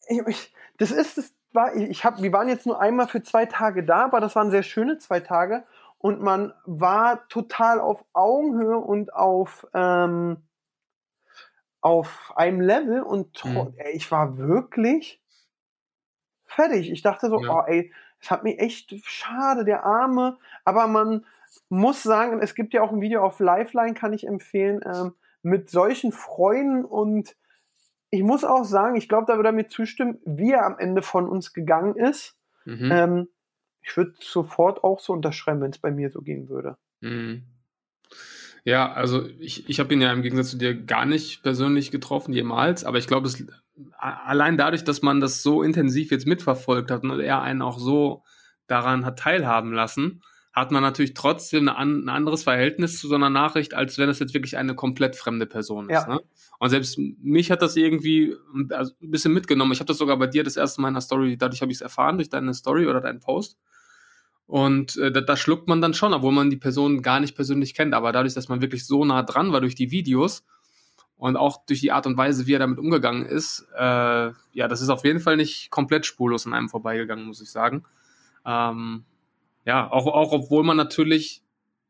ich, 0.10 0.28
ich, 0.28 0.54
das 0.78 0.92
ist 0.92 1.18
es, 1.18 1.36
war, 1.54 1.76
ich, 1.76 1.90
ich 1.90 2.06
hab, 2.06 2.22
wir 2.22 2.34
waren 2.34 2.50
jetzt 2.50 2.66
nur 2.66 2.82
einmal 2.82 3.08
für 3.08 3.22
zwei 3.24 3.46
Tage 3.46 3.84
da, 3.84 4.06
aber 4.06 4.20
das 4.20 4.36
waren 4.36 4.52
sehr 4.52 4.64
schöne 4.64 4.98
zwei 4.98 5.20
Tage 5.20 5.64
und 6.00 6.22
man 6.22 6.54
war 6.66 7.28
total 7.30 7.80
auf 7.80 8.04
Augenhöhe 8.14 8.78
und 8.78 9.14
auf, 9.14 9.68
ähm, 9.74 10.38
auf 11.82 12.34
einem 12.36 12.60
Level 12.62 13.02
und 13.02 13.44
Mhm. 13.46 13.74
ey, 13.78 13.94
ich 13.94 14.12
war 14.12 14.38
wirklich 14.38 15.22
fertig. 16.46 16.92
Ich 16.92 17.02
dachte 17.02 17.30
so, 17.30 17.42
Ja. 17.44 17.60
oh 17.60 17.64
ey, 17.68 17.94
es 18.20 18.32
hat 18.32 18.44
mir 18.44 18.58
echt 18.60 18.94
schade, 19.06 19.66
der 19.66 19.86
Arme, 19.86 20.38
aber 20.66 20.88
man 20.88 21.26
muss 21.70 22.04
sagen, 22.04 22.40
es 22.42 22.56
gibt 22.56 22.74
ja 22.74 22.82
auch 22.82 22.92
ein 22.92 23.02
Video 23.02 23.24
auf 23.24 23.40
Lifeline, 23.40 23.94
kann 23.94 24.14
ich 24.14 24.26
empfehlen, 24.28 24.82
ähm, 24.86 25.14
mit 25.44 25.70
solchen 25.70 26.12
Freunden 26.12 26.84
und 26.84 27.36
ich 28.10 28.24
muss 28.24 28.44
auch 28.44 28.64
sagen, 28.64 28.96
ich 28.96 29.10
glaube, 29.10 29.26
da 29.28 29.36
würde 29.36 29.50
er 29.50 29.54
mir 29.54 29.68
zustimmen, 29.68 30.20
wie 30.26 30.52
er 30.52 30.66
am 30.66 30.80
Ende 30.80 31.02
von 31.02 31.28
uns 31.28 31.54
gegangen 31.54 31.96
ist. 31.96 32.36
Mhm. 32.66 32.92
Ähm, 32.92 33.28
ich 33.82 33.96
würde 33.96 34.14
sofort 34.20 34.84
auch 34.84 35.00
so 35.00 35.14
unterschreiben, 35.14 35.62
wenn 35.62 35.72
es 35.72 35.80
bei 35.80 35.92
mir 35.92 36.10
so 36.10 36.22
gehen 36.22 36.50
würde. 36.50 36.78
Mhm. 37.02 37.44
Ja, 38.68 38.92
also 38.92 39.26
ich, 39.40 39.70
ich 39.70 39.80
habe 39.80 39.94
ihn 39.94 40.02
ja 40.02 40.12
im 40.12 40.24
Gegensatz 40.24 40.50
zu 40.50 40.58
dir 40.58 40.76
gar 40.76 41.06
nicht 41.06 41.42
persönlich 41.42 41.90
getroffen, 41.90 42.34
jemals, 42.34 42.84
aber 42.84 42.98
ich 42.98 43.08
glaube, 43.08 43.32
allein 43.98 44.58
dadurch, 44.58 44.84
dass 44.84 45.02
man 45.02 45.22
das 45.22 45.42
so 45.42 45.64
intensiv 45.64 46.12
jetzt 46.12 46.28
mitverfolgt 46.28 46.92
hat 46.92 47.04
und 47.04 47.18
er 47.22 47.42
einen 47.42 47.62
auch 47.62 47.80
so 47.80 48.24
daran 48.68 49.06
hat 49.06 49.20
teilhaben 49.20 49.72
lassen, 49.72 50.22
hat 50.52 50.72
man 50.72 50.84
natürlich 50.84 51.14
trotzdem 51.14 51.70
an, 51.70 52.04
ein 52.04 52.10
anderes 52.10 52.44
Verhältnis 52.44 53.00
zu 53.00 53.08
so 53.08 53.16
einer 53.16 53.30
Nachricht, 53.30 53.74
als 53.74 53.98
wenn 54.00 54.10
es 54.10 54.20
jetzt 54.20 54.34
wirklich 54.34 54.58
eine 54.58 54.76
komplett 54.76 55.16
fremde 55.16 55.46
Person 55.46 55.90
ist. 55.90 56.06
Ja. 56.06 56.16
Ne? 56.16 56.22
Und 56.60 56.70
selbst 56.70 57.00
mich 57.00 57.52
hat 57.52 57.62
das 57.62 57.78
irgendwie 57.78 58.36
also 58.72 58.92
ein 59.02 59.12
bisschen 59.12 59.34
mitgenommen. 59.34 59.72
Ich 59.72 59.80
habe 59.80 59.88
das 59.88 59.98
sogar 59.98 60.18
bei 60.18 60.28
dir 60.28 60.44
das 60.44 60.58
erste 60.58 60.82
Mal 60.82 60.90
in 60.90 60.96
der 60.96 61.02
Story, 61.02 61.38
dadurch 61.38 61.62
habe 61.62 61.72
ich 61.72 61.78
es 61.78 61.82
erfahren, 61.82 62.18
durch 62.18 62.28
deine 62.28 62.54
Story 62.54 62.86
oder 62.88 63.00
deinen 63.00 63.22
Post. 63.22 63.58
Und 64.48 64.96
äh, 64.98 65.12
da, 65.12 65.22
da 65.22 65.36
schluckt 65.36 65.68
man 65.68 65.82
dann 65.82 65.94
schon, 65.94 66.14
obwohl 66.14 66.32
man 66.32 66.50
die 66.50 66.58
Person 66.58 67.02
gar 67.02 67.20
nicht 67.20 67.36
persönlich 67.36 67.74
kennt. 67.74 67.94
Aber 67.94 68.12
dadurch, 68.14 68.34
dass 68.34 68.48
man 68.48 68.62
wirklich 68.62 68.86
so 68.86 69.04
nah 69.04 69.22
dran 69.24 69.52
war 69.52 69.62
durch 69.62 69.76
die 69.76 69.92
Videos 69.92 70.46
und 71.18 71.36
auch 71.36 71.66
durch 71.66 71.82
die 71.82 71.92
Art 71.92 72.08
und 72.08 72.16
Weise, 72.16 72.48
wie 72.48 72.54
er 72.54 72.60
damit 72.60 72.80
umgegangen 72.80 73.26
ist, 73.26 73.68
äh, 73.76 73.82
ja, 74.54 74.68
das 74.70 74.82
ist 74.82 74.90
auf 74.90 75.04
jeden 75.04 75.20
Fall 75.20 75.36
nicht 75.36 75.70
komplett 75.70 76.06
spurlos 76.06 76.48
an 76.48 76.54
einem 76.54 76.70
vorbeigegangen, 76.70 77.26
muss 77.26 77.42
ich 77.42 77.52
sagen. 77.52 77.84
Ähm, 78.46 79.04
ja, 79.66 79.92
auch, 79.92 80.08
auch 80.08 80.32
obwohl 80.32 80.64
man 80.64 80.78
natürlich 80.78 81.44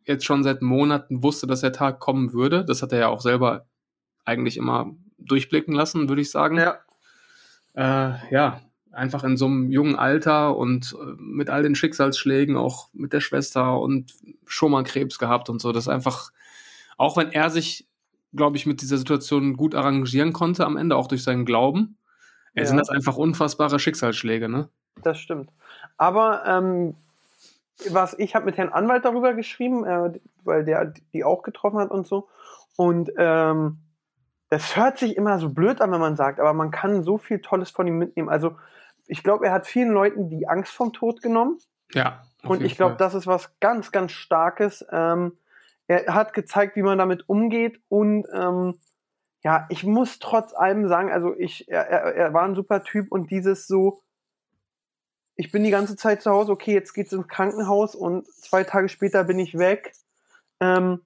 jetzt 0.06 0.26
schon 0.26 0.44
seit 0.44 0.64
Monaten 0.64 1.22
wusste, 1.22 1.46
dass 1.46 1.62
der 1.62 1.74
Tag 1.74 2.00
kommen 2.00 2.34
würde. 2.34 2.66
Das 2.66 2.82
hat 2.82 2.92
er 2.92 3.00
ja 3.00 3.08
auch 3.10 3.22
selber 3.22 3.68
eigentlich 4.26 4.58
immer 4.58 4.96
durchblicken 5.20 5.76
lassen, 5.76 6.10
würde 6.10 6.22
ich 6.22 6.32
sagen 6.32 6.58
Ja, 6.58 6.80
äh, 7.76 8.34
ja, 8.34 8.62
einfach 8.92 9.24
in 9.24 9.38
so 9.38 9.46
einem 9.46 9.72
jungen 9.72 9.96
Alter 9.96 10.56
und 10.58 10.96
äh, 11.00 11.14
mit 11.20 11.50
all 11.50 11.64
den 11.64 11.76
Schicksalsschlägen, 11.76 12.58
auch 12.58 12.90
mit 12.94 13.14
der 13.14 13.22
Schwester 13.22 13.80
und 13.80 14.14
schon 14.46 14.72
mal 14.72 14.84
Krebs 14.84 15.20
gehabt 15.20 15.50
und 15.50 15.62
so, 15.62 15.72
das 15.72 15.86
ist 15.86 15.90
einfach, 15.90 16.32
auch 16.98 17.18
wenn 17.18 17.32
er 17.32 17.50
sich, 17.50 17.88
glaube 18.34 18.58
ich, 18.58 18.66
mit 18.66 18.82
dieser 18.82 18.98
Situation 18.98 19.56
gut 19.56 19.76
arrangieren 19.76 20.34
konnte 20.34 20.66
am 20.66 20.78
Ende, 20.78 20.96
auch 20.96 21.08
durch 21.08 21.24
seinen 21.24 21.46
Glauben, 21.46 21.98
äh, 22.54 22.62
Ja. 22.62 22.66
sind 22.68 22.78
das 22.78 22.90
einfach 22.90 23.18
unfassbare 23.18 23.80
Schicksalsschläge, 23.80 24.50
ne? 24.50 24.70
das 25.04 25.20
stimmt. 25.20 25.52
Aber 25.98 26.44
ähm, 26.46 26.96
was 27.90 28.18
ich 28.18 28.34
habe 28.34 28.46
mit 28.46 28.58
Herrn 28.58 28.70
Anwalt 28.70 29.06
darüber 29.06 29.34
geschrieben, 29.36 29.86
äh, 29.86 30.12
weil 30.44 30.66
der 30.66 30.94
die 31.14 31.24
auch 31.24 31.44
getroffen 31.44 31.78
hat 31.80 31.92
und 31.92 32.08
so. 32.08 32.28
Und 32.76 33.12
ähm, 33.18 33.78
das 34.50 34.76
hört 34.76 34.98
sich 34.98 35.18
immer 35.18 35.40
so 35.40 35.50
blöd 35.50 35.82
an, 35.82 35.92
wenn 35.92 36.00
man 36.00 36.16
sagt, 36.16 36.40
aber 36.40 36.54
man 36.54 36.72
kann 36.72 37.04
so 37.04 37.18
viel 37.18 37.40
Tolles 37.40 37.70
von 37.70 37.88
ihm 37.88 37.98
mitnehmen. 37.98 38.30
Also 38.30 38.56
ich 39.06 39.24
glaube, 39.24 39.48
er 39.48 39.52
hat 39.52 39.68
vielen 39.68 39.92
Leuten 39.92 40.30
die 40.30 40.48
Angst 40.48 40.74
vom 40.74 40.94
Tod 40.94 41.22
genommen. 41.22 41.60
Ja. 41.94 42.24
Und 42.44 42.62
ich 42.64 42.76
glaube, 42.76 42.96
das 42.98 43.14
ist 43.14 43.28
was 43.28 43.60
ganz, 43.60 43.92
ganz 43.92 44.12
Starkes. 44.12 44.86
Ähm, 44.92 45.38
er 45.88 46.14
hat 46.14 46.34
gezeigt, 46.34 46.76
wie 46.76 46.82
man 46.82 46.98
damit 46.98 47.28
umgeht. 47.28 47.80
Und 47.90 48.26
ähm, 48.34 48.80
ja, 49.44 49.66
ich 49.70 49.84
muss 49.84 50.20
trotz 50.20 50.54
allem 50.54 50.88
sagen, 50.88 51.12
also 51.12 51.34
ich, 51.38 51.70
er, 51.70 51.88
er, 51.88 52.16
er 52.16 52.34
war 52.34 52.44
ein 52.44 52.56
super 52.56 52.84
Typ 52.84 53.12
und 53.12 53.32
dieses 53.32 53.68
so, 53.68 54.02
ich 55.36 55.52
bin 55.52 55.64
die 55.64 55.72
ganze 55.72 55.96
Zeit 55.96 56.22
zu 56.22 56.32
Hause, 56.32 56.52
okay, 56.52 56.74
jetzt 56.74 56.94
geht's 56.94 57.14
ins 57.14 57.28
Krankenhaus 57.28 57.96
und 57.96 58.28
zwei 58.28 58.64
Tage 58.64 58.90
später 58.90 59.24
bin 59.24 59.40
ich 59.40 59.58
weg. 59.58 59.94
Ähm, 60.60 61.02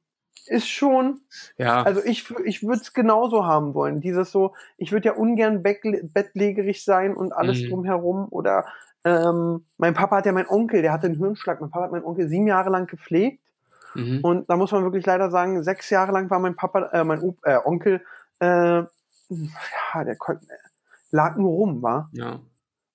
ist 0.48 0.68
schon, 0.68 1.22
ja, 1.58 1.84
also 1.84 2.02
ich, 2.04 2.30
ich 2.46 2.64
würde 2.64 2.82
es 2.82 2.94
genauso 2.94 3.46
haben 3.46 3.74
wollen. 3.74 4.02
Dieses 4.02 4.32
so, 4.32 4.54
ich 4.78 4.92
würde 4.92 5.10
ja 5.10 5.14
ungern 5.14 5.62
bettlägerig 5.64 6.84
sein 6.84 7.16
und 7.16 7.32
alles 7.32 7.62
Mhm. 7.62 7.70
drumherum. 7.70 8.28
Oder 8.30 8.66
ähm, 9.06 9.66
mein 9.78 9.94
Papa 9.94 10.18
hat 10.18 10.26
ja 10.26 10.32
mein 10.32 10.48
Onkel, 10.50 10.82
der 10.82 10.92
hatte 10.94 11.06
einen 11.08 11.16
Hirnschlag. 11.16 11.62
Mein 11.62 11.70
Papa 11.70 11.86
hat 11.86 11.92
meinen 11.92 12.04
Onkel 12.06 12.28
sieben 12.28 12.48
Jahre 12.48 12.70
lang 12.70 12.88
gepflegt. 12.88 13.40
mhm. 13.94 14.20
Und 14.24 14.50
da 14.50 14.58
muss 14.58 14.72
man 14.72 14.84
wirklich 14.84 15.06
leider 15.06 15.30
sagen, 15.32 15.64
sechs 15.64 15.90
Jahre 15.90 16.12
lang 16.12 16.30
war 16.30 16.40
mein 16.40 16.56
Papa, 16.56 16.90
äh, 16.92 17.04
mein 17.04 17.22
Op 17.22 17.38
äh, 17.44 17.58
Onkel, 17.64 18.02
äh, 18.40 18.84
ja, 18.84 18.88
der 20.04 20.16
konnte, 20.18 20.46
lag 21.12 21.36
nur 21.38 21.52
rum, 21.52 21.82
war. 21.82 22.10
ja. 22.14 22.40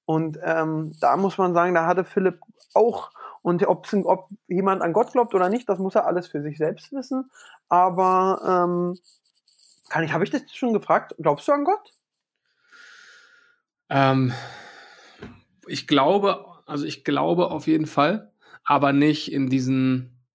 Und 0.08 0.38
ähm, 0.44 0.94
da 1.00 1.16
muss 1.16 1.36
man 1.36 1.52
sagen, 1.52 1.74
da 1.74 1.86
hatte 1.86 2.04
Philipp 2.04 2.38
auch, 2.74 3.10
und 3.46 3.64
ob's, 3.68 3.94
ob 3.94 4.28
jemand 4.48 4.82
an 4.82 4.92
Gott 4.92 5.12
glaubt 5.12 5.32
oder 5.32 5.48
nicht, 5.48 5.68
das 5.68 5.78
muss 5.78 5.94
er 5.94 6.04
alles 6.04 6.26
für 6.26 6.42
sich 6.42 6.58
selbst 6.58 6.92
wissen. 6.92 7.30
Aber 7.68 8.40
ähm, 8.44 8.98
kann 9.88 10.02
ich, 10.02 10.12
habe 10.12 10.24
ich 10.24 10.30
das 10.30 10.42
schon 10.52 10.72
gefragt? 10.72 11.14
Glaubst 11.20 11.46
du 11.46 11.52
an 11.52 11.62
Gott? 11.62 11.92
Ähm, 13.88 14.32
ich 15.68 15.86
glaube, 15.86 16.44
also 16.66 16.84
ich 16.86 17.04
glaube 17.04 17.52
auf 17.52 17.68
jeden 17.68 17.86
Fall, 17.86 18.32
aber 18.64 18.92
nicht 18.92 19.30
in 19.30 19.48
diesen, 19.48 20.26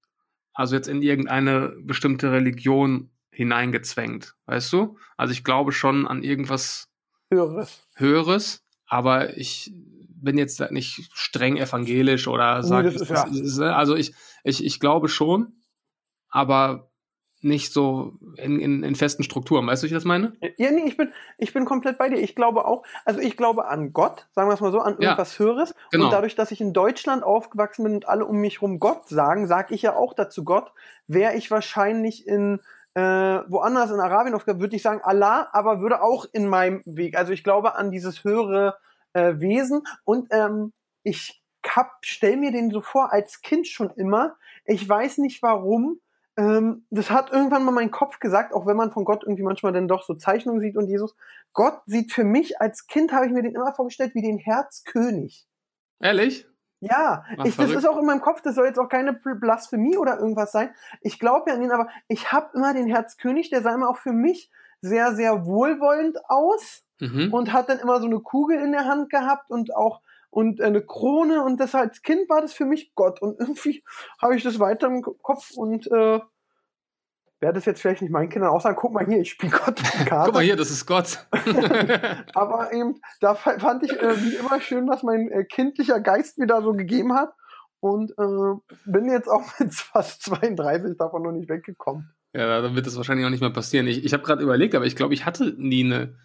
also 0.53 0.77
jetzt 0.77 0.87
in 0.87 1.01
irgendeine 1.01 1.75
bestimmte 1.81 2.31
Religion 2.31 3.09
hineingezwängt, 3.29 4.35
weißt 4.45 4.71
du? 4.71 4.97
Also 5.17 5.33
ich 5.33 5.43
glaube 5.43 5.73
schon 5.73 6.07
an 6.07 6.23
irgendwas 6.23 6.87
Höheres. 7.29 7.85
Höheres, 7.95 8.63
aber 8.87 9.35
ich 9.35 9.73
bin 10.21 10.37
jetzt 10.37 10.59
nicht 10.71 11.09
streng 11.13 11.57
evangelisch 11.57 12.27
oder 12.27 12.63
sage, 12.63 12.89
ja- 12.91 13.75
also 13.75 13.95
ich, 13.95 14.13
ich, 14.43 14.63
ich 14.65 14.79
glaube 14.79 15.09
schon, 15.09 15.63
aber 16.29 16.89
nicht 17.43 17.73
so 17.73 18.13
in, 18.37 18.59
in, 18.59 18.83
in 18.83 18.95
festen 18.95 19.23
Strukturen, 19.23 19.65
weißt 19.65 19.81
du, 19.81 19.85
wie 19.85 19.87
ich 19.89 19.95
das 19.95 20.05
meine? 20.05 20.33
Ja, 20.57 20.69
nee, 20.69 20.83
ich 20.85 20.95
bin, 20.95 21.11
ich 21.39 21.53
bin 21.53 21.65
komplett 21.65 21.97
bei 21.97 22.07
dir. 22.07 22.17
Ich 22.19 22.35
glaube 22.35 22.65
auch, 22.65 22.83
also 23.03 23.19
ich 23.19 23.35
glaube 23.35 23.67
an 23.67 23.93
Gott, 23.93 24.27
sagen 24.33 24.47
wir 24.47 24.53
es 24.53 24.61
mal 24.61 24.71
so, 24.71 24.79
an 24.79 24.93
Ja, 24.99 25.09
irgendwas 25.09 25.39
Höheres. 25.39 25.73
genau. 25.89 26.05
Und 26.05 26.11
dadurch, 26.13 26.35
dass 26.35 26.51
ich 26.51 26.61
in 26.61 26.71
Deutschland 26.71 27.23
aufgewachsen 27.23 27.83
bin 27.83 27.95
und 27.95 28.07
alle 28.07 28.25
um 28.27 28.37
mich 28.37 28.61
rum 28.61 28.79
Gott 28.79 29.09
sagen, 29.09 29.47
sage 29.47 29.73
ich 29.73 29.81
ja 29.81 29.95
auch 29.95 30.13
dazu 30.13 30.43
Gott. 30.43 30.71
Wäre 31.07 31.35
ich 31.35 31.49
wahrscheinlich 31.49 32.27
in 32.27 32.59
äh, 32.93 33.01
woanders 33.01 33.89
in 33.89 33.99
Arabien 33.99 34.35
aufgewachsen, 34.35 34.61
würde 34.61 34.75
ich 34.75 34.83
sagen 34.83 35.01
Allah, 35.03 35.49
aber 35.51 35.79
würde 35.81 36.03
auch 36.03 36.25
in 36.33 36.47
meinem 36.47 36.81
Weg. 36.85 37.17
Also 37.17 37.33
ich 37.33 37.43
glaube 37.43 37.73
an 37.75 37.89
dieses 37.89 38.23
höhere 38.23 38.75
äh, 39.13 39.39
Wesen 39.39 39.83
und 40.03 40.27
ähm, 40.31 40.73
ich 41.03 41.43
hab, 41.65 41.97
stell 42.01 42.37
mir 42.37 42.51
den 42.51 42.71
so 42.71 42.81
vor 42.81 43.13
als 43.13 43.41
Kind 43.41 43.67
schon 43.67 43.89
immer. 43.91 44.35
Ich 44.65 44.87
weiß 44.87 45.19
nicht 45.19 45.41
warum. 45.43 45.99
Ähm, 46.37 46.85
das 46.89 47.11
hat 47.11 47.31
irgendwann 47.31 47.63
mal 47.65 47.71
mein 47.71 47.91
Kopf 47.91 48.19
gesagt, 48.19 48.53
auch 48.53 48.65
wenn 48.65 48.77
man 48.77 48.91
von 48.91 49.05
Gott 49.05 49.23
irgendwie 49.23 49.43
manchmal 49.43 49.73
dann 49.73 49.87
doch 49.87 50.03
so 50.03 50.15
Zeichnungen 50.15 50.61
sieht 50.61 50.77
und 50.77 50.87
Jesus. 50.87 51.15
Gott 51.53 51.81
sieht 51.85 52.13
für 52.13 52.23
mich 52.23 52.59
als 52.61 52.87
Kind 52.87 53.11
habe 53.11 53.25
ich 53.25 53.31
mir 53.31 53.43
den 53.43 53.53
immer 53.55 53.73
vorgestellt 53.73 54.15
wie 54.15 54.21
den 54.21 54.37
Herzkönig. 54.37 55.47
Ehrlich? 55.99 56.47
Ja, 56.79 57.25
Ach, 57.37 57.45
ich, 57.45 57.55
das 57.57 57.65
verrückt. 57.65 57.77
ist 57.77 57.85
auch 57.85 57.99
in 57.99 58.05
meinem 58.05 58.21
Kopf, 58.21 58.41
das 58.41 58.55
soll 58.55 58.65
jetzt 58.65 58.79
auch 58.79 58.89
keine 58.89 59.11
Bl- 59.11 59.39
Blasphemie 59.39 59.97
oder 59.97 60.17
irgendwas 60.17 60.51
sein. 60.51 60.73
Ich 61.01 61.19
glaube 61.19 61.51
ja 61.51 61.55
an 61.55 61.61
ihn, 61.61 61.71
aber 61.71 61.89
ich 62.07 62.31
habe 62.31 62.49
immer 62.55 62.73
den 62.73 62.87
Herzkönig, 62.87 63.51
der 63.51 63.61
sah 63.61 63.75
immer 63.75 63.89
auch 63.89 63.97
für 63.97 64.13
mich 64.13 64.49
sehr, 64.81 65.13
sehr 65.13 65.45
wohlwollend 65.45 66.17
aus 66.27 66.83
Mhm. 67.01 67.33
und 67.33 67.51
hat 67.51 67.67
dann 67.69 67.79
immer 67.79 67.99
so 67.99 68.05
eine 68.05 68.19
Kugel 68.19 68.57
in 68.61 68.71
der 68.71 68.85
Hand 68.85 69.09
gehabt 69.09 69.49
und 69.49 69.75
auch 69.75 70.01
und 70.29 70.61
eine 70.61 70.81
Krone 70.81 71.43
und 71.43 71.59
das 71.59 71.75
als 71.75 72.01
Kind 72.03 72.29
war 72.29 72.39
das 72.41 72.53
für 72.53 72.63
mich 72.65 72.93
Gott 72.95 73.21
und 73.21 73.37
irgendwie 73.39 73.83
habe 74.21 74.35
ich 74.37 74.43
das 74.43 74.59
weiter 74.59 74.87
im 74.87 75.01
Kopf 75.01 75.51
und 75.57 75.87
äh, 75.87 76.19
werde 77.41 77.55
das 77.55 77.65
jetzt 77.65 77.81
vielleicht 77.81 78.03
nicht 78.03 78.11
meinen 78.11 78.29
Kindern 78.29 78.51
auch 78.51 78.61
sagen, 78.61 78.75
guck 78.79 78.93
mal 78.93 79.05
hier, 79.05 79.19
ich 79.19 79.31
spiele 79.31 79.51
Gott 79.51 79.79
die 79.79 80.05
Karte. 80.05 80.25
Guck 80.25 80.35
mal 80.35 80.43
hier, 80.43 80.55
das 80.55 80.69
ist 80.69 80.85
Gott. 80.85 81.25
Aber 82.35 82.71
eben, 82.71 83.01
da 83.19 83.35
fa- 83.35 83.57
fand 83.59 83.83
ich 83.83 83.91
äh, 83.99 84.23
wie 84.23 84.35
immer 84.35 84.61
schön, 84.61 84.87
was 84.87 85.03
mein 85.03 85.29
äh, 85.31 85.43
kindlicher 85.43 85.99
Geist 85.99 86.37
mir 86.37 86.47
da 86.47 86.61
so 86.61 86.73
gegeben 86.73 87.13
hat. 87.13 87.33
Und 87.79 88.11
äh, 88.11 88.75
bin 88.85 89.09
jetzt 89.09 89.27
auch 89.27 89.43
mit 89.59 89.73
fast 89.73 90.21
32 90.23 90.97
davon 90.97 91.23
noch 91.23 91.31
nicht 91.31 91.49
weggekommen. 91.49 92.13
Ja, 92.33 92.61
dann 92.61 92.75
wird 92.75 92.85
das 92.85 92.95
wahrscheinlich 92.95 93.25
auch 93.25 93.31
nicht 93.31 93.41
mehr 93.41 93.49
passieren. 93.49 93.87
Ich, 93.87 94.05
ich 94.05 94.13
habe 94.13 94.23
gerade 94.23 94.43
überlegt, 94.43 94.75
aber 94.75 94.85
ich 94.85 94.95
glaube, 94.95 95.13
ich 95.15 95.25
hatte 95.25 95.53
nie 95.57 95.83
eine 95.83 96.15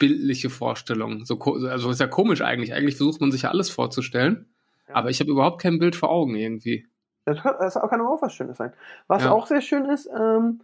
bildliche 0.00 0.50
Vorstellung. 0.50 1.24
So, 1.24 1.38
also 1.38 1.90
ist 1.90 2.00
ja 2.00 2.08
komisch 2.08 2.42
eigentlich. 2.42 2.74
Eigentlich 2.74 2.96
versucht 2.96 3.20
man 3.20 3.30
sich 3.30 3.42
ja 3.42 3.50
alles 3.50 3.70
vorzustellen, 3.70 4.46
Ja. 4.88 4.96
aber 4.96 5.10
ich 5.10 5.20
habe 5.20 5.30
überhaupt 5.30 5.62
kein 5.62 5.78
Bild 5.78 5.94
vor 5.94 6.10
Augen 6.10 6.34
irgendwie. 6.34 6.88
Das, 7.26 7.38
das 7.42 7.74
kann 7.74 8.00
auch 8.00 8.20
was 8.20 8.34
Schönes 8.34 8.56
sein. 8.56 8.72
Was 9.06 9.22
Ja. 9.22 9.30
auch 9.30 9.46
sehr 9.46 9.60
schön 9.60 9.84
ist, 9.84 10.08
ähm, 10.12 10.62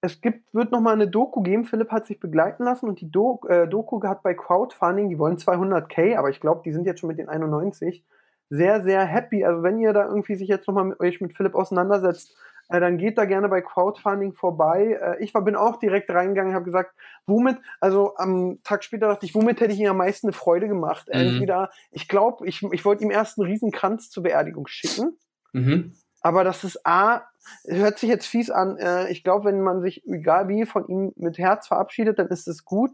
es 0.00 0.20
gibt, 0.20 0.52
wird 0.52 0.70
nochmal 0.70 0.92
eine 0.92 1.08
Doku 1.08 1.40
geben. 1.42 1.64
Philipp 1.64 1.90
hat 1.90 2.06
sich 2.06 2.20
begleiten 2.20 2.62
lassen 2.64 2.86
und 2.86 3.00
die 3.00 3.10
Do 3.10 3.40
äh, 3.48 3.66
Doku 3.66 4.02
hat 4.04 4.22
bei 4.22 4.34
Crowdfunding, 4.34 5.08
die 5.08 5.18
wollen 5.18 5.38
200k, 5.38 6.16
aber 6.16 6.28
ich 6.28 6.40
glaube, 6.40 6.60
die 6.64 6.72
sind 6.72 6.84
jetzt 6.86 7.00
schon 7.00 7.08
mit 7.08 7.18
den 7.18 7.28
91 7.30 8.04
sehr, 8.50 8.82
sehr 8.82 9.04
happy. 9.06 9.44
Also 9.44 9.62
wenn 9.62 9.78
ihr 9.78 9.94
da 9.94 10.06
irgendwie 10.06 10.34
sich 10.36 10.46
jetzt 10.48 10.68
nochmal 10.68 10.84
mit 10.84 11.00
euch 11.00 11.22
mit 11.22 11.34
Philipp 11.34 11.54
auseinandersetzt, 11.54 12.36
äh, 12.68 12.80
dann 12.80 12.98
geht 12.98 13.18
da 13.18 13.24
gerne 13.24 13.48
bei 13.48 13.60
Crowdfunding 13.60 14.34
vorbei. 14.34 14.98
Äh, 15.00 15.22
ich 15.22 15.34
war, 15.34 15.42
bin 15.42 15.56
auch 15.56 15.78
direkt 15.78 16.10
reingegangen, 16.10 16.54
habe 16.54 16.64
gesagt, 16.64 16.94
womit, 17.26 17.58
also 17.80 18.16
am 18.16 18.60
Tag 18.62 18.84
später 18.84 19.08
dachte 19.08 19.26
ich, 19.26 19.34
womit 19.34 19.60
hätte 19.60 19.72
ich 19.72 19.80
ihm 19.80 19.90
am 19.90 19.98
meisten 19.98 20.28
eine 20.28 20.32
Freude 20.32 20.68
gemacht? 20.68 21.08
Mhm. 21.08 21.20
Entweder, 21.20 21.70
ich 21.90 22.08
glaube, 22.08 22.46
ich, 22.46 22.62
ich 22.72 22.84
wollte 22.84 23.04
ihm 23.04 23.10
erst 23.10 23.38
einen 23.38 23.48
riesen 23.48 23.70
Kranz 23.70 24.10
zur 24.10 24.22
Beerdigung 24.22 24.66
schicken. 24.66 25.16
Mhm. 25.52 25.94
Aber 26.20 26.42
das 26.42 26.64
ist 26.64 26.86
A, 26.86 27.22
hört 27.66 27.98
sich 27.98 28.08
jetzt 28.08 28.26
fies 28.26 28.50
an. 28.50 28.78
Äh, 28.78 29.10
ich 29.10 29.24
glaube, 29.24 29.46
wenn 29.46 29.60
man 29.60 29.82
sich, 29.82 30.06
egal 30.06 30.48
wie, 30.48 30.64
von 30.64 30.86
ihm 30.88 31.12
mit 31.16 31.36
Herz 31.36 31.68
verabschiedet, 31.68 32.18
dann 32.18 32.28
ist 32.28 32.48
es 32.48 32.64
gut. 32.64 32.92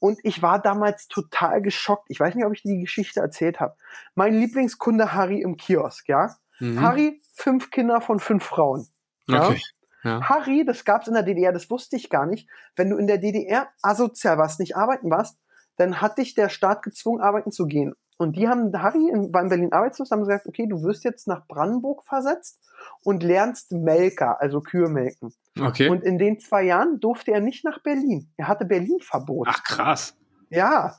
Und 0.00 0.18
ich 0.24 0.42
war 0.42 0.60
damals 0.60 1.06
total 1.06 1.62
geschockt. 1.62 2.06
Ich 2.08 2.18
weiß 2.18 2.34
nicht, 2.34 2.44
ob 2.44 2.52
ich 2.52 2.62
die 2.62 2.80
Geschichte 2.80 3.20
erzählt 3.20 3.60
habe. 3.60 3.76
Mein 4.16 4.34
Lieblingskunde 4.34 5.12
Harry 5.12 5.42
im 5.42 5.56
Kiosk, 5.56 6.08
ja? 6.08 6.34
Mhm. 6.58 6.80
Harry, 6.80 7.20
fünf 7.34 7.70
Kinder 7.70 8.00
von 8.00 8.18
fünf 8.18 8.44
Frauen. 8.44 8.88
Ja? 9.32 9.48
Okay. 9.48 9.60
Ja. 10.04 10.28
Harry, 10.28 10.64
das 10.64 10.84
gab's 10.84 11.06
in 11.06 11.14
der 11.14 11.22
DDR, 11.22 11.52
das 11.52 11.70
wusste 11.70 11.96
ich 11.96 12.10
gar 12.10 12.26
nicht. 12.26 12.48
Wenn 12.74 12.90
du 12.90 12.96
in 12.96 13.06
der 13.06 13.18
DDR 13.18 13.68
asozial 13.82 14.36
warst, 14.36 14.58
nicht 14.58 14.76
arbeiten 14.76 15.10
warst, 15.10 15.38
dann 15.76 16.00
hat 16.00 16.18
dich 16.18 16.34
der 16.34 16.48
Staat 16.48 16.82
gezwungen, 16.82 17.20
arbeiten 17.20 17.52
zu 17.52 17.66
gehen. 17.66 17.94
Und 18.18 18.36
die 18.36 18.48
haben 18.48 18.72
Harry 18.80 19.08
in, 19.08 19.32
beim 19.32 19.48
Berlin 19.48 19.72
Arbeitslos 19.72 20.10
haben 20.10 20.20
gesagt, 20.20 20.46
okay, 20.46 20.66
du 20.68 20.82
wirst 20.82 21.04
jetzt 21.04 21.26
nach 21.26 21.46
Brandenburg 21.46 22.04
versetzt 22.04 22.60
und 23.02 23.22
lernst 23.22 23.72
Melker, 23.72 24.40
also 24.40 24.60
Kühe 24.60 24.88
melken. 24.88 25.32
Okay. 25.58 25.88
Und 25.88 26.02
in 26.02 26.18
den 26.18 26.38
zwei 26.38 26.62
Jahren 26.62 27.00
durfte 27.00 27.32
er 27.32 27.40
nicht 27.40 27.64
nach 27.64 27.82
Berlin. 27.82 28.30
Er 28.36 28.48
hatte 28.48 28.64
Berlin-Verbot. 28.64 29.48
Ach, 29.50 29.64
krass. 29.64 30.16
Ja. 30.50 30.96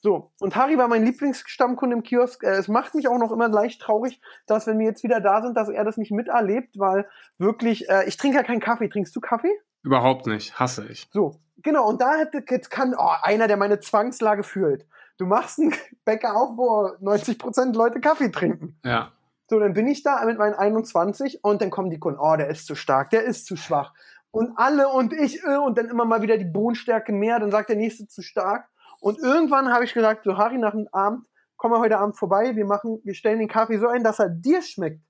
So, 0.00 0.30
und 0.38 0.54
Harry 0.54 0.78
war 0.78 0.86
mein 0.86 1.04
Lieblingsstammkunde 1.04 1.96
im 1.96 2.02
Kiosk. 2.02 2.44
Äh, 2.44 2.50
Es 2.50 2.68
macht 2.68 2.94
mich 2.94 3.08
auch 3.08 3.18
noch 3.18 3.32
immer 3.32 3.48
leicht 3.48 3.80
traurig, 3.80 4.20
dass 4.46 4.66
wenn 4.66 4.78
wir 4.78 4.86
jetzt 4.86 5.02
wieder 5.02 5.20
da 5.20 5.42
sind, 5.42 5.56
dass 5.56 5.68
er 5.68 5.84
das 5.84 5.96
nicht 5.96 6.12
miterlebt, 6.12 6.78
weil 6.78 7.08
wirklich, 7.38 7.88
äh, 7.88 8.04
ich 8.06 8.16
trinke 8.16 8.36
ja 8.36 8.44
keinen 8.44 8.60
Kaffee. 8.60 8.88
Trinkst 8.88 9.14
du 9.16 9.20
Kaffee? 9.20 9.52
Überhaupt 9.82 10.26
nicht. 10.26 10.58
Hasse 10.58 10.86
ich. 10.88 11.08
So, 11.12 11.40
genau. 11.62 11.88
Und 11.88 12.00
da 12.00 12.14
hätte, 12.16 12.44
jetzt 12.48 12.70
kann 12.70 12.94
oh, 12.96 13.10
einer, 13.22 13.48
der 13.48 13.56
meine 13.56 13.80
Zwangslage 13.80 14.44
fühlt. 14.44 14.86
Du 15.18 15.26
machst 15.26 15.58
einen 15.58 15.74
Bäcker 16.04 16.36
auf, 16.36 16.56
wo 16.56 16.86
90% 17.04 17.74
Leute 17.74 18.00
Kaffee 18.00 18.30
trinken. 18.30 18.78
Ja. 18.84 19.12
So, 19.50 19.58
dann 19.58 19.72
bin 19.72 19.88
ich 19.88 20.02
da 20.02 20.24
mit 20.26 20.38
meinen 20.38 20.54
21 20.54 21.42
und 21.42 21.60
dann 21.60 21.70
kommen 21.70 21.90
die 21.90 21.98
Kunden, 21.98 22.20
oh, 22.20 22.36
der 22.36 22.48
ist 22.48 22.66
zu 22.66 22.74
stark, 22.74 23.10
der 23.10 23.24
ist 23.24 23.46
zu 23.46 23.56
schwach. 23.56 23.94
Und 24.30 24.52
alle 24.56 24.90
und 24.90 25.12
ich 25.14 25.42
äh, 25.42 25.56
und 25.56 25.78
dann 25.78 25.88
immer 25.88 26.04
mal 26.04 26.22
wieder 26.22 26.36
die 26.36 26.44
Bohnenstärke 26.44 27.12
mehr, 27.12 27.40
dann 27.40 27.50
sagt 27.50 27.70
der 27.70 27.76
nächste 27.76 28.06
zu 28.06 28.22
stark. 28.22 28.68
Und 29.00 29.18
irgendwann 29.18 29.72
habe 29.72 29.84
ich 29.84 29.94
gesagt, 29.94 30.24
so 30.24 30.36
Harry, 30.36 30.58
nach 30.58 30.72
dem 30.72 30.88
Abend, 30.92 31.26
komm 31.56 31.70
mal 31.70 31.80
heute 31.80 31.98
Abend 31.98 32.16
vorbei, 32.16 32.56
wir 32.56 32.64
machen, 32.64 33.00
wir 33.04 33.14
stellen 33.14 33.38
den 33.38 33.48
Kaffee 33.48 33.78
so 33.78 33.88
ein, 33.88 34.02
dass 34.04 34.18
er 34.18 34.28
dir 34.28 34.62
schmeckt. 34.62 35.02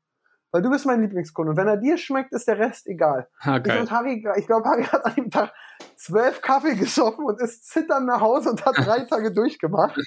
Weil 0.51 0.63
du 0.63 0.71
bist 0.71 0.87
mein 0.87 1.03
Lieblingskunde. 1.03 1.51
Und 1.51 1.59
wenn 1.59 1.69
er 1.69 1.77
dir 1.77 1.99
schmeckt, 1.99 2.33
ist 2.33 2.49
der 2.49 2.59
Rest 2.59 2.87
egal. 2.87 3.29
Ha, 3.45 3.59
Ich 3.59 3.65
geil. 3.65 3.81
und 3.81 3.91
Harry, 3.91 4.25
ich 4.37 4.47
glaube, 4.47 4.67
Harry 4.67 4.85
hat 4.85 5.05
an 5.05 5.15
dem 5.15 5.31
Tag 5.31 5.53
zwölf 5.97 6.41
Kaffee 6.41 6.75
gesoffen 6.75 7.25
und 7.27 7.41
ist 7.41 7.67
zitternd 7.67 8.07
nach 8.07 8.21
Hause 8.21 8.51
und 8.51 8.65
hat 8.65 8.75
drei 8.79 9.05
Tage 9.05 9.33
durchgemacht. 9.33 9.99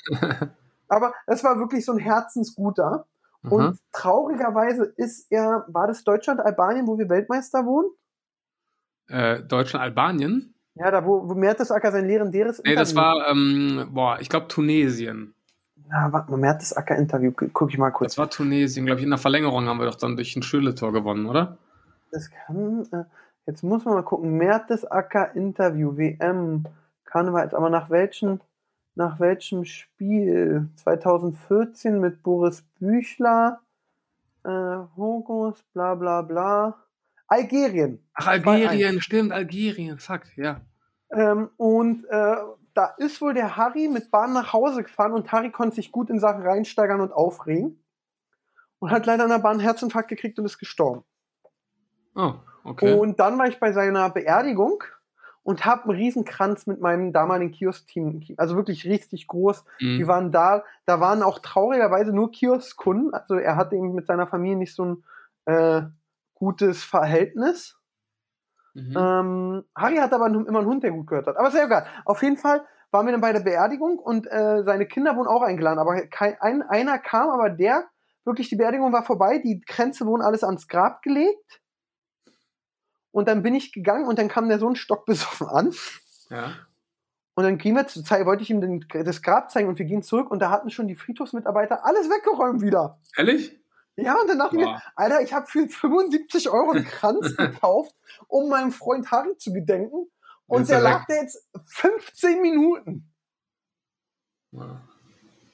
Aber 0.88 1.14
es 1.28 1.44
war 1.44 1.60
wirklich 1.60 1.86
so 1.86 1.92
ein 1.92 2.00
Herzensguter. 2.00 3.06
Mhm. 3.44 3.52
Und 3.52 3.80
traurigerweise 3.92 4.92
ist 4.98 5.32
er, 5.32 5.66
war 5.68 5.88
das 5.88 6.04
Deutschland, 6.04 6.40
Albanien, 6.40 6.88
wo 6.88 6.98
wir 6.98 7.08
Weltmeister 7.08 7.66
wohnen? 7.66 7.90
Äh, 9.10 9.44
Deutschland, 9.44 9.84
Albanien? 9.84 10.56
Ja, 10.76 10.90
da 10.90 11.06
wo, 11.06 11.28
wo 11.28 11.34
Mertesacker 11.34 11.92
sein 11.92 12.08
legendäres 12.08 12.62
Nee, 12.64 12.76
das 12.76 12.96
war, 12.96 13.28
ähm, 13.30 13.90
boah, 13.92 14.18
ich 14.20 14.30
glaube 14.30 14.48
Tunesien. 14.48 15.34
Na, 15.90 16.12
warte 16.14 16.32
mal, 16.32 16.38
Mertesacker-Interview, 16.38 17.34
guck 17.52 17.70
ich 17.70 17.78
mal 17.78 17.92
kurz. 17.92 18.14
Das 18.14 18.18
war 18.18 18.30
Tunesien, 18.30 18.86
glaube 18.86 19.00
ich. 19.00 19.04
In 19.04 19.10
der 19.10 19.20
Verlängerung 19.20 19.68
haben 19.68 19.80
wir 19.80 19.86
doch 19.86 19.96
dann 19.96 20.16
durch 20.16 20.36
ein 20.38 20.44
Schületor 20.44 20.94
gewonnen, 20.94 21.26
oder? 21.26 21.58
Das 22.12 22.30
kann, 22.32 22.88
äh, 22.94 23.04
jetzt 23.46 23.64
muss 23.64 23.84
man 23.84 23.96
mal 23.96 24.04
gucken, 24.04 24.38
Mertesacker-Interview, 24.38 25.98
WM, 25.98 26.66
Karneval, 27.04 27.44
jetzt 27.44 27.56
aber 27.56 27.70
nach 27.70 27.90
welchem, 27.90 28.40
nach 28.96 29.20
welchem 29.20 29.66
Spiel? 29.66 30.70
2014 30.78 32.00
mit 32.00 32.24
Boris 32.24 32.64
Büchler, 32.80 33.60
äh, 34.46 34.78
Hogos, 34.96 35.62
bla 35.74 35.96
bla 35.96 36.22
bla. 36.22 36.78
Algerien. 37.32 38.04
Ach, 38.14 38.28
Algerien, 38.28 39.00
stimmt, 39.02 39.32
Algerien, 39.32 40.00
fuck, 40.00 40.24
ja. 40.36 40.60
Ähm, 41.14 41.50
und 41.56 42.04
äh, 42.10 42.36
da 42.74 42.86
ist 42.98 43.22
wohl 43.22 43.34
der 43.34 43.56
Harry 43.56 43.88
mit 43.88 44.12
Bahn 44.12 44.34
nach 44.34 44.52
Hause 44.52 44.84
gefahren 44.84 45.14
und 45.14 45.32
Harry 45.32 45.50
konnte 45.50 45.76
sich 45.76 45.94
gut 45.94 46.10
in 46.10 46.20
Sachen 46.20 46.42
reinsteigern 46.46 47.00
und 47.00 47.14
aufregen. 47.14 47.82
Und 48.80 48.92
hat 48.92 49.06
leider 49.06 49.24
an 49.24 49.30
der 49.30 49.40
Bahn 49.40 49.54
einen 49.54 49.60
Herzinfarkt 49.62 50.10
gekriegt 50.10 50.40
und 50.40 50.46
ist 50.46 50.58
gestorben. 50.58 51.04
Oh, 52.16 52.34
okay. 52.66 52.96
Und 52.96 53.20
dann 53.20 53.38
war 53.38 53.48
ich 53.48 53.60
bei 53.60 53.72
seiner 53.72 54.10
Beerdigung 54.10 54.84
und 55.44 55.64
habe 55.66 55.84
einen 55.84 55.98
Riesenkranz 55.98 56.68
mit 56.68 56.82
meinem 56.82 57.14
damaligen 57.14 57.52
Kiosk-Team, 57.52 58.24
also 58.38 58.56
wirklich 58.58 58.86
richtig 58.86 59.28
groß. 59.28 59.64
Die 59.80 60.04
Mhm. 60.04 60.08
waren 60.08 60.32
da, 60.32 60.64
da 60.86 61.00
waren 61.00 61.24
auch 61.24 61.40
traurigerweise 61.40 62.12
nur 62.12 62.32
Kiosk-Kunden. 62.32 63.14
Also 63.14 63.36
er 63.36 63.56
hatte 63.56 63.76
eben 63.76 63.94
mit 63.94 64.08
seiner 64.08 64.28
Familie 64.28 64.58
nicht 64.58 64.76
so 64.76 64.86
ein 64.86 65.04
äh, 65.46 65.84
gutes 66.42 66.84
Verhältnis. 66.84 67.78
Mhm. 68.74 68.98
Ähm, 68.98 69.64
Harry 69.76 69.98
hat 69.98 70.12
aber 70.12 70.26
immer 70.26 70.60
einen 70.60 70.66
Hund, 70.66 70.84
der 70.84 70.90
gut 70.90 71.06
gehört 71.06 71.28
hat. 71.28 71.38
Aber 71.38 71.50
ist 71.50 71.54
ja 71.54 71.66
egal. 71.66 71.86
Auf 72.04 72.24
jeden 72.24 72.38
Fall 72.38 72.66
waren 72.90 73.06
wir 73.06 73.12
dann 73.12 73.22
bei 73.22 73.32
der 73.32 73.42
Beerdigung 73.42 74.00
und 74.00 74.26
äh, 74.26 74.64
seine 74.64 74.88
Kinder 74.88 75.16
wurden 75.16 75.28
auch 75.28 75.44
eingeladen. 75.44 75.78
Aber 75.78 76.02
kein, 76.08 76.36
ein, 76.42 76.64
einer 76.64 76.98
kam, 76.98 77.30
aber 77.30 77.52
der, 77.52 77.86
wirklich, 78.26 78.50
die 78.50 78.56
Beerdigung 78.56 78.92
war 78.92 79.04
vorbei, 79.04 79.38
die 79.38 79.62
Kränze 79.62 80.08
wurden 80.08 80.24
alles 80.24 80.44
ans 80.44 80.68
Grab 80.68 81.04
gelegt. 81.04 81.62
Und 83.12 83.28
dann 83.28 83.44
bin 83.44 83.54
ich 83.54 83.72
gegangen 83.72 84.08
und 84.08 84.18
dann 84.18 84.28
kam 84.28 84.50
der 84.50 84.58
Sohn 84.58 84.76
stockbesoffen 84.76 85.48
an. 85.48 85.74
ja. 86.30 86.54
Und 87.36 87.44
dann 87.44 87.58
gehen 87.60 87.76
wir 87.76 87.88
zu 87.88 88.04
wollte 88.26 88.44
ich 88.44 88.50
ihm 88.50 88.62
den, 88.62 88.86
das 89.06 89.22
Grab 89.22 89.52
zeigen 89.52 89.70
und 89.70 89.80
wir 89.80 89.86
gehen 89.86 90.04
zurück 90.04 90.32
und 90.32 90.40
da 90.40 90.50
hatten 90.50 90.70
schon 90.70 90.88
die 90.88 90.96
Friedhofsmitarbeiter 90.96 91.86
alles 91.86 92.10
weggeräumt 92.10 92.62
wieder. 92.62 93.00
Ehrlich? 93.16 93.61
Ja, 93.98 94.16
und 94.20 94.30
dann 94.30 94.40
dachte 94.40 94.56
ich 94.56 94.62
mir. 94.62 94.82
Alter, 94.96 95.22
ich 95.22 95.34
habe 95.34 95.48
für 95.48 95.68
75 95.68 96.50
Euro 96.50 96.72
einen 96.72 96.86
Kranz 96.86 97.36
gekauft, 97.38 97.96
um 98.28 98.50
meinem 98.50 98.72
Freund 98.72 99.12
Harry 99.12 99.38
zu 99.38 99.54
gedenken. 99.54 100.08
Und 100.48 100.70
der 100.70 100.78
er 100.78 100.84
lag 100.84 101.06
da 101.08 101.16
jetzt 101.16 101.48
15 101.66 102.42
Minuten. 102.42 103.10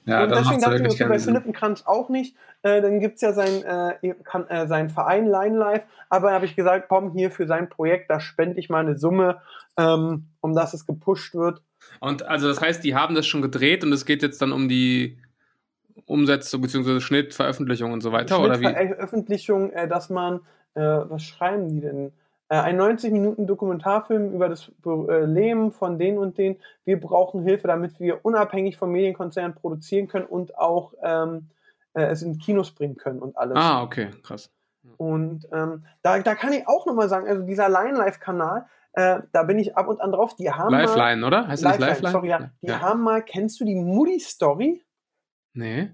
Ja, 0.07 0.23
und 0.23 0.29
dann 0.29 0.43
deswegen 0.43 0.61
dachte 0.61 0.75
ich, 0.75 0.81
wirklich 0.81 1.01
okay, 1.01 1.09
bei. 1.09 1.19
Philipp 1.19 1.43
einen 1.43 1.53
Kranz 1.53 1.83
auch 1.85 2.09
nicht. 2.09 2.35
Äh, 2.61 2.81
dann 2.81 2.99
gibt's 2.99 3.21
ja 3.21 3.33
sein, 3.33 3.63
äh, 3.63 4.15
kann, 4.23 4.47
äh, 4.47 4.67
sein 4.67 4.89
Verein 4.89 5.27
Line 5.27 5.57
Life. 5.57 5.85
Aber 6.09 6.29
da 6.29 6.35
habe 6.35 6.45
ich 6.45 6.55
gesagt, 6.55 6.87
komm, 6.87 7.11
hier 7.11 7.29
für 7.29 7.45
sein 7.45 7.69
Projekt, 7.69 8.09
da 8.09 8.19
spende 8.19 8.57
ich 8.57 8.69
mal 8.69 8.79
eine 8.79 8.97
Summe, 8.97 9.41
ähm, 9.77 10.29
um 10.41 10.55
dass 10.55 10.73
es 10.73 10.85
gepusht 10.85 11.35
wird. 11.35 11.61
Und 11.99 12.23
also 12.23 12.47
das 12.47 12.61
heißt, 12.61 12.83
die 12.83 12.95
haben 12.95 13.15
das 13.15 13.27
schon 13.27 13.41
gedreht 13.41 13.83
und 13.83 13.91
es 13.93 14.05
geht 14.05 14.21
jetzt 14.21 14.41
dann 14.41 14.51
um 14.51 14.67
die 14.69 15.19
Umsetzung 16.05 16.61
bzw. 16.61 16.99
Schnitt, 16.99 17.33
Veröffentlichung 17.33 17.91
und 17.91 18.01
so 18.01 18.11
weiter, 18.11 18.41
oder 18.41 18.59
wie? 18.59 18.63
Veröffentlichung, 18.63 19.71
äh, 19.71 19.87
dass 19.87 20.09
man, 20.09 20.41
äh, 20.75 20.81
was 20.81 21.23
schreiben 21.23 21.69
die 21.69 21.81
denn? 21.81 22.11
Äh, 22.49 22.57
ein 22.59 22.77
90 22.77 23.11
Minuten 23.11 23.47
Dokumentarfilm 23.47 24.33
über 24.33 24.47
das 24.47 24.71
äh, 24.85 25.25
Leben 25.25 25.71
von 25.71 25.99
den 25.99 26.17
und 26.17 26.37
den. 26.37 26.57
Wir 26.85 26.99
brauchen 26.99 27.43
Hilfe, 27.43 27.67
damit 27.67 27.99
wir 27.99 28.23
unabhängig 28.23 28.77
vom 28.77 28.91
Medienkonzern 28.91 29.55
produzieren 29.55 30.07
können 30.07 30.25
und 30.25 30.57
auch 30.57 30.93
ähm, 31.03 31.49
äh, 31.93 32.03
es 32.03 32.21
in 32.21 32.37
Kinos 32.37 32.71
bringen 32.71 32.95
können 32.95 33.19
und 33.19 33.37
alles. 33.37 33.57
Ah, 33.57 33.83
okay, 33.83 34.11
krass. 34.23 34.49
Und 34.95 35.47
ähm, 35.51 35.85
da, 36.01 36.19
da 36.19 36.35
kann 36.35 36.53
ich 36.53 36.67
auch 36.67 36.85
nochmal 36.85 37.09
sagen, 37.09 37.27
also 37.27 37.43
dieser 37.43 37.67
Line 37.67 37.97
Life 37.97 38.19
Kanal, 38.19 38.65
äh, 38.93 39.19
da 39.33 39.43
bin 39.43 39.59
ich 39.59 39.75
ab 39.75 39.89
und 39.89 39.99
an 39.99 40.11
drauf. 40.11 40.35
Die 40.35 40.49
haben 40.49 40.71
mal, 40.71 40.85
Lifeline, 40.85 41.27
oder? 41.27 41.47
Heißt 41.47 41.65
das 41.65 41.77
Lifeline, 41.77 41.89
Lifeline? 41.89 42.11
sorry, 42.11 42.29
ja. 42.29 42.49
Die 42.61 42.73
haben 42.73 43.01
mal, 43.01 43.21
kennst 43.21 43.59
du 43.59 43.65
die 43.65 43.75
Moody 43.75 44.19
Story? 44.19 44.83
Nee. 45.53 45.91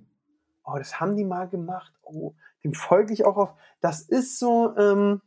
Oh, 0.66 0.78
das 0.78 1.00
haben 1.00 1.16
die 1.16 1.26
mal 1.26 1.48
gemacht. 1.48 1.94
Oh, 2.04 2.34
dem 2.63 2.74
folge 2.74 3.13
ich 3.13 3.26
auch 3.26 3.38
auf. 3.38 3.54
Das 3.82 4.02
ist 4.02 4.39
so, 4.39 4.76
ähm, 4.78 5.22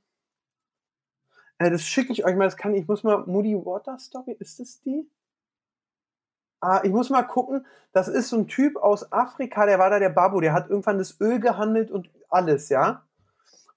äh, 1.59 1.71
das 1.71 1.83
schicke 1.83 2.13
ich 2.13 2.25
euch 2.25 2.37
mal. 2.37 2.45
Das 2.45 2.57
kann 2.57 2.75
ich 2.75 2.89
muss 2.89 3.05
mal 3.05 3.25
Moody 3.27 3.55
Water 3.55 3.99
Story. 3.99 4.37
Ist 4.39 4.61
das 4.61 4.81
die? 4.81 5.09
Ah, 6.61 6.81
ich 6.85 6.91
muss 6.91 7.11
mal 7.11 7.23
gucken. 7.23 7.67
Das 7.93 8.09
ist 8.09 8.29
so 8.29 8.37
ein 8.37 8.49
Typ 8.49 8.77
aus 8.77 9.13
Afrika. 9.13 9.67
Der 9.67 9.79
war 9.79 9.91
da 9.91 9.99
der 9.99 10.09
Babu. 10.09 10.41
Der 10.41 10.53
hat 10.53 10.71
irgendwann 10.71 10.99
das 10.99 11.21
Öl 11.21 11.39
gehandelt 11.39 11.91
und 11.91 12.11
alles, 12.29 12.69
ja. 12.71 13.03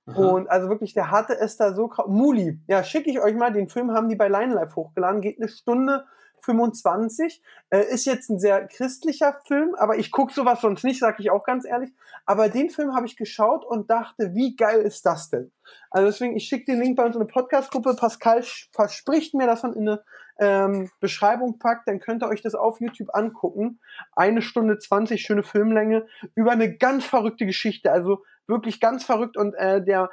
Aha. 0.05 0.17
Und 0.17 0.49
also 0.49 0.69
wirklich, 0.69 0.93
der 0.93 1.11
hatte 1.11 1.37
es 1.37 1.57
da 1.57 1.73
so 1.73 1.87
krass. 1.87 2.07
Muli, 2.07 2.59
ja, 2.67 2.83
schicke 2.83 3.09
ich 3.09 3.19
euch 3.19 3.35
mal. 3.35 3.51
Den 3.51 3.69
Film 3.69 3.91
haben 3.91 4.09
die 4.09 4.15
bei 4.15 4.27
Line 4.27 4.53
Life 4.53 4.75
hochgeladen. 4.75 5.21
Geht 5.21 5.39
eine 5.39 5.49
Stunde. 5.49 6.05
25. 6.41 7.41
Äh, 7.69 7.93
ist 7.93 8.05
jetzt 8.05 8.29
ein 8.29 8.39
sehr 8.39 8.67
christlicher 8.67 9.39
Film, 9.45 9.75
aber 9.75 9.97
ich 9.97 10.11
gucke 10.11 10.33
sowas 10.33 10.61
sonst 10.61 10.83
nicht, 10.83 10.99
sage 10.99 11.17
ich 11.19 11.31
auch 11.31 11.43
ganz 11.43 11.65
ehrlich. 11.65 11.91
Aber 12.25 12.49
den 12.49 12.69
Film 12.69 12.95
habe 12.95 13.05
ich 13.05 13.17
geschaut 13.17 13.65
und 13.65 13.89
dachte, 13.89 14.33
wie 14.33 14.55
geil 14.55 14.81
ist 14.81 15.05
das 15.05 15.29
denn? 15.29 15.51
Also 15.91 16.07
deswegen, 16.07 16.35
ich 16.35 16.45
schicke 16.45 16.71
den 16.71 16.81
Link 16.81 16.95
bei 16.95 17.05
uns 17.05 17.15
in 17.15 17.21
eine 17.21 17.29
Podcast-Gruppe. 17.29 17.95
Pascal 17.95 18.43
verspricht 18.71 19.33
mir, 19.33 19.47
dass 19.47 19.63
man 19.63 19.73
in 19.73 19.89
eine 19.89 20.03
ähm, 20.39 20.89
Beschreibung 20.99 21.59
packt, 21.59 21.87
dann 21.87 21.99
könnt 21.99 22.23
ihr 22.23 22.29
euch 22.29 22.41
das 22.41 22.55
auf 22.55 22.79
YouTube 22.79 23.13
angucken. 23.13 23.79
Eine 24.13 24.41
Stunde 24.41 24.77
20, 24.77 25.21
schöne 25.21 25.43
Filmlänge, 25.43 26.07
über 26.35 26.51
eine 26.51 26.75
ganz 26.75 27.05
verrückte 27.05 27.45
Geschichte. 27.45 27.91
Also 27.91 28.23
wirklich 28.47 28.79
ganz 28.79 29.03
verrückt 29.03 29.37
und 29.37 29.53
äh, 29.53 29.83
der 29.83 30.09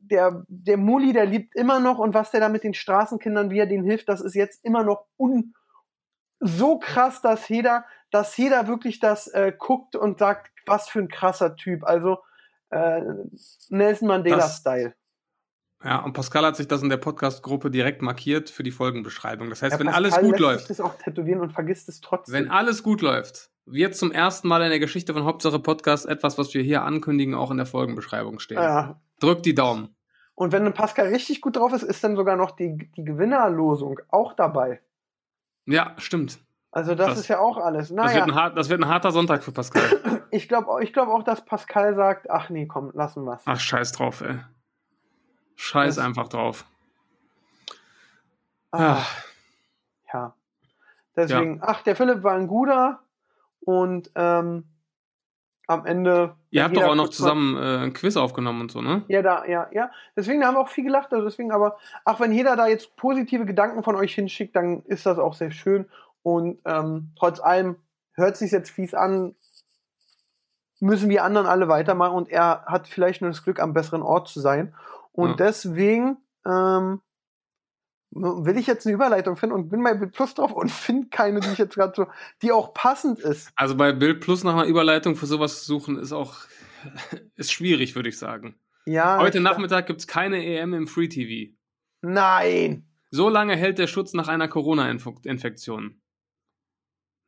der, 0.00 0.44
der 0.48 0.76
Muli, 0.76 1.12
der 1.12 1.26
liebt 1.26 1.54
immer 1.54 1.80
noch 1.80 1.98
und 1.98 2.14
was 2.14 2.30
der 2.30 2.40
da 2.40 2.48
mit 2.48 2.64
den 2.64 2.74
Straßenkindern, 2.74 3.50
wie 3.50 3.58
er 3.58 3.66
denen 3.66 3.84
hilft, 3.84 4.08
das 4.08 4.20
ist 4.20 4.34
jetzt 4.34 4.64
immer 4.64 4.82
noch 4.82 5.06
un 5.16 5.54
so 6.40 6.78
krass, 6.78 7.20
dass 7.20 7.48
jeder, 7.48 7.84
dass 8.10 8.36
jeder 8.36 8.66
wirklich 8.66 8.98
das 8.98 9.28
äh, 9.28 9.52
guckt 9.56 9.94
und 9.94 10.18
sagt, 10.18 10.50
was 10.66 10.88
für 10.88 11.00
ein 11.00 11.08
krasser 11.08 11.54
Typ. 11.54 11.84
Also 11.84 12.18
äh, 12.70 13.02
Nelson 13.68 14.08
Mandela-Style. 14.08 14.94
Ja, 15.82 16.02
und 16.02 16.12
Pascal 16.12 16.44
hat 16.44 16.56
sich 16.56 16.68
das 16.68 16.82
in 16.82 16.90
der 16.90 16.98
Podcast-Gruppe 16.98 17.70
direkt 17.70 18.02
markiert 18.02 18.50
für 18.50 18.62
die 18.62 18.70
Folgenbeschreibung. 18.70 19.48
Das 19.48 19.62
heißt, 19.62 19.74
ja, 19.74 19.78
wenn 19.78 19.86
Pascal 19.86 20.04
alles 20.04 20.20
gut 20.20 20.38
läuft. 20.38 20.60
läuft. 20.60 20.70
das 20.70 20.80
auch 20.80 20.94
tätowieren 20.96 21.40
und 21.40 21.52
vergisst 21.52 21.88
es 21.88 22.00
trotzdem. 22.00 22.34
Wenn 22.34 22.50
alles 22.50 22.82
gut 22.82 23.00
läuft, 23.00 23.50
wird 23.64 23.94
zum 23.96 24.12
ersten 24.12 24.48
Mal 24.48 24.62
in 24.62 24.70
der 24.70 24.78
Geschichte 24.78 25.14
von 25.14 25.24
Hauptsache 25.24 25.58
Podcast 25.58 26.06
etwas, 26.06 26.36
was 26.36 26.52
wir 26.52 26.62
hier 26.62 26.82
ankündigen, 26.82 27.34
auch 27.34 27.50
in 27.50 27.56
der 27.56 27.66
Folgenbeschreibung 27.66 28.40
stehen. 28.40 28.58
Ja. 28.58 29.00
Drückt 29.20 29.46
die 29.46 29.54
Daumen. 29.54 29.94
Und 30.34 30.52
wenn 30.52 30.72
Pascal 30.72 31.08
richtig 31.08 31.40
gut 31.40 31.56
drauf 31.56 31.72
ist, 31.72 31.82
ist 31.82 32.02
dann 32.02 32.16
sogar 32.16 32.36
noch 32.36 32.52
die, 32.52 32.90
die 32.96 33.04
Gewinnerlosung 33.04 34.00
auch 34.08 34.32
dabei. 34.32 34.80
Ja, 35.66 35.94
stimmt. 35.98 36.40
Also 36.72 36.94
das, 36.94 37.08
das 37.08 37.20
ist 37.20 37.28
ja 37.28 37.40
auch 37.40 37.58
alles. 37.58 37.90
Naja. 37.90 38.06
Das, 38.06 38.14
wird 38.14 38.28
ein 38.28 38.34
hart, 38.34 38.56
das 38.56 38.68
wird 38.68 38.80
ein 38.80 38.88
harter 38.88 39.12
Sonntag 39.12 39.42
für 39.42 39.52
Pascal. 39.52 39.82
ich 40.30 40.48
glaube 40.48 40.82
ich 40.82 40.92
glaub 40.92 41.08
auch, 41.08 41.22
dass 41.22 41.44
Pascal 41.44 41.94
sagt, 41.94 42.30
ach 42.30 42.48
nee, 42.48 42.66
komm, 42.66 42.90
lassen 42.94 43.24
wir's. 43.24 43.42
Ach, 43.44 43.58
scheiß 43.58 43.92
drauf, 43.92 44.20
ey. 44.20 44.38
Scheiß 45.56 45.96
das 45.96 46.04
einfach 46.04 46.28
drauf. 46.28 46.64
Ach, 48.70 49.24
ja. 50.12 50.34
Deswegen, 51.16 51.56
ja. 51.56 51.62
ach, 51.66 51.82
der 51.82 51.96
Philipp 51.96 52.22
war 52.22 52.34
ein 52.34 52.46
guter 52.46 53.00
und 53.60 54.10
ähm, 54.14 54.64
am 55.66 55.86
Ende. 55.86 56.36
Ihr 56.52 56.64
habt 56.64 56.76
doch 56.76 56.82
auch 56.82 56.94
noch 56.96 57.10
zusammen 57.10 57.56
äh, 57.56 57.84
ein 57.84 57.92
Quiz 57.92 58.16
aufgenommen 58.16 58.62
und 58.62 58.72
so, 58.72 58.82
ne? 58.82 59.04
Ja, 59.06 59.22
da, 59.22 59.44
ja, 59.44 59.68
ja. 59.72 59.90
Deswegen 60.16 60.44
haben 60.44 60.54
wir 60.54 60.60
auch 60.60 60.68
viel 60.68 60.84
gelacht. 60.84 61.12
Also 61.12 61.24
deswegen, 61.24 61.52
aber, 61.52 61.78
ach, 62.04 62.18
wenn 62.18 62.32
jeder 62.32 62.56
da 62.56 62.66
jetzt 62.66 62.96
positive 62.96 63.46
Gedanken 63.46 63.84
von 63.84 63.94
euch 63.94 64.14
hinschickt, 64.14 64.56
dann 64.56 64.82
ist 64.84 65.06
das 65.06 65.18
auch 65.18 65.34
sehr 65.34 65.52
schön. 65.52 65.86
Und 66.22 66.58
ähm, 66.64 67.12
trotz 67.16 67.38
allem 67.38 67.76
hört 68.14 68.36
sich 68.36 68.50
jetzt 68.50 68.70
fies 68.70 68.94
an, 68.94 69.36
müssen 70.80 71.08
wir 71.08 71.24
anderen 71.24 71.46
alle 71.46 71.68
weitermachen 71.68 72.16
und 72.16 72.28
er 72.28 72.64
hat 72.66 72.88
vielleicht 72.88 73.20
nur 73.20 73.30
das 73.30 73.44
Glück, 73.44 73.60
am 73.60 73.72
besseren 73.72 74.02
Ort 74.02 74.28
zu 74.28 74.40
sein. 74.40 74.74
Und 75.12 75.30
ja. 75.30 75.36
deswegen 75.36 76.16
ähm, 76.46 77.00
will 78.12 78.56
ich 78.58 78.66
jetzt 78.66 78.86
eine 78.86 78.94
Überleitung 78.94 79.36
finden 79.36 79.54
und 79.54 79.68
bin 79.68 79.82
bei 79.82 79.94
Bild 79.94 80.12
Plus 80.12 80.34
drauf 80.34 80.52
und 80.52 80.70
finde 80.70 81.08
keine, 81.08 81.40
die 81.40 81.48
ich 81.50 81.58
jetzt 81.58 81.76
gerade 81.76 81.92
so, 81.94 82.06
die 82.42 82.52
auch 82.52 82.74
passend 82.74 83.20
ist. 83.20 83.52
Also 83.54 83.76
bei 83.76 83.92
Bild 83.92 84.20
Plus 84.20 84.42
nach 84.44 84.54
einer 84.54 84.64
Überleitung 84.64 85.16
für 85.16 85.26
sowas 85.26 85.60
zu 85.60 85.66
suchen, 85.66 85.98
ist 85.98 86.12
auch 86.12 86.38
ist 87.36 87.52
schwierig, 87.52 87.94
würde 87.94 88.08
ich 88.08 88.18
sagen. 88.18 88.58
Ja. 88.86 89.18
Heute 89.18 89.40
Nachmittag 89.40 89.86
gibt 89.86 90.00
es 90.00 90.06
keine 90.06 90.44
EM 90.44 90.74
im 90.74 90.86
Free 90.86 91.08
TV. 91.08 91.54
Nein! 92.02 92.86
So 93.10 93.28
lange 93.28 93.56
hält 93.56 93.78
der 93.78 93.86
Schutz 93.86 94.12
nach 94.12 94.28
einer 94.28 94.48
Corona-Infektion. 94.48 96.00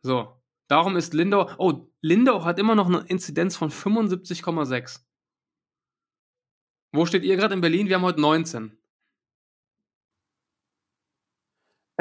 So. 0.02 0.40
Darum 0.68 0.96
ist 0.96 1.12
Lindau. 1.12 1.50
Oh, 1.58 1.88
Lindau 2.00 2.44
hat 2.44 2.58
immer 2.58 2.74
noch 2.74 2.86
eine 2.86 3.00
Inzidenz 3.08 3.56
von 3.56 3.70
75,6. 3.70 5.00
Wo 6.92 7.04
steht 7.04 7.24
ihr 7.24 7.36
gerade 7.36 7.54
in 7.54 7.60
Berlin? 7.60 7.88
Wir 7.88 7.96
haben 7.96 8.02
heute 8.02 8.20
19. 8.20 8.78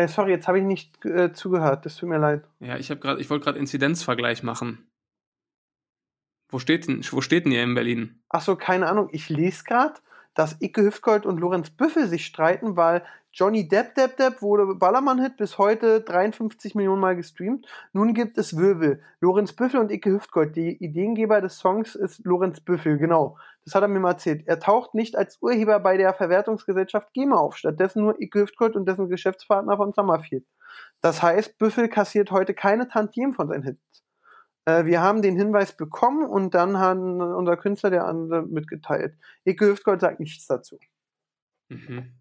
Äh, 0.02 0.08
sorry, 0.08 0.32
jetzt 0.32 0.48
habe 0.48 0.60
ich 0.60 0.66
nicht 0.66 1.06
äh, 1.06 1.32
zugehört. 1.34 1.86
Das 1.86 1.96
tut 1.96 2.10
mir 2.10 2.18
leid. 2.18 2.44
Ja, 2.60 2.78
ich 2.78 2.90
habe 2.90 3.18
ich 3.20 3.30
wollte 3.30 3.46
gerade 3.46 3.60
Inzidenzvergleich 3.60 4.44
machen. 4.44 4.88
Wo 6.50 6.60
steht 6.60 6.88
denn, 6.88 7.06
wo 7.12 7.22
steht 7.22 7.46
denn 7.46 7.52
ihr 7.52 7.64
in 7.64 7.76
Berlin? 7.76 8.22
Ach 8.30 8.42
so, 8.42 8.56
keine 8.56 8.88
Ahnung. 8.88 9.10
Ich 9.12 9.30
lese 9.30 9.64
gerade, 9.64 9.96
dass 10.34 10.58
Icke 10.60 10.82
Hüftgold 10.82 11.26
und 11.26 11.40
Lorenz 11.40 11.70
Büffel 11.70 12.08
sich 12.08 12.26
streiten, 12.26 12.76
weil 12.76 13.04
Johnny 13.34 13.66
Depp 13.68 13.96
Depp 13.96 14.18
Depp 14.18 14.42
wurde 14.42 14.76
Ballermann-Hit 14.76 15.38
bis 15.38 15.58
heute 15.58 16.02
53 16.02 16.76
Millionen 16.76 17.00
Mal 17.00 17.16
gestreamt. 17.16 17.66
Nun 17.94 18.14
gibt 18.14 18.38
es 18.38 18.58
Wirbel. 18.58 19.02
Lorenz 19.22 19.54
Büffel 19.54 19.80
und 19.80 19.90
Icke 19.90 20.12
Hüftgold. 20.12 20.56
Die 20.58 20.84
Ideengeber 20.84 21.40
des 21.40 21.58
Songs 21.58 21.96
ist 21.96 22.26
Lorenz 22.26 22.60
Büffel, 22.60 22.98
genau. 22.98 23.38
Das 23.64 23.74
hat 23.74 23.84
er 23.84 23.88
mir 23.88 24.02
mal 24.02 24.12
erzählt. 24.12 24.46
Er 24.48 24.60
taucht 24.60 24.94
nicht 24.94 25.16
als 25.16 25.42
Urheber 25.42 25.80
bei 25.80 25.96
der 25.96 26.14
Verwertungsgesellschaft 26.14 27.14
GEMA 27.14 27.38
auf, 27.38 27.56
stattdessen 27.56 28.02
nur 28.02 28.20
Icke 28.22 28.42
Hüftgold 28.42 28.76
und 28.76 28.86
dessen 28.86 29.08
Geschäftspartner 29.08 29.78
von 29.78 29.94
Summerfield. 29.94 30.46
Das 31.02 31.24
heißt, 31.24 31.58
Büffel 31.58 31.88
kassiert 31.88 32.32
heute 32.32 32.54
keine 32.54 32.90
Tantiemen 32.90 33.34
von 33.34 33.48
seinen 33.48 33.64
Hits. 33.64 34.04
Äh, 34.66 34.86
wir 34.86 35.02
haben 35.02 35.22
den 35.22 35.38
Hinweis 35.38 35.72
bekommen 35.72 36.26
und 36.26 36.54
dann 36.54 36.80
hat 36.80 36.98
unser 36.98 37.56
Künstler 37.56 37.92
der 37.92 38.06
andere 38.06 38.44
mitgeteilt. 38.44 39.16
Icke 39.46 39.68
Hüftgold 39.68 40.02
sagt 40.02 40.20
nichts 40.20 40.48
dazu. 40.48 40.78
Mhm. 41.70 42.12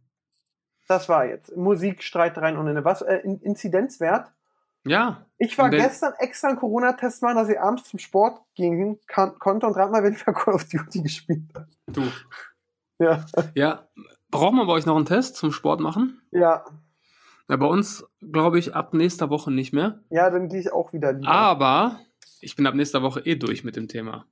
Das 0.90 1.09
war 1.09 1.24
jetzt. 1.24 1.57
Musikstreit 1.57 2.37
rein 2.38 2.57
und 2.57 2.66
eine 2.66 2.85
was? 2.85 3.00
Äh, 3.00 3.18
Inzidenzwert? 3.18 4.33
Ja. 4.85 5.24
Ich 5.38 5.57
war 5.57 5.70
gestern 5.70 6.14
extra 6.18 6.48
einen 6.48 6.59
Corona-Test 6.59 7.22
machen, 7.22 7.37
dass 7.37 7.48
ich 7.48 7.61
abends 7.61 7.85
zum 7.85 8.00
Sport 8.00 8.40
gehen 8.57 8.98
kann, 9.07 9.38
konnte 9.38 9.68
und 9.68 9.76
rat 9.76 9.92
mal, 9.92 10.03
wenn 10.03 10.14
ich 10.14 10.24
Call 10.24 10.53
of 10.53 10.64
Duty 10.64 11.03
gespielt 11.03 11.44
habe. 11.55 11.68
Du. 11.87 12.03
Ja. 12.98 13.24
Ja. 13.55 13.88
Brauchen 14.33 14.57
wir 14.57 14.66
bei 14.66 14.72
euch 14.72 14.85
noch 14.85 14.96
einen 14.96 15.07
Test 15.07 15.37
zum 15.37 15.53
Sport 15.53 15.79
machen? 15.79 16.22
Ja. 16.33 16.64
Ja, 17.48 17.57
bei 17.57 17.66
uns, 17.66 18.05
glaube 18.20 18.59
ich, 18.59 18.74
ab 18.74 18.92
nächster 18.92 19.31
Woche 19.31 19.53
nicht 19.53 19.72
mehr. 19.72 20.00
Ja, 20.11 20.29
dann 20.29 20.48
gehe 20.48 20.59
ich 20.59 20.72
auch 20.72 20.92
wieder 20.92 21.12
lieber. 21.12 21.31
Aber 21.31 22.00
ich 22.40 22.57
bin 22.57 22.66
ab 22.66 22.74
nächster 22.74 23.03
Woche 23.03 23.20
eh 23.20 23.37
durch 23.37 23.62
mit 23.62 23.76
dem 23.76 23.87
Thema. 23.87 24.26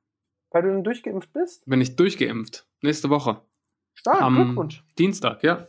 Weil 0.50 0.62
du 0.62 0.70
dann 0.70 0.82
durchgeimpft 0.82 1.32
bist? 1.32 1.64
Bin 1.66 1.80
ich 1.80 1.94
durchgeimpft. 1.94 2.66
Nächste 2.82 3.10
Woche. 3.10 3.42
Stark, 3.94 4.22
Am 4.22 4.34
Glückwunsch. 4.34 4.84
Dienstag, 4.98 5.44
ja. 5.44 5.68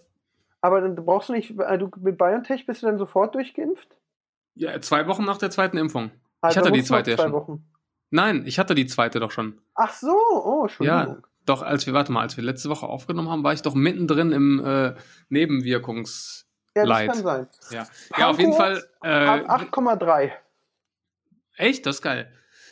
Aber 0.61 0.81
dann 0.81 0.95
brauchst 0.95 1.29
du 1.29 1.33
nicht, 1.33 1.57
äh, 1.59 1.77
du 1.77 1.89
mit 1.99 2.17
BioNTech 2.17 2.65
bist 2.65 2.83
du 2.83 2.87
dann 2.87 2.97
sofort 2.97 3.35
durchgeimpft? 3.35 3.95
Ja, 4.55 4.79
zwei 4.81 5.07
Wochen 5.07 5.23
nach 5.23 5.37
der 5.37 5.51
zweiten 5.51 5.77
Impfung. 5.77 6.11
Also 6.41 6.59
ich 6.59 6.65
hatte 6.65 6.73
die 6.73 6.83
zweite 6.83 7.11
ja 7.11 7.17
schon. 7.17 7.31
Wochen. 7.31 7.65
Nein, 8.11 8.43
ich 8.45 8.59
hatte 8.59 8.75
die 8.75 8.87
zweite 8.87 9.19
doch 9.19 9.31
schon. 9.31 9.61
Ach 9.75 9.93
so, 9.93 10.15
oh, 10.43 10.63
Entschuldigung. 10.63 11.15
Ja, 11.15 11.17
doch, 11.45 11.61
als 11.61 11.85
wir, 11.85 11.93
warte 11.93 12.11
mal, 12.11 12.21
als 12.21 12.37
wir 12.37 12.43
letzte 12.43 12.69
Woche 12.69 12.87
aufgenommen 12.87 13.29
haben, 13.29 13.43
war 13.43 13.53
ich 13.53 13.61
doch 13.61 13.75
mittendrin 13.75 14.31
im 14.31 14.63
äh, 14.63 14.95
Nebenwirkungs. 15.29 16.47
Ja, 16.75 16.85
das 16.85 17.05
kann 17.05 17.23
sein. 17.23 17.47
Ja, 17.71 17.87
ja 18.17 18.29
auf 18.29 18.39
jeden 18.39 18.53
Fall. 18.53 18.83
Äh, 19.01 19.07
8,3. 19.09 20.31
Echt? 21.57 21.85
Das 21.85 21.97
ist 21.97 22.01
geil. 22.01 22.31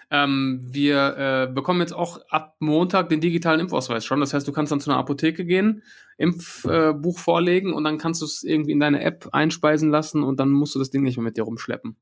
Ähm, 0.10 0.62
wir 0.64 1.18
äh, 1.18 1.54
bekommen 1.54 1.82
jetzt 1.82 1.94
auch 1.94 2.22
ab 2.30 2.56
Montag 2.60 3.10
den 3.10 3.20
digitalen 3.20 3.60
Impfausweis 3.60 4.06
schon. 4.06 4.22
Das 4.22 4.34
heißt, 4.34 4.48
du 4.48 4.54
kannst 4.54 4.72
dann 4.72 4.80
zu 4.80 4.90
einer 4.90 5.00
Apotheke 5.00 5.44
gehen, 5.44 5.84
Impfbuch 6.18 7.18
äh, 7.18 7.22
vorlegen 7.22 7.74
und 7.74 7.84
dann 7.84 7.98
kannst 7.98 8.22
du 8.22 8.26
es 8.26 8.44
irgendwie 8.44 8.72
in 8.72 8.80
deine 8.80 9.04
App 9.04 9.30
einspeisen 9.34 9.90
lassen 9.90 10.24
und 10.24 10.40
dann 10.40 10.50
musst 10.50 10.76
du 10.76 10.80
das 10.80 10.92
Ding 10.92 11.04
nicht 11.04 11.18
mehr 11.18 11.26
mit 11.26 11.36
dir 11.36 11.44
rumschleppen. 11.44 11.98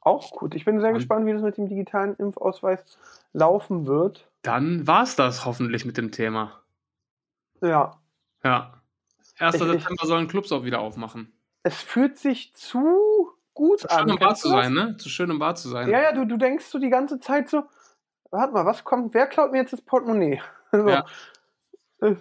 Auch 0.00 0.32
gut. 0.32 0.54
Ich 0.54 0.64
bin 0.64 0.80
sehr 0.80 0.90
und 0.90 0.96
gespannt, 0.96 1.26
wie 1.26 1.32
das 1.32 1.42
mit 1.42 1.56
dem 1.56 1.68
digitalen 1.68 2.14
Impfausweis 2.16 2.98
laufen 3.32 3.86
wird. 3.86 4.28
Dann 4.42 4.86
war 4.86 5.04
es 5.04 5.16
das 5.16 5.44
hoffentlich 5.44 5.84
mit 5.84 5.96
dem 5.96 6.10
Thema. 6.10 6.60
Ja. 7.62 8.00
Ja. 8.42 8.82
1. 9.38 9.54
Ich, 9.54 9.62
September 9.62 10.06
sollen 10.06 10.28
Clubs 10.28 10.52
auch 10.52 10.64
wieder 10.64 10.80
aufmachen. 10.80 11.32
Es 11.62 11.80
fühlt 11.80 12.18
sich 12.18 12.54
zu 12.54 13.33
gut 13.54 13.80
zu 13.80 13.90
an. 13.90 14.00
Schön 14.00 14.08
im 14.10 14.18
Bar 14.18 14.34
zu 14.34 14.48
sein, 14.48 14.72
ne? 14.72 14.96
Zu 14.98 15.08
schön 15.08 15.30
im 15.30 15.38
Bar 15.38 15.54
zu 15.54 15.68
sein. 15.68 15.88
Ja, 15.88 16.02
ja, 16.02 16.12
du, 16.12 16.26
du 16.26 16.36
denkst 16.36 16.66
so 16.66 16.78
die 16.78 16.90
ganze 16.90 17.20
Zeit 17.20 17.48
so, 17.48 17.62
warte 18.30 18.52
mal, 18.52 18.66
was 18.66 18.84
kommt, 18.84 19.14
wer 19.14 19.26
klaut 19.26 19.52
mir 19.52 19.58
jetzt 19.58 19.72
das 19.72 19.80
Portemonnaie? 19.80 20.42
so. 20.72 20.88
ja. 20.88 21.06
Äh, 22.00 22.16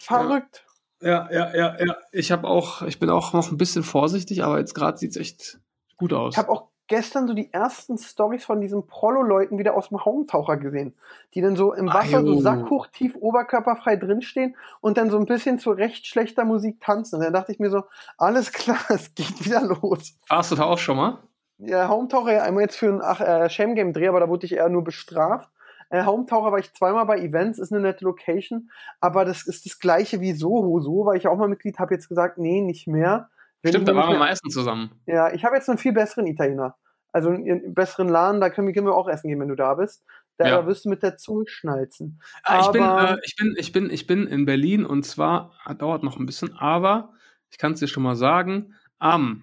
verrückt. 0.00 0.64
Ja, 1.00 1.28
ja, 1.32 1.54
ja, 1.54 1.76
ja. 1.84 1.96
Ich 2.12 2.32
habe 2.32 2.46
auch, 2.46 2.82
ich 2.82 2.98
bin 2.98 3.10
auch 3.10 3.32
noch 3.32 3.50
ein 3.50 3.58
bisschen 3.58 3.82
vorsichtig, 3.82 4.44
aber 4.44 4.58
jetzt 4.58 4.74
gerade 4.74 4.98
sieht 4.98 5.10
es 5.10 5.16
echt 5.16 5.60
gut 5.96 6.12
aus. 6.12 6.34
Ich 6.34 6.38
habe 6.38 6.50
auch 6.50 6.68
gestern 6.92 7.26
so 7.26 7.32
die 7.32 7.50
ersten 7.54 7.96
Stories 7.96 8.44
von 8.44 8.60
diesen 8.60 8.86
Prollo-Leuten 8.86 9.56
wieder 9.56 9.74
aus 9.74 9.88
dem 9.88 10.04
Haumtaucher 10.04 10.58
gesehen, 10.58 10.94
die 11.32 11.40
dann 11.40 11.56
so 11.56 11.72
im 11.72 11.86
Wasser 11.86 12.18
Ajo. 12.18 12.34
so 12.34 12.40
sackhoch 12.40 12.86
tief 12.88 13.16
oberkörperfrei 13.16 13.96
drinstehen 13.96 14.56
und 14.82 14.98
dann 14.98 15.08
so 15.08 15.16
ein 15.16 15.24
bisschen 15.24 15.58
zu 15.58 15.70
recht 15.70 16.06
schlechter 16.06 16.44
Musik 16.44 16.82
tanzen. 16.82 17.16
Und 17.16 17.24
dann 17.24 17.32
dachte 17.32 17.50
ich 17.50 17.58
mir 17.58 17.70
so, 17.70 17.84
alles 18.18 18.52
klar, 18.52 18.76
es 18.90 19.14
geht 19.14 19.42
wieder 19.42 19.62
los. 19.62 20.18
Warst 20.28 20.50
du 20.52 20.54
da 20.54 20.64
auch 20.64 20.76
schon 20.76 20.98
mal? 20.98 21.18
Ja, 21.56 21.88
Haumtaucher 21.88 22.34
ja 22.34 22.42
einmal 22.42 22.64
jetzt 22.64 22.76
für 22.76 22.92
ein 22.92 23.00
ach, 23.02 23.22
äh, 23.22 23.48
Shame 23.48 23.74
Game 23.74 23.94
Dreh, 23.94 24.08
aber 24.08 24.20
da 24.20 24.28
wurde 24.28 24.44
ich 24.44 24.52
eher 24.52 24.68
nur 24.68 24.84
bestraft. 24.84 25.48
Äh, 25.88 26.04
Haumtaucher 26.04 26.52
war 26.52 26.58
ich 26.58 26.74
zweimal 26.74 27.06
bei 27.06 27.20
Events, 27.20 27.58
ist 27.58 27.72
eine 27.72 27.80
nette 27.80 28.04
Location, 28.04 28.70
aber 29.00 29.24
das 29.24 29.46
ist 29.46 29.64
das 29.64 29.78
gleiche 29.78 30.20
wie 30.20 30.34
Soho. 30.34 30.78
So 30.80 31.06
war 31.06 31.14
ich 31.14 31.26
auch 31.26 31.38
mal 31.38 31.48
Mitglied, 31.48 31.78
habe 31.78 31.94
jetzt 31.94 32.10
gesagt, 32.10 32.36
nee, 32.36 32.60
nicht 32.60 32.86
mehr 32.86 33.30
Stimmt, 33.64 33.86
da 33.86 33.94
waren 33.94 34.10
wir 34.10 34.18
mal 34.18 34.30
essen 34.30 34.50
zusammen. 34.50 34.90
Ja, 35.06 35.32
ich 35.32 35.44
habe 35.44 35.54
jetzt 35.54 35.68
einen 35.68 35.78
viel 35.78 35.92
besseren 35.92 36.26
Italiener. 36.26 36.76
Also 37.12 37.30
einen 37.30 37.74
besseren 37.74 38.08
Laden, 38.08 38.40
da 38.40 38.48
können 38.50 38.66
wir, 38.66 38.74
können 38.74 38.86
wir 38.86 38.94
auch 38.94 39.08
essen 39.08 39.28
gehen, 39.28 39.38
wenn 39.40 39.48
du 39.48 39.54
da 39.56 39.74
bist. 39.74 40.04
Da, 40.38 40.48
Ja. 40.48 40.66
wirst 40.66 40.84
du 40.86 40.88
mit 40.88 41.02
der 41.02 41.16
Zunge 41.18 41.44
schnalzen. 41.46 42.20
Ah, 42.42 42.60
ich, 42.60 42.68
bin, 42.72 42.82
äh, 42.82 43.16
ich, 43.22 43.36
bin, 43.36 43.54
ich, 43.58 43.72
bin, 43.72 43.90
ich 43.90 44.06
bin 44.06 44.26
in 44.26 44.46
Berlin 44.46 44.84
und 44.86 45.04
zwar, 45.04 45.52
ah, 45.64 45.74
dauert 45.74 46.02
noch 46.02 46.18
ein 46.18 46.24
bisschen, 46.26 46.54
aber 46.56 47.12
ich 47.50 47.58
kann 47.58 47.72
es 47.72 47.80
dir 47.80 47.86
schon 47.88 48.02
mal 48.02 48.16
sagen, 48.16 48.74
am 48.98 49.42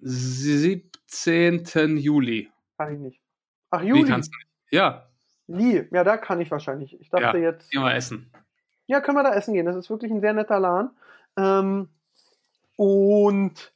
17. 0.00 1.96
Juli. 1.96 2.50
Kann 2.78 2.94
ich 2.94 3.00
nicht. 3.00 3.20
Ach, 3.70 3.82
Wie 3.82 3.88
Juli. 3.88 4.04
kannst 4.04 4.32
du 4.32 4.38
nicht? 4.38 4.48
Ja, 4.70 5.08
Lie. 5.46 5.88
Ja, 5.92 6.04
da 6.04 6.16
kann 6.16 6.40
ich 6.40 6.50
wahrscheinlich. 6.50 6.98
Ich 7.00 7.10
dachte 7.10 7.36
jetzt. 7.38 7.70
gehen 7.70 7.82
wir 7.82 7.94
essen. 7.94 8.30
Ja, 8.86 9.00
können 9.00 9.18
wir 9.18 9.22
da 9.24 9.34
essen 9.34 9.52
gehen. 9.54 9.66
Das 9.66 9.76
ist 9.76 9.90
wirklich 9.90 10.10
ein 10.10 10.20
sehr 10.22 10.32
netter 10.32 10.58
Laden. 10.58 10.90
Ähm, 11.36 11.88
und 12.76 13.73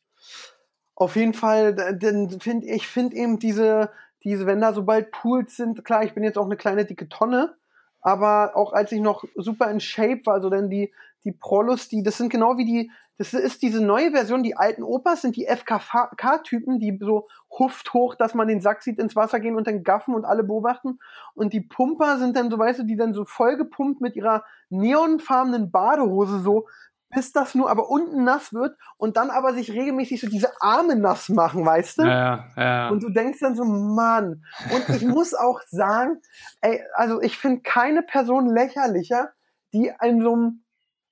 auf 0.98 1.16
jeden 1.16 1.34
Fall, 1.34 1.74
d- 1.74 1.94
denn 1.96 2.40
find, 2.40 2.64
ich 2.64 2.86
finde 2.88 3.16
eben 3.16 3.38
diese, 3.38 3.90
diese, 4.24 4.46
wenn 4.46 4.60
da 4.60 4.72
sobald 4.72 5.12
Pools 5.12 5.56
sind, 5.56 5.84
klar, 5.84 6.02
ich 6.02 6.14
bin 6.14 6.24
jetzt 6.24 6.38
auch 6.38 6.46
eine 6.46 6.56
kleine 6.56 6.84
dicke 6.84 7.08
Tonne, 7.08 7.54
aber 8.00 8.56
auch 8.56 8.72
als 8.72 8.90
ich 8.92 9.00
noch 9.00 9.24
super 9.36 9.70
in 9.70 9.80
Shape 9.80 10.22
war, 10.24 10.34
also 10.34 10.50
dann 10.50 10.70
die, 10.70 10.92
die 11.24 11.32
Prolus, 11.32 11.88
die, 11.88 12.02
das 12.02 12.16
sind 12.16 12.30
genau 12.30 12.56
wie 12.58 12.64
die, 12.64 12.90
das 13.16 13.32
ist 13.34 13.62
diese 13.62 13.80
neue 13.80 14.12
Version, 14.12 14.42
die 14.44 14.56
alten 14.56 14.82
Opas 14.84 15.22
sind 15.22 15.36
die 15.36 15.46
FKK-Typen, 15.46 16.78
die 16.78 16.98
so 17.00 17.26
huft 17.58 17.92
hoch, 17.92 18.14
dass 18.14 18.34
man 18.34 18.46
den 18.46 18.60
Sack 18.60 18.82
sieht, 18.82 18.98
ins 19.00 19.16
Wasser 19.16 19.40
gehen 19.40 19.56
und 19.56 19.66
dann 19.66 19.82
gaffen 19.82 20.14
und 20.14 20.24
alle 20.24 20.44
beobachten. 20.44 21.00
Und 21.34 21.52
die 21.52 21.60
Pumper 21.60 22.18
sind 22.18 22.36
dann 22.36 22.48
so, 22.50 22.58
weißt 22.58 22.78
du, 22.80 22.84
die 22.84 22.96
dann 22.96 23.14
so 23.14 23.24
vollgepumpt 23.24 24.00
mit 24.00 24.14
ihrer 24.14 24.44
neonfarbenen 24.70 25.72
Badehose 25.72 26.38
so, 26.40 26.68
bis 27.10 27.32
das 27.32 27.54
nur 27.54 27.70
aber 27.70 27.88
unten 27.88 28.24
nass 28.24 28.52
wird 28.52 28.76
und 28.96 29.16
dann 29.16 29.30
aber 29.30 29.54
sich 29.54 29.70
regelmäßig 29.72 30.20
so 30.20 30.28
diese 30.28 30.60
Arme 30.60 30.94
nass 30.96 31.28
machen, 31.28 31.64
weißt 31.64 31.98
du? 31.98 32.02
Ja, 32.02 32.44
ja. 32.56 32.88
Und 32.90 33.02
du 33.02 33.08
denkst 33.08 33.38
dann 33.40 33.56
so, 33.56 33.64
Mann. 33.64 34.44
Und 34.72 34.88
ich 34.90 35.02
muss 35.06 35.34
auch 35.34 35.60
sagen, 35.68 36.20
ey, 36.60 36.82
also 36.94 37.20
ich 37.22 37.38
finde 37.38 37.62
keine 37.62 38.02
Person 38.02 38.48
lächerlicher, 38.54 39.30
die 39.72 39.92
in 40.02 40.20
so 40.22 40.32
einem, 40.34 40.64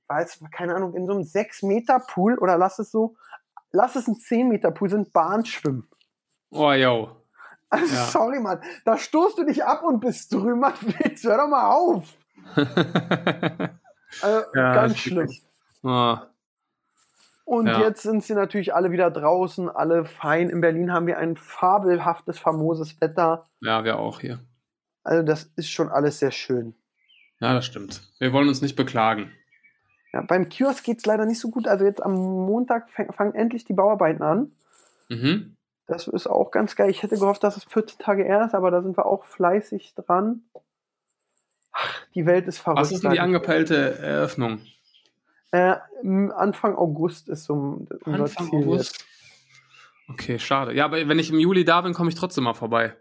weiß, 0.09 0.41
keine 0.53 0.75
Ahnung, 0.75 0.95
in 0.95 1.07
so 1.07 1.13
einem 1.13 1.23
6-Meter-Pool 1.23 2.39
oder 2.39 2.59
lass 2.59 2.79
es 2.79 2.91
so, 2.91 3.17
lass 3.73 3.97
es 3.97 4.07
ein 4.07 4.15
10-Meter-Pool 4.15 4.91
sind, 4.91 5.13
Bahnschwimmen. 5.13 5.89
Oh, 6.51 6.73
yo. 6.73 7.11
Also 7.71 7.95
Ja. 7.95 8.05
sorry, 8.07 8.39
Mann. 8.41 8.61
Da 8.85 8.97
stoßt 8.97 9.39
du 9.39 9.45
dich 9.45 9.65
ab 9.65 9.83
und 9.83 10.01
bist 10.01 10.33
drüber. 10.33 10.73
Hör 11.23 11.37
doch 11.39 11.49
mal 11.49 11.71
auf. 11.71 12.05
Also, 14.23 14.45
Ja, 14.55 14.73
ganz 14.73 14.93
das 14.93 15.31
ist 15.31 15.46
oh, 15.87 16.16
Und 17.44 17.66
Ja. 17.68 17.81
jetzt 17.81 18.03
sind 18.03 18.25
sie 18.25 18.35
natürlich 18.35 18.75
alle 18.75 18.90
wieder 18.90 19.11
draußen, 19.11 19.68
alle 19.70 20.05
fein. 20.05 20.51
In 20.51 20.61
Berlin 20.61 20.92
haben 20.92 21.07
wir 21.07 21.18
ein 21.18 21.37
fabelhaftes, 21.37 22.38
famoses 22.38 23.01
Wetter. 23.01 23.44
ja, 23.61 23.85
wir 23.85 23.99
auch 23.99 24.20
hier. 24.20 24.40
Also 25.05 25.22
das 25.22 25.44
ist 25.57 25.70
schon 25.70 25.88
alles 25.88 26.18
sehr 26.18 26.33
schön. 26.33 26.75
Ja, 27.38 27.55
das 27.55 27.64
stimmt. 27.66 28.03
Wir 28.18 28.33
wollen 28.33 28.49
uns 28.49 28.62
nicht 28.62 28.75
beklagen. 28.77 29.31
Ja, 30.12 30.22
beim 30.22 30.49
Kiosk 30.49 30.83
geht 30.85 30.99
es 30.99 31.07
leider 31.07 31.27
nicht 31.27 31.38
so 31.38 31.51
gut. 31.51 31.68
Also 31.68 31.85
jetzt 31.85 32.03
am 32.03 32.14
Montag 32.14 32.90
fang- 32.90 33.12
fangen 33.12 33.35
endlich 33.35 33.64
die 33.64 33.75
Bauarbeiten 33.75 34.22
an. 34.22 34.53
Mhm. 35.09 35.55
Das 35.87 36.09
ist 36.09 36.27
auch 36.27 36.51
ganz 36.51 36.75
geil. 36.75 36.90
Ich 36.90 37.05
hätte 37.05 37.16
gehofft, 37.16 37.44
dass 37.44 37.57
es 37.57 37.62
14 37.64 37.99
Tage 38.01 38.25
eher 38.25 38.44
ist, 38.44 38.55
aber 38.57 38.72
da 38.72 38.83
sind 38.83 38.96
wir 38.96 39.07
auch 39.07 39.25
fleißig 39.25 39.94
dran. 39.94 40.42
Ach, 41.70 42.05
die 42.14 42.27
Welt 42.27 42.49
ist 42.49 42.59
verrückt. 42.59 42.81
Was 42.81 42.90
ist 42.90 43.05
denn 43.05 43.12
die 43.12 43.20
angepeilte 43.20 43.99
Eröffnung? 44.01 44.61
Äh, 45.53 45.77
Anfang 46.35 46.75
August 46.77 47.29
ist 47.29 47.45
so 47.45 47.55
unser 48.05 48.23
Anfang 48.25 48.49
Ziel 48.51 48.59
August. 48.65 49.05
Okay, 50.09 50.39
schade. 50.39 50.75
Ja, 50.75 50.85
aber 50.85 51.09
wenn 51.09 51.19
ich 51.19 51.31
im 51.31 51.39
Juli 51.39 51.65
da 51.65 51.81
bin, 51.81 51.93
komme 51.95 52.09
ich 52.11 52.15
trotzdem 52.15 52.45
mal 52.45 52.55
vorbei. 52.55 52.95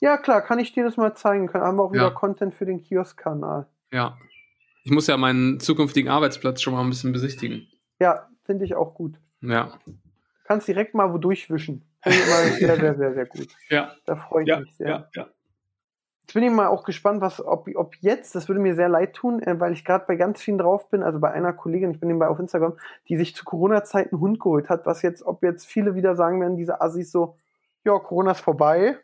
Ja, 0.00 0.16
klar, 0.18 0.42
kann 0.42 0.58
ich 0.58 0.72
dir 0.72 0.84
das 0.84 0.96
mal 0.96 1.14
zeigen. 1.14 1.46
Können 1.46 1.64
haben 1.64 1.76
wir 1.78 1.84
auch 1.84 1.92
wieder 1.92 2.04
Ja. 2.04 2.10
Content 2.10 2.54
für 2.54 2.66
den 2.66 2.82
Kiosk-Kanal. 2.82 3.66
Ja. 3.92 4.18
Ich 4.84 4.90
muss 4.90 5.06
ja 5.06 5.16
meinen 5.16 5.60
zukünftigen 5.60 6.10
Arbeitsplatz 6.10 6.60
schon 6.60 6.74
mal 6.74 6.80
ein 6.82 6.90
bisschen 6.90 7.12
besichtigen. 7.12 7.68
Ja, 8.00 8.28
finde 8.44 8.64
ich 8.64 8.74
auch 8.74 8.94
gut. 8.94 9.14
Ja. 9.40 9.78
Kannst 10.44 10.66
direkt 10.66 10.94
mal 10.94 11.12
wo 11.12 11.18
durchwischen. 11.18 11.84
Finde 12.02 12.18
ich 12.18 12.26
mal 12.26 12.44
sehr, 12.58 12.76
sehr, 12.80 12.96
sehr, 12.96 13.14
sehr 13.14 13.26
gut. 13.26 13.48
Ja. 13.70 13.92
Da 14.06 14.16
freue 14.16 14.42
ich 14.42 14.48
Ja. 14.48 14.60
mich 14.60 14.74
sehr. 14.74 14.88
Ja. 14.88 15.08
ja. 15.14 15.26
Jetzt 16.32 16.40
bin 16.40 16.44
ich 16.44 16.50
mal 16.50 16.68
auch 16.68 16.84
gespannt, 16.84 17.20
was, 17.20 17.44
ob, 17.44 17.68
ob 17.74 17.94
jetzt, 18.00 18.34
das 18.34 18.48
würde 18.48 18.58
mir 18.58 18.74
sehr 18.74 18.88
leid 18.88 19.12
tun, 19.12 19.42
äh, 19.42 19.60
weil 19.60 19.74
ich 19.74 19.84
gerade 19.84 20.06
bei 20.08 20.16
ganz 20.16 20.40
vielen 20.40 20.56
drauf 20.56 20.88
bin, 20.88 21.02
also 21.02 21.20
bei 21.20 21.30
einer 21.30 21.52
Kollegin, 21.52 21.90
ich 21.90 22.00
bin 22.00 22.06
nebenbei 22.06 22.28
auf 22.28 22.38
Instagram, 22.38 22.78
die 23.10 23.18
sich 23.18 23.36
zu 23.36 23.44
Corona-Zeiten 23.44 24.14
einen 24.14 24.22
Hund 24.22 24.40
geholt 24.40 24.70
hat, 24.70 24.86
was 24.86 25.02
jetzt, 25.02 25.22
ob 25.24 25.42
jetzt 25.42 25.66
viele 25.66 25.94
wieder 25.94 26.16
sagen 26.16 26.40
werden, 26.40 26.56
diese 26.56 26.80
Assis 26.80 27.12
so, 27.12 27.36
ja, 27.84 27.98
Corona 27.98 28.30
ist 28.30 28.40
vorbei. 28.40 28.96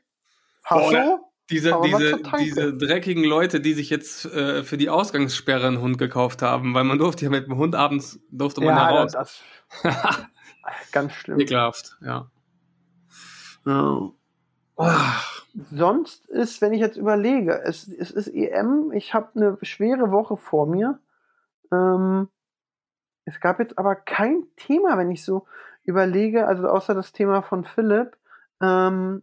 Hast 0.64 0.90
du? 0.90 1.20
Diese, 1.50 1.74
Aber 1.74 1.86
diese, 1.86 2.18
diese 2.38 2.74
dreckigen 2.78 3.24
Leute, 3.24 3.60
die 3.60 3.74
sich 3.74 3.90
jetzt 3.90 4.24
äh, 4.24 4.62
für 4.62 4.78
die 4.78 4.88
Ausgangssperre 4.88 5.66
einen 5.66 5.82
Hund 5.82 5.98
gekauft 5.98 6.40
haben, 6.40 6.72
weil 6.72 6.84
man 6.84 6.96
durfte 6.96 7.26
ja 7.26 7.30
mit 7.30 7.44
dem 7.44 7.58
Hund 7.58 7.74
abends, 7.74 8.20
durfte 8.30 8.62
man 8.62 8.74
ja, 8.74 8.90
Ja, 8.90 9.00
raus. 9.02 9.12
das, 9.12 9.42
ganz 10.92 11.12
schlimm. 11.12 11.38
Ekelhaft, 11.38 11.98
ja. 12.00 12.30
ja. 13.66 14.12
Sonst 15.72 16.26
ist, 16.26 16.60
wenn 16.60 16.72
ich 16.72 16.80
jetzt 16.80 16.96
überlege, 16.96 17.60
es, 17.62 17.88
es 17.88 18.10
ist 18.10 18.28
EM, 18.28 18.92
ich 18.92 19.12
habe 19.12 19.30
eine 19.34 19.58
schwere 19.62 20.12
Woche 20.12 20.36
vor 20.36 20.66
mir. 20.66 21.00
Ähm, 21.72 22.28
es 23.24 23.40
gab 23.40 23.58
jetzt 23.58 23.76
aber 23.76 23.96
kein 23.96 24.44
Thema, 24.56 24.96
wenn 24.96 25.10
ich 25.10 25.24
so 25.24 25.46
überlege, 25.82 26.46
also 26.46 26.68
außer 26.68 26.94
das 26.94 27.12
Thema 27.12 27.42
von 27.42 27.64
Philipp, 27.64 28.16
ähm, 28.60 29.22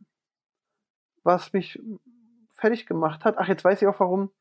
was 1.24 1.54
mich 1.54 1.82
fertig 2.54 2.86
gemacht 2.86 3.24
hat. 3.24 3.38
Ach, 3.38 3.48
jetzt 3.48 3.64
weiß 3.64 3.82
ich 3.82 3.88
auch 3.88 4.00
warum. 4.00 4.32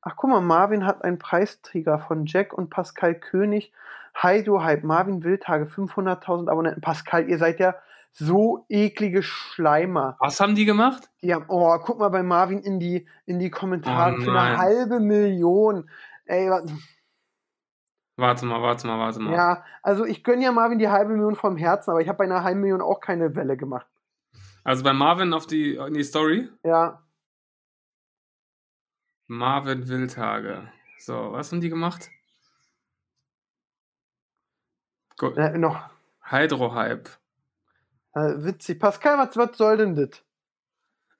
Ach, 0.00 0.16
guck 0.16 0.30
mal, 0.30 0.40
Marvin 0.40 0.86
hat 0.86 1.02
einen 1.02 1.18
Preisträger 1.18 1.98
von 1.98 2.26
Jack 2.26 2.52
und 2.52 2.70
Pascal 2.70 3.14
König. 3.14 3.72
Hi, 4.14 4.42
du 4.42 4.62
Hype, 4.62 4.84
Marvin 4.84 5.22
Wildtage, 5.22 5.66
500.000 5.66 6.48
Abonnenten. 6.48 6.80
Pascal, 6.80 7.28
ihr 7.28 7.38
seid 7.38 7.60
ja 7.60 7.74
so 8.18 8.64
eklige 8.68 9.22
Schleimer. 9.22 10.16
was 10.20 10.40
haben 10.40 10.54
die 10.54 10.64
gemacht? 10.64 11.10
Die 11.22 11.34
haben, 11.34 11.44
oh, 11.48 11.78
guck 11.78 11.98
mal 11.98 12.08
bei 12.08 12.22
Marvin 12.22 12.60
in 12.60 12.80
die, 12.80 13.06
in 13.26 13.38
die 13.38 13.50
Kommentare 13.50 14.16
Oh 14.18 14.22
für 14.22 14.30
eine 14.30 14.56
halbe 14.56 15.00
Million. 15.00 15.90
Ey, 16.24 16.50
was, 16.50 16.64
Warte 18.18 18.46
mal, 18.46 18.62
warte 18.62 18.86
mal, 18.86 18.98
warte 18.98 19.20
mal. 19.20 19.34
ja, 19.34 19.64
also 19.82 20.06
ich 20.06 20.24
gönne 20.24 20.42
ja 20.42 20.50
Marvin 20.50 20.78
die 20.78 20.88
halbe 20.88 21.12
Million 21.12 21.36
vom 21.36 21.58
Herzen, 21.58 21.90
aber 21.90 22.00
ich 22.00 22.08
habe 22.08 22.16
bei 22.16 22.24
einer 22.24 22.42
halben 22.42 22.60
Million 22.60 22.80
auch 22.80 23.00
keine 23.00 23.36
Welle 23.36 23.58
gemacht. 23.58 23.86
Also 24.64 24.82
bei 24.82 24.94
Marvin 24.94 25.34
auf 25.34 25.46
die, 25.46 25.74
in 25.74 25.92
die 25.92 26.02
Story. 26.02 26.48
Ja, 26.64 27.02
Marvin 29.28 29.88
Wildhage. 29.88 30.70
So, 30.98 31.32
was 31.32 31.50
haben 31.50 31.60
die 31.60 31.68
gemacht? 31.68 32.10
Go 35.16 35.30
äh, 35.30 35.58
noch 35.58 35.90
Hydro-Hype. 36.22 37.08
Äh, 38.16 38.44
witzig. 38.44 38.80
Pascal, 38.80 39.18
was, 39.18 39.36
was 39.36 39.56
soll 39.56 39.76
denn 39.76 39.94
das? 39.94 40.22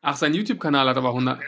Ach, 0.03 0.17
sein 0.17 0.35
YouTube-Kanal 0.35 0.89
hat 0.89 0.97
aber 0.97 1.09
100. 1.09 1.41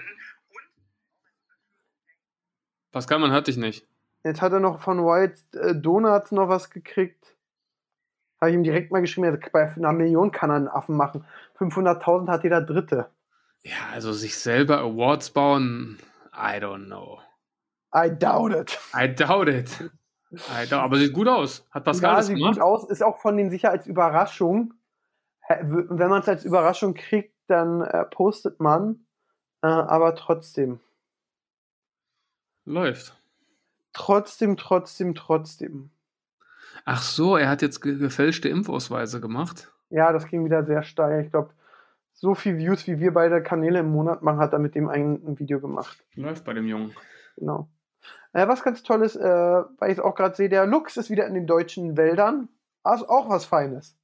Pascal, 2.93 3.19
man 3.19 3.31
hört 3.31 3.47
dich 3.47 3.57
nicht. 3.57 3.87
Jetzt 4.25 4.43
hat 4.43 4.53
er 4.53 4.61
noch 4.61 4.81
von 4.81 4.99
White 5.05 5.41
äh, 5.59 5.75
Donuts 5.75 6.33
noch 6.33 6.49
was 6.49 6.71
gekriegt. 6.71 7.37
Habe 8.41 8.51
ich 8.51 8.55
ihm 8.57 8.63
direkt 8.65 8.93
mal 8.93 9.01
geschrieben, 9.01 9.39
bei 9.53 9.73
einer 9.75 9.93
Million 9.93 10.31
kann 10.31 10.51
er 10.51 10.57
einen 10.57 10.69
Affen 10.69 10.97
machen. 10.97 11.25
500.000 11.59 12.29
hat 12.29 12.45
jeder 12.45 12.61
Dritte. 12.63 13.11
Ja, 13.63 13.75
also 13.93 14.13
sich 14.13 14.39
selber 14.39 14.79
Awards 14.79 15.31
bauen, 15.31 15.99
I 16.33 16.59
don't 16.61 16.87
know. 16.87 17.21
I 17.95 18.09
doubt 18.11 18.53
it. 18.53 18.79
I 18.95 19.13
doubt 19.13 19.49
it. 19.49 19.91
I 20.31 20.67
doubt, 20.69 20.85
aber 20.85 20.99
sieht 20.99 21.13
gut 21.13 21.27
aus. 21.27 21.67
Hat 21.71 21.85
Pascal 21.85 22.11
ja, 22.13 22.17
das 22.19 22.27
sieht 22.27 22.37
gemacht? 22.37 22.55
gut 22.55 22.63
aus. 22.63 22.89
Ist 22.91 23.03
auch 23.03 23.19
von 23.19 23.37
denen 23.37 23.51
sicher 23.51 23.71
als 23.71 23.87
Überraschung. 23.87 24.75
Hä, 25.38 25.38
w- 25.38 25.38
Wenn 25.49 26.11
man 26.11 26.21
es 26.21 26.29
als 26.29 26.45
Überraschung 26.45 26.95
kriegt, 26.95 27.35
dann 27.47 27.81
äh, 27.81 28.05
postet 28.05 28.61
man. 28.61 29.07
Äh, 29.63 29.67
aber 29.67 30.15
trotzdem. 30.15 30.81
Läuft. 32.65 33.17
Trotzdem, 33.93 34.57
trotzdem, 34.57 35.15
trotzdem. 35.15 35.91
Ach 36.85 37.03
so, 37.03 37.37
er 37.37 37.49
hat 37.49 37.63
jetzt 37.63 37.81
ge 37.81 37.97
gefälschte 37.97 38.49
Impfausweise 38.49 39.21
gemacht. 39.21 39.73
Ja, 39.91 40.13
das 40.13 40.27
ging 40.27 40.45
wieder 40.45 40.65
sehr 40.65 40.83
steil. 40.83 41.25
Ich 41.25 41.31
glaube, 41.31 41.51
so 42.13 42.35
viel 42.35 42.59
Views, 42.59 42.87
wie 42.87 43.01
wir 43.01 43.13
beide 43.13 43.43
Kanäle 43.43 43.81
im 43.81 43.91
Monat 43.91 44.23
machen, 44.23 44.39
hat 44.39 44.53
er 44.53 44.59
mit 44.59 44.75
dem 44.75 44.89
ein, 44.89 45.15
ein 45.27 45.39
Video 45.39 45.61
gemacht. 45.61 46.05
Läuft 46.15 46.45
bei 46.45 46.53
dem 46.53 46.67
Jungen. 46.67 46.95
Genau. 47.37 47.69
Äh, 48.33 48.47
was 48.49 48.63
ganz 48.63 48.83
toll 48.83 49.03
ist, 49.03 49.17
äh, 49.17 49.23
weil 49.23 49.91
ich 49.91 49.99
es 49.99 50.05
auch 50.05 50.15
gerade 50.15 50.35
sehe, 50.35 50.49
der 50.49 50.67
Lux 50.67 50.97
ist 50.97 51.11
wieder 51.11 51.27
in 51.27 51.35
den 51.35 51.47
deutschen 51.47 51.97
Wäldern. 51.97 52.49
Also 52.83 53.09
auch 53.09 53.29
was 53.29 53.45
Feines. 53.45 53.98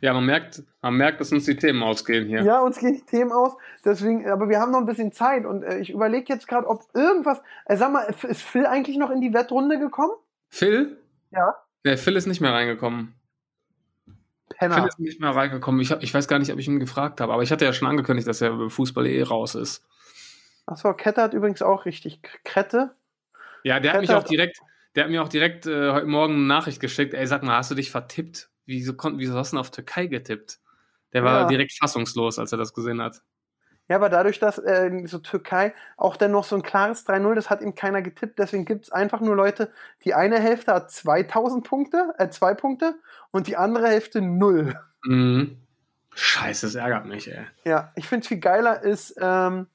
Ja, 0.00 0.12
man 0.12 0.26
merkt, 0.26 0.62
man 0.82 0.94
merkt, 0.94 1.20
dass 1.20 1.32
uns 1.32 1.44
die 1.44 1.56
Themen 1.56 1.82
ausgehen 1.82 2.26
hier. 2.26 2.42
Ja, 2.42 2.60
uns 2.60 2.78
gehen 2.78 2.94
die 2.94 3.04
Themen 3.04 3.32
aus. 3.32 3.52
Deswegen, 3.84 4.28
aber 4.28 4.48
wir 4.48 4.60
haben 4.60 4.72
noch 4.72 4.80
ein 4.80 4.86
bisschen 4.86 5.12
Zeit 5.12 5.44
und 5.44 5.62
äh, 5.62 5.78
ich 5.78 5.90
überlege 5.90 6.32
jetzt 6.32 6.48
gerade, 6.48 6.66
ob 6.66 6.82
irgendwas. 6.94 7.40
Äh, 7.66 7.76
sag 7.76 7.92
mal, 7.92 8.02
ist 8.02 8.42
Phil 8.42 8.66
eigentlich 8.66 8.96
noch 8.96 9.10
in 9.10 9.20
die 9.20 9.32
Wettrunde 9.32 9.78
gekommen? 9.78 10.12
Phil? 10.48 10.98
Ja. 11.30 11.54
Der 11.84 11.98
Phil 11.98 12.16
ist 12.16 12.26
nicht 12.26 12.40
mehr 12.40 12.52
reingekommen. 12.52 13.14
Penner. 14.50 14.86
ist 14.86 14.98
nicht 14.98 15.20
mehr 15.20 15.30
reingekommen. 15.30 15.80
Ich, 15.80 15.90
hab, 15.90 16.02
ich 16.02 16.12
weiß 16.14 16.28
gar 16.28 16.38
nicht, 16.38 16.52
ob 16.52 16.58
ich 16.58 16.68
ihn 16.68 16.78
gefragt 16.80 17.20
habe, 17.20 17.32
aber 17.32 17.42
ich 17.42 17.50
hatte 17.50 17.64
ja 17.64 17.72
schon 17.72 17.88
angekündigt, 17.88 18.28
dass 18.28 18.40
er 18.40 18.50
über 18.50 18.70
Fußball 18.70 19.06
eh 19.06 19.22
raus 19.22 19.54
ist. 19.54 19.84
Achso, 20.66 20.94
Kette 20.94 21.22
hat 21.22 21.34
übrigens 21.34 21.62
auch 21.62 21.84
richtig. 21.84 22.20
Krette? 22.44 22.94
Ja, 23.64 23.80
der 23.80 23.92
hat 23.92 24.00
mich 24.00 24.08
Kette 24.08 24.18
auch 24.18 24.24
direkt, 24.24 24.60
der 24.94 25.04
hat 25.04 25.10
mir 25.10 25.22
auch 25.22 25.28
direkt 25.28 25.66
äh, 25.66 25.92
heute 25.92 26.06
Morgen 26.06 26.34
eine 26.34 26.44
Nachricht 26.44 26.80
geschickt. 26.80 27.14
Ey, 27.14 27.26
sag 27.26 27.42
mal, 27.42 27.56
hast 27.56 27.70
du 27.70 27.74
dich 27.74 27.90
vertippt? 27.90 28.48
Wieso, 28.66 28.94
kon- 28.94 29.18
wieso 29.18 29.34
hast 29.36 29.52
du 29.52 29.56
denn 29.56 29.60
auf 29.60 29.70
Türkei 29.70 30.06
getippt? 30.06 30.60
Der 31.12 31.22
war 31.24 31.42
Ja. 31.42 31.46
direkt 31.46 31.72
fassungslos, 31.78 32.38
als 32.38 32.52
er 32.52 32.58
das 32.58 32.72
gesehen 32.74 33.00
hat. 33.02 33.22
Ja, 33.88 33.96
aber 33.96 34.08
dadurch, 34.08 34.38
dass 34.38 34.56
äh, 34.58 35.02
so 35.06 35.18
Türkei 35.18 35.74
auch 35.98 36.16
dann 36.16 36.30
noch 36.30 36.44
so 36.44 36.56
ein 36.56 36.62
klares 36.62 37.04
3-0, 37.06 37.34
das 37.34 37.50
hat 37.50 37.60
ihm 37.60 37.74
keiner 37.74 38.00
getippt. 38.00 38.38
Deswegen 38.38 38.64
gibt 38.64 38.86
es 38.86 38.90
einfach 38.92 39.20
nur 39.20 39.36
Leute, 39.36 39.70
die 40.04 40.14
eine 40.14 40.40
Hälfte 40.40 40.72
hat 40.72 40.90
2000 40.90 41.66
Punkte, 41.66 42.14
äh, 42.18 42.30
zwei 42.30 42.54
Punkte 42.54 42.94
und 43.30 43.46
die 43.46 43.58
andere 43.58 43.88
Hälfte 43.88 44.22
null. 44.22 44.74
Mhm. 45.04 45.58
Scheiße, 46.14 46.66
das 46.66 46.74
ärgert 46.76 47.04
mich, 47.06 47.30
ey. 47.30 47.44
Ja, 47.64 47.92
ich 47.96 48.08
finde 48.08 48.26
viel 48.26 48.38
geiler 48.38 48.82
ist 48.82 49.16
ähm, 49.20 49.66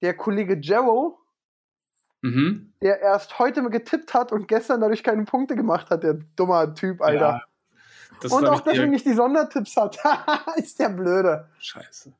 der 0.00 0.14
Kollege 0.16 0.56
Jero, 0.56 1.18
Mhm. 2.22 2.72
der 2.82 3.00
erst 3.00 3.38
heute 3.38 3.62
getippt 3.70 4.14
hat 4.14 4.32
und 4.32 4.48
gestern 4.48 4.80
dadurch 4.80 5.04
keine 5.04 5.24
Punkte 5.24 5.54
gemacht 5.54 5.90
hat, 5.90 6.02
der 6.02 6.14
dummer 6.36 6.74
Typ, 6.74 7.00
Alter. 7.02 7.20
Ja, 7.20 7.42
das 8.20 8.32
und 8.32 8.46
auch 8.46 8.60
deswegen 8.60 8.74
direkt- 8.74 8.92
nicht 8.92 9.06
die 9.06 9.14
Sondertipps 9.14 9.76
hat. 9.76 9.98
ist 10.56 10.78
der 10.78 10.88
blöde. 10.90 11.48
Scheiße. 11.58 12.12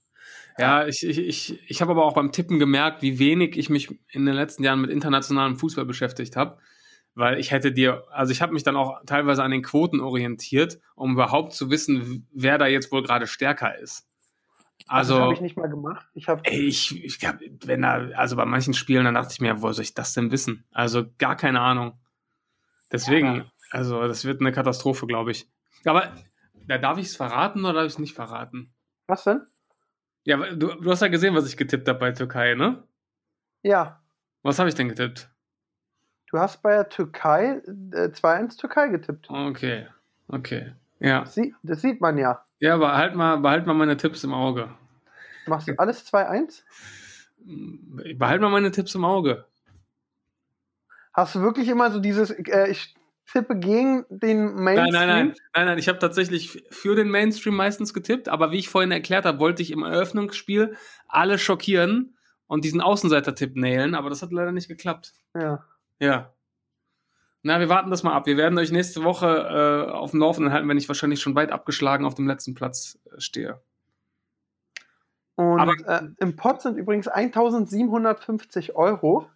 Ja, 0.58 0.86
ich, 0.86 1.06
ich, 1.06 1.18
ich, 1.18 1.70
ich 1.70 1.80
habe 1.82 1.92
aber 1.92 2.04
auch 2.04 2.14
beim 2.14 2.32
Tippen 2.32 2.58
gemerkt, 2.58 3.00
wie 3.00 3.18
wenig 3.20 3.56
ich 3.56 3.70
mich 3.70 3.96
in 4.10 4.26
den 4.26 4.34
letzten 4.34 4.64
Jahren 4.64 4.80
mit 4.80 4.90
internationalem 4.90 5.56
Fußball 5.56 5.84
beschäftigt 5.84 6.34
habe. 6.36 6.58
Weil 7.14 7.38
ich 7.38 7.50
hätte 7.52 7.72
dir, 7.72 8.04
also 8.10 8.32
ich 8.32 8.42
habe 8.42 8.52
mich 8.52 8.62
dann 8.64 8.76
auch 8.76 9.00
teilweise 9.06 9.42
an 9.42 9.50
den 9.50 9.62
Quoten 9.62 10.00
orientiert, 10.00 10.78
um 10.94 11.12
überhaupt 11.12 11.52
zu 11.52 11.70
wissen, 11.70 12.28
wer 12.32 12.58
da 12.58 12.66
jetzt 12.66 12.92
wohl 12.92 13.02
gerade 13.02 13.26
stärker 13.26 13.76
ist. 13.78 14.06
das 14.80 14.88
Also, 14.88 15.20
habe 15.20 15.34
ich 15.34 15.40
nicht 15.40 15.56
mal 15.56 15.68
gemacht. 15.68 16.06
Ich 16.14 16.28
habe 16.28 16.42
ich, 16.48 17.04
ich 17.04 17.24
hab, 17.26 17.38
wenn 17.64 17.82
da, 17.82 18.08
also 18.14 18.36
bei 18.36 18.44
manchen 18.44 18.74
Spielen, 18.74 19.04
dann 19.04 19.14
dachte 19.14 19.32
ich 19.32 19.40
mir, 19.40 19.62
wo 19.62 19.72
soll 19.72 19.82
ich 19.84 19.94
das 19.94 20.12
denn 20.14 20.30
wissen? 20.30 20.64
Also 20.72 21.06
gar 21.18 21.36
keine 21.36 21.60
Ahnung. 21.60 21.98
Deswegen, 22.92 23.50
also 23.70 24.06
das 24.06 24.24
wird 24.24 24.40
eine 24.40 24.52
Katastrophe, 24.52 25.06
glaube 25.06 25.30
ich. 25.32 25.48
Aber 25.84 26.12
da 26.66 26.78
darf 26.78 26.98
ich 26.98 27.06
es 27.06 27.16
verraten 27.16 27.64
oder 27.64 27.74
darf 27.74 27.86
ich 27.86 27.92
es 27.94 27.98
nicht 27.98 28.14
verraten? 28.14 28.72
was 29.06 29.24
denn? 29.24 29.40
Ja, 30.24 30.36
du, 30.54 30.68
du 30.74 30.90
hast 30.90 31.00
ja 31.00 31.08
gesehen, 31.08 31.34
was 31.34 31.46
ich 31.48 31.56
getippt 31.56 31.88
habe 31.88 31.98
bei 31.98 32.12
Türkei, 32.12 32.54
ne? 32.54 32.82
Ja, 33.62 34.00
Was 34.42 34.58
habe 34.58 34.68
ich 34.68 34.74
denn 34.74 34.88
getippt? 34.88 35.30
du 36.30 36.38
hast 36.38 36.60
bei 36.60 36.72
der 36.74 36.88
Türkei 36.90 37.62
äh, 37.92 38.08
2-1 38.10 38.58
Türkei 38.58 38.88
getippt. 38.88 39.30
Okay, 39.30 39.86
okay. 40.28 40.74
Ja, 41.00 41.24
Sie, 41.24 41.54
das 41.62 41.80
sieht 41.80 42.00
man 42.02 42.18
ja. 42.18 42.44
ja 42.58 42.76
behalt 42.76 43.14
mal, 43.14 43.38
behalt 43.38 43.66
mal 43.66 43.72
meine 43.72 43.96
Tipps 43.96 44.22
im 44.24 44.34
Auge. 44.34 44.68
Machst 45.46 45.68
du 45.68 45.78
alles 45.78 46.06
2-1? 46.12 46.62
Behalt 48.16 48.42
mal 48.42 48.50
meine 48.50 48.70
Tipps 48.70 48.94
im 48.94 49.04
Auge. 49.06 49.46
Hast 51.14 51.34
du 51.34 51.40
wirklich 51.40 51.68
immer 51.68 51.90
so 51.90 51.98
dieses, 52.00 52.30
äh, 52.30 52.68
ich 52.68 52.94
tippe 53.30 53.56
gegen 53.56 54.04
den 54.08 54.54
Nein, 54.54 54.64
Mainstream? 54.64 54.92
nein, 54.92 55.08
nein, 55.08 55.34
nein, 55.54 55.66
nein. 55.66 55.78
Ich 55.78 55.88
habe 55.88 55.98
tatsächlich 55.98 56.64
für 56.70 56.96
den 56.96 57.10
Mainstream 57.10 57.54
meistens 57.54 57.92
getippt, 57.94 58.28
aber 58.28 58.50
wie 58.52 58.58
ich 58.58 58.68
vorhin 58.68 58.90
erklärt 58.90 59.24
habe, 59.24 59.38
wollte 59.38 59.62
ich 59.62 59.70
im 59.70 59.82
Eröffnungsspiel 59.82 60.76
alle 61.06 61.38
schockieren 61.38 62.16
und 62.46 62.64
diesen 62.64 62.80
Außenseiter-Tipp 62.80 63.56
nailen, 63.56 63.94
aber 63.94 64.08
das 64.10 64.22
hat 64.22 64.32
leider 64.32 64.52
nicht 64.52 64.68
geklappt. 64.68 65.12
Ja. 65.34 65.64
Ja. 66.00 66.32
Na, 67.42 67.60
wir 67.60 67.68
warten 67.68 67.90
das 67.90 68.02
mal 68.02 68.14
ab. 68.14 68.26
Wir 68.26 68.36
werden 68.36 68.58
euch 68.58 68.72
nächste 68.72 69.04
Woche 69.04 69.26
äh, 69.26 69.90
auf 69.92 70.10
dem 70.10 70.20
Laufenden 70.20 70.52
halten, 70.52 70.68
wenn 70.68 70.78
ich 70.78 70.88
wahrscheinlich 70.88 71.20
schon 71.20 71.34
weit 71.36 71.52
abgeschlagen 71.52 72.04
auf 72.04 72.14
dem 72.14 72.26
letzten 72.26 72.54
Platz 72.54 72.98
äh, 73.12 73.20
stehe. 73.20 73.60
Und 75.36 75.60
Aber- 75.60 75.74
äh, 75.86 76.08
im 76.18 76.34
Pot 76.34 76.62
sind 76.62 76.76
übrigens 76.78 77.06
1750 77.06 78.74
Euro. 78.74 79.28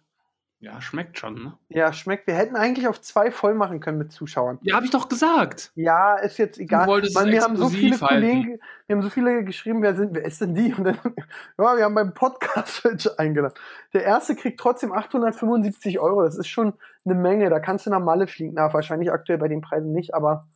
Ja, 0.63 0.79
schmeckt 0.79 1.19
schon, 1.19 1.33
ne? 1.43 1.57
Ja, 1.67 1.91
schmeckt. 1.91 2.25
Wir 2.25 2.35
hätten 2.35 2.55
eigentlich 2.55 2.87
auf 2.87 3.01
zwei 3.01 3.31
voll 3.31 3.53
machen 3.53 3.81
können 3.81 3.97
mit 3.97 4.13
Zuschauern. 4.13 4.59
Ja, 4.61 4.77
habe 4.77 4.85
ich 4.85 4.91
doch 4.91 5.09
gesagt. 5.09 5.73
Ja, 5.75 6.15
ist 6.15 6.37
jetzt 6.37 6.57
egal. 6.57 6.87
wolltest 6.87 7.15
Mann, 7.15 7.27
es 7.27 7.33
wir 7.33 7.41
haben 7.41 7.57
so 7.57 7.67
viele 7.67 7.99
halten. 7.99 8.07
Kollegen, 8.07 8.59
wir 8.87 8.95
haben 8.95 9.01
so 9.01 9.09
viele 9.09 9.43
geschrieben, 9.43 9.81
wer 9.81 9.93
sind, 9.93 10.15
wer 10.15 10.23
ist 10.23 10.39
denn 10.39 10.55
die? 10.55 10.73
Und 10.73 10.85
dann, 10.85 10.97
ja, 11.57 11.75
wir 11.75 11.83
haben 11.83 11.95
beim 11.95 12.13
Podcast 12.13 12.81
welche 12.85 13.19
eingeladen. 13.19 13.55
Der 13.91 14.05
erste 14.05 14.35
kriegt 14.37 14.57
trotzdem 14.57 14.93
875 14.93 15.99
Euro. 15.99 16.23
Das 16.23 16.37
ist 16.37 16.47
schon 16.47 16.71
eine 17.03 17.15
Menge. 17.15 17.49
Da 17.49 17.59
kannst 17.59 17.85
du 17.85 17.89
nach 17.89 17.99
Malle 17.99 18.27
fliegen. 18.27 18.53
Na, 18.53 18.73
wahrscheinlich 18.73 19.11
aktuell 19.11 19.39
bei 19.39 19.49
den 19.49 19.59
Preisen 19.59 19.91
nicht, 19.91 20.13
aber 20.13 20.47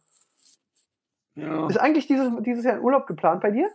Ja. 1.36 1.68
ist 1.68 1.82
eigentlich 1.82 2.08
dieses, 2.08 2.30
dieses 2.44 2.64
Jahr 2.64 2.76
ein 2.76 2.82
Urlaub 2.82 3.08
geplant 3.08 3.42
bei 3.42 3.52
dir? 3.52 3.70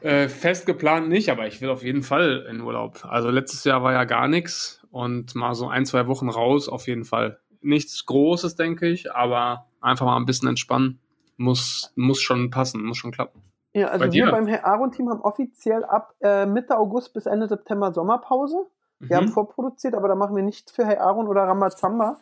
Äh, 0.00 0.28
fest 0.28 0.64
geplant 0.66 1.08
nicht, 1.08 1.30
aber 1.30 1.46
ich 1.46 1.60
will 1.60 1.68
auf 1.68 1.82
jeden 1.82 2.02
Fall 2.02 2.46
in 2.48 2.60
Urlaub. 2.60 3.04
Also 3.04 3.28
letztes 3.30 3.64
Jahr 3.64 3.82
war 3.82 3.92
ja 3.92 4.04
gar 4.04 4.28
nichts 4.28 4.75
und 4.90 5.34
mal 5.34 5.54
so 5.54 5.68
ein, 5.68 5.86
zwei 5.86 6.06
Wochen 6.08 6.28
raus 6.28 6.68
auf 6.68 6.86
jeden 6.86 7.04
Fall. 7.04 7.38
Nichts 7.60 8.04
Großes, 8.06 8.56
denke 8.56 8.88
ich, 8.88 9.12
aber 9.12 9.66
einfach 9.80 10.06
mal 10.06 10.16
ein 10.16 10.26
bisschen 10.26 10.48
entspannen. 10.48 11.00
Muss, 11.36 11.92
muss 11.96 12.20
schon 12.20 12.50
passen, 12.50 12.84
muss 12.84 12.96
schon 12.96 13.12
klappen. 13.12 13.42
Ja, 13.74 13.88
also 13.88 14.06
Bei 14.06 14.12
wir 14.12 14.30
beim 14.30 14.46
Herr 14.46 14.64
Aaron-Team 14.66 15.10
haben 15.10 15.20
offiziell 15.20 15.84
ab 15.84 16.14
äh, 16.20 16.46
Mitte 16.46 16.78
August 16.78 17.12
bis 17.12 17.26
Ende 17.26 17.46
September 17.46 17.92
Sommerpause. 17.92 18.66
Wir 19.00 19.18
haben 19.18 19.26
Mhm. 19.26 19.32
vorproduziert, 19.32 19.94
aber 19.94 20.08
da 20.08 20.14
machen 20.14 20.34
wir 20.34 20.42
nichts 20.42 20.72
für 20.72 20.86
Herr 20.86 21.02
Aaron 21.02 21.26
oder 21.28 21.42
Ramazamba. 21.42 22.18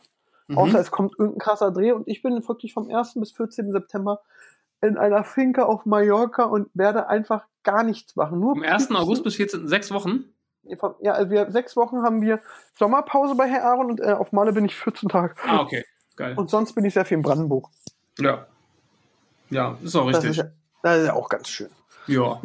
Mhm. 0.49 0.59
Außer 0.59 0.81
es 0.81 0.91
kommt 0.91 1.13
irgendein 1.17 1.39
krasser 1.39 1.71
Dreh 1.71 1.93
und 1.93 2.09
ich 2.09 2.23
bin 2.23 2.47
wirklich 2.49 2.73
vom 2.75 2.91
1. 2.91 3.15
bis 3.21 3.31
14. 3.31 3.71
September 3.71 4.21
in 4.83 4.99
einer 4.99 5.23
Finca 5.23 5.63
auf 5.63 5.87
Mallorca 5.87 6.43
und 6.45 6.69
werde 6.75 7.09
einfach 7.09 7.47
gar 7.63 7.85
nichts 7.85 8.17
machen. 8.17 8.41
Nur 8.41 8.55
Vom 8.55 8.63
1. 8.65 8.89
pieksen. 8.89 8.97
August 8.97 9.23
bis 9.23 9.37
14. 9.37 9.69
sechs 9.69 9.93
Wochen. 9.93 10.25
Ja, 11.01 11.13
also 11.13 11.31
wir, 11.31 11.51
sechs 11.51 11.77
Wochen 11.77 12.03
haben 12.03 12.23
wir 12.23 12.41
Sommerpause 12.79 13.35
bei 13.35 13.49
Herr 13.49 13.65
Aaron 13.65 13.91
und 13.91 14.01
äh, 14.01 14.13
auf 14.13 14.33
Malle 14.33 14.53
bin 14.53 14.65
ich 14.65 14.75
14 14.77 15.09
Tage. 15.09 15.35
Ah, 15.47 15.61
okay. 15.61 15.85
Geil. 16.17 16.35
Und 16.37 16.49
sonst 16.51 16.75
bin 16.75 16.85
ich 16.85 16.95
sehr 16.95 17.05
viel 17.05 17.17
in 17.19 17.23
Brandenburg. 17.23 17.69
Ja. 18.19 18.47
Ja, 19.51 19.77
ist 19.83 19.95
auch 19.97 20.07
Das 20.11 20.23
richtig. 20.25 20.31
ist, 20.31 20.45
ja, 20.45 20.51
das 20.83 20.99
ist 21.01 21.07
ja 21.09 21.13
auch 21.15 21.29
ganz 21.29 21.49
schön. 21.49 21.71
ja. 22.07 22.41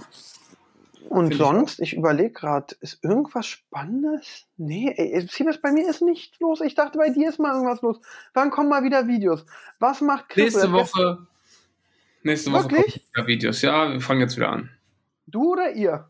Und 1.08 1.30
Find 1.30 1.32
ich 1.34 1.38
sonst, 1.40 1.80
ich, 1.80 1.96
überlege 1.96 2.32
gerade, 2.32 2.76
ist 2.82 3.04
irgendwas 3.04 3.48
Spannendes? 3.48 4.46
Nee, 4.58 4.94
ey, 4.96 5.28
Siebes, 5.28 5.60
bei 5.60 5.72
mir 5.72 5.90
ist 5.90 6.04
nichts 6.04 6.40
los. 6.40 6.62
Ich 6.62 6.76
dachte, 6.76 7.00
bei 7.00 7.10
dir 7.10 7.30
ist 7.30 7.40
mal 7.40 7.54
irgendwas 7.54 7.82
los. 7.82 8.00
Wann 8.36 8.52
kommen 8.52 8.70
mal 8.70 8.84
wieder 8.84 9.08
Videos? 9.08 9.44
Was 9.80 10.02
macht 10.02 10.30
Chris? 10.30 10.54
Nächste 10.54 10.72
Woche. 10.72 11.26
Nächste 12.22 12.52
Woche 12.52 12.70
Wirklich? 12.70 13.08
Videos. 13.26 13.62
Ja, 13.64 13.92
wir 13.92 14.02
fangen 14.02 14.20
jetzt 14.22 14.36
wieder 14.36 14.50
an. 14.52 14.70
Du 15.26 15.54
oder 15.54 15.72
ihr? 15.72 16.09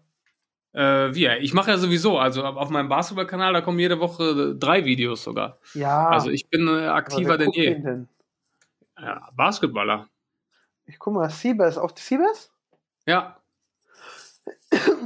Äh, 0.74 1.14
wir. 1.16 1.40
Ich 1.40 1.54
mache 1.54 1.72
ja 1.72 1.78
sowieso, 1.78 2.20
also 2.20 2.44
auf 2.44 2.70
meinem 2.70 2.90
Basketball-Kanal, 2.90 3.54
da 3.54 3.62
kommen 3.62 3.80
jede 3.80 4.00
Woche 4.00 4.56
drei 4.56 4.86
Videos 4.86 5.24
sogar. 5.24 5.58
Ja. 5.74 6.10
Also 6.10 6.30
ich 6.30 6.50
bin 6.50 6.68
äh, 6.68 6.88
aktiver 6.88 7.38
denn 7.38 7.52
je. 7.52 7.74
den 7.74 7.84
denn? 7.84 8.10
Ja, 9.00 9.30
Basketballer. 9.36 10.08
Ich 10.86 11.00
guck 11.00 11.14
mal, 11.14 11.30
Siebes. 11.30 11.78
Auf 11.78 11.92
Siebes? 11.98 12.52
Ja. 13.08 13.38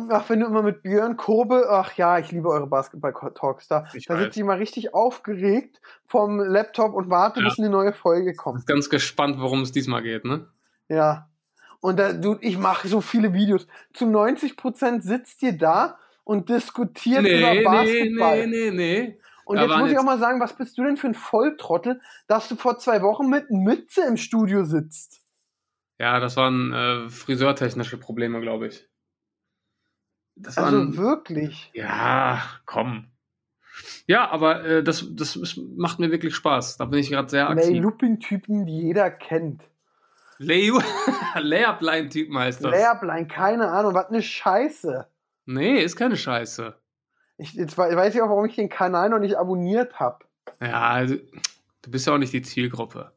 Ach, 0.10 0.30
wenn 0.30 0.42
du 0.42 0.46
immer 0.48 0.62
mit 0.62 0.84
Björn 0.84 1.16
Kobe, 1.16 1.66
ach 1.70 1.94
ja, 1.94 2.18
ich 2.20 2.32
liebe 2.32 2.50
eure 2.50 2.68
Basketball-Talks 2.68 3.68
da. 3.68 3.86
Ich 3.94 4.06
Da 4.06 4.18
sitze 4.18 4.40
ich 4.40 4.46
mal 4.46 4.58
richtig 4.58 4.94
aufgeregt 4.94 5.80
vom 6.06 6.40
Laptop 6.40 6.94
und 6.94 7.10
warte, 7.10 7.40
Ja. 7.40 7.48
bis 7.48 7.60
eine 7.60 7.70
neue 7.70 7.94
Folge 7.94 8.34
kommt. 8.34 8.66
Ganz 8.68 8.90
gespannt, 8.90 9.40
worum 9.40 9.62
es 9.62 9.72
diesmal 9.72 10.02
geht, 10.02 10.26
ne? 10.26 10.48
Ja. 10.90 11.30
Und 11.84 12.00
da, 12.00 12.14
du, 12.14 12.38
ich 12.40 12.58
mache 12.58 12.88
so 12.88 13.02
viele 13.02 13.34
Videos. 13.34 13.68
Zu 13.94 14.06
90% 14.06 15.02
sitzt 15.02 15.44
ihr 15.44 15.58
da 15.58 15.98
und 16.24 16.48
diskutiert 16.48 17.20
über 17.20 17.30
Nee, 17.30 17.58
nee, 17.58 17.64
Basketball. 17.66 18.48
nee, 18.48 18.72
nee, 18.72 19.02
nee. 19.04 19.20
Und 19.44 19.58
Da 19.58 19.64
jetzt 19.64 19.78
muss 19.78 19.92
ich 19.92 20.00
auch 20.00 20.06
mal 20.06 20.18
sagen, 20.18 20.40
was 20.40 20.56
bist 20.56 20.78
du 20.78 20.84
denn 20.86 20.96
für 20.96 21.08
ein 21.08 21.14
Volltrottel, 21.14 22.00
dass 22.28 22.48
du 22.48 22.56
vor 22.56 22.80
zwei 22.80 23.02
Wochen 23.02 23.28
mit 23.30 23.52
Mütze 23.52 24.06
im 24.08 24.16
Studio 24.16 24.64
sitzt? 24.64 25.20
Ja, 26.00 26.22
das 26.22 26.38
waren 26.38 26.72
äh, 26.72 27.10
friseurtechnische 27.10 27.98
Probleme, 27.98 28.40
glaube 28.40 28.68
ich. 28.68 28.88
Das 30.36 30.58
Also 30.58 30.78
waren, 30.78 30.96
wirklich. 30.96 31.70
ja, 31.74 32.42
komm. 32.66 33.08
Ja, 34.08 34.30
aber 34.32 34.64
äh, 34.64 34.84
das, 34.84 35.06
das 35.12 35.60
macht 35.76 36.00
mir 36.00 36.12
wirklich 36.12 36.34
Spaß. 36.34 36.78
Da 36.78 36.86
bin 36.86 37.00
ich 37.00 37.10
gerade 37.10 37.28
sehr 37.28 37.50
aktiv. 37.50 37.82
Lupin-Typen, 37.82 38.66
die 38.66 38.84
jeder 38.84 39.12
kennt. 39.12 39.64
Lay 40.40 40.72
Layup-Line-Typen 41.36 42.38
heißt 42.38 42.64
das. 42.64 42.72
Layupline, 42.72 43.28
keine 43.28 43.70
Ahnung, 43.70 43.94
was 43.94 44.10
eine 44.10 44.22
Scheiße. 44.22 45.08
Nee, 45.46 45.82
ist 45.82 45.96
keine 45.96 46.16
Scheiße. 46.18 46.76
Ich, 47.38 47.54
jetzt 47.54 47.78
wei- 47.78 47.96
weiß 47.96 48.16
ich 48.16 48.22
auch, 48.22 48.30
warum 48.30 48.46
ich 48.46 48.56
den 48.56 48.70
Kanal 48.70 49.10
noch 49.10 49.20
nicht 49.20 49.36
abonniert 49.38 50.00
habe. 50.00 50.26
Ja, 50.62 50.82
also, 50.90 51.16
du 51.82 51.92
bist 51.92 52.08
ja 52.08 52.14
auch 52.14 52.18
nicht 52.18 52.34
die 52.34 52.42
Zielgruppe. 52.42 53.12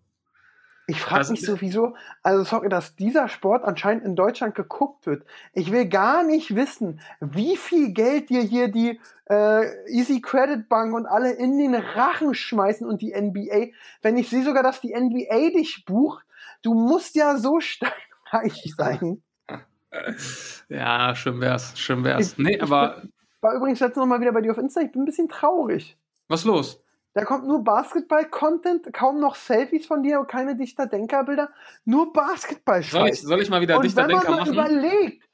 Ich 0.88 1.00
frage 1.00 1.32
mich 1.32 1.40
sowieso, 1.42 1.96
also 2.22 2.44
sorry, 2.44 2.68
dass 2.68 2.94
dieser 2.94 3.28
Sport 3.28 3.64
anscheinend 3.64 4.04
in 4.04 4.14
Deutschland 4.14 4.54
geguckt 4.54 5.06
wird. 5.06 5.24
Ich 5.52 5.72
will 5.72 5.88
gar 5.88 6.22
nicht 6.22 6.54
wissen, 6.54 7.00
wie 7.20 7.56
viel 7.56 7.92
Geld 7.92 8.30
dir 8.30 8.42
hier 8.42 8.68
die 8.68 9.00
äh, 9.28 9.66
Easy 9.90 10.20
Credit 10.20 10.68
Bank 10.68 10.94
und 10.94 11.06
alle 11.06 11.32
in 11.32 11.58
den 11.58 11.74
Rachen 11.74 12.34
schmeißen 12.34 12.86
und 12.86 13.02
die 13.02 13.12
NBA. 13.20 13.72
Wenn 14.00 14.16
ich 14.16 14.30
sehe 14.30 14.44
sogar, 14.44 14.62
dass 14.62 14.80
die 14.80 14.94
NBA 14.94 15.50
dich 15.58 15.84
bucht, 15.86 16.24
du 16.62 16.74
musst 16.74 17.14
ja 17.14 17.36
so 17.36 17.60
steinreich 17.60 18.74
sein. 18.76 19.22
Ja, 20.68 21.14
schön 21.14 21.40
wär's, 21.40 21.78
schön 21.78 22.04
wär's. 22.04 22.36
Nee, 22.38 22.60
aber 22.60 23.02
War 23.40 23.54
übrigens 23.54 23.80
letztens 23.80 23.98
noch 24.02 24.06
mal 24.06 24.20
wieder 24.20 24.32
bei 24.32 24.40
dir 24.40 24.52
auf 24.52 24.58
Insta, 24.58 24.80
ich 24.80 24.92
bin 24.92 25.02
ein 25.02 25.06
bisschen 25.06 25.28
traurig. 25.28 25.96
was 26.28 26.44
los? 26.44 26.82
Da 27.14 27.24
kommt 27.24 27.46
nur 27.46 27.64
Basketball-Content, 27.64 28.92
kaum 28.92 29.20
noch 29.20 29.36
Selfies 29.36 29.86
von 29.86 30.02
dir, 30.02 30.22
keine 30.28 30.54
Dichter-Denker-Bilder, 30.54 31.48
nur 31.86 32.12
basketball 32.12 32.82
Soll 32.82 33.08
ich, 33.08 33.22
soll 33.22 33.40
ich 33.40 33.48
mal 33.48 33.62
wieder 33.62 33.78
Und 33.78 33.96
wenn 33.96 34.06
man 34.10 34.20
Dichterdenker 34.20 34.30
mal 34.30 34.38
machen? 34.40 34.52
überlegt, 34.52 35.24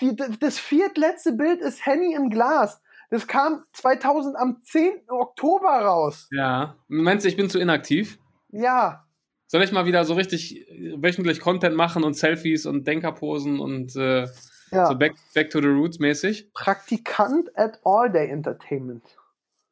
die, 0.00 0.16
das 0.40 0.58
viertletzte 0.58 1.32
Bild 1.32 1.60
ist 1.60 1.86
Henny 1.86 2.14
im 2.14 2.30
Glas. 2.30 2.82
Das 3.10 3.28
kam 3.28 3.62
2000 3.74 4.36
am 4.36 4.60
10. 4.62 5.02
Oktober 5.08 5.68
raus. 5.68 6.28
Ja. 6.32 6.74
Meinst 6.88 7.24
du, 7.24 7.28
ich 7.28 7.36
bin 7.36 7.48
zu 7.48 7.60
inaktiv? 7.60 8.18
Ja, 8.48 9.04
Soll 9.50 9.64
ich 9.64 9.72
mal 9.72 9.84
wieder 9.84 10.04
so 10.04 10.14
richtig 10.14 10.64
wöchentlich 10.94 11.40
Content 11.40 11.74
machen 11.74 12.04
und 12.04 12.14
Selfies 12.14 12.66
und 12.66 12.86
Denkerposen 12.86 13.58
und 13.58 13.96
äh, 13.96 14.28
ja. 14.70 14.86
so 14.86 14.94
back, 14.96 15.14
back 15.34 15.50
to 15.50 15.60
the 15.60 15.66
roots 15.66 15.98
mäßig? 15.98 16.52
Praktikant 16.54 17.50
at 17.58 17.80
All 17.84 18.08
Day 18.08 18.28
Entertainment. 18.28 19.02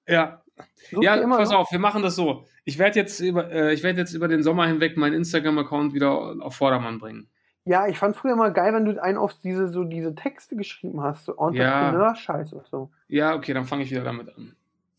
Ja. 0.09 0.43
Sucht 0.91 1.05
ja, 1.05 1.25
pass 1.29 1.51
noch? 1.51 1.61
auf, 1.61 1.71
wir 1.71 1.79
machen 1.79 2.03
das 2.03 2.17
so. 2.17 2.45
Ich 2.65 2.81
werde 2.81 2.99
jetzt 2.99 3.21
über, 3.21 3.53
äh, 3.53 3.73
ich 3.73 3.85
werde 3.85 4.01
jetzt 4.01 4.15
über 4.15 4.27
den 4.27 4.43
Sommer 4.43 4.67
hinweg 4.67 4.97
meinen 4.97 5.15
Instagram-Account 5.15 5.95
wieder 5.95 6.11
auf 6.11 6.57
Vordermann 6.57 6.99
bringen. 6.99 7.29
Ja, 7.65 7.87
ich 7.87 7.99
fand 7.99 8.17
früher 8.17 8.35
mal 8.35 8.53
geil, 8.53 8.75
wenn 8.75 8.85
du 8.85 9.01
einen 9.01 9.17
auf 9.17 9.35
diese, 9.45 9.69
so 9.69 9.85
diese 9.85 10.13
Texte 10.17 10.57
geschrieben 10.57 11.03
hast, 11.03 11.27
so 11.27 11.37
Entrepreneur-Scheiß 11.37 12.53
und 12.53 12.67
so. 12.67 12.91
Ja, 13.07 13.37
okay, 13.37 13.55
dann 13.55 13.65
fange 13.65 13.85
ich 13.85 13.93
wieder 13.93 14.03
damit 14.03 14.37
an. 14.37 14.57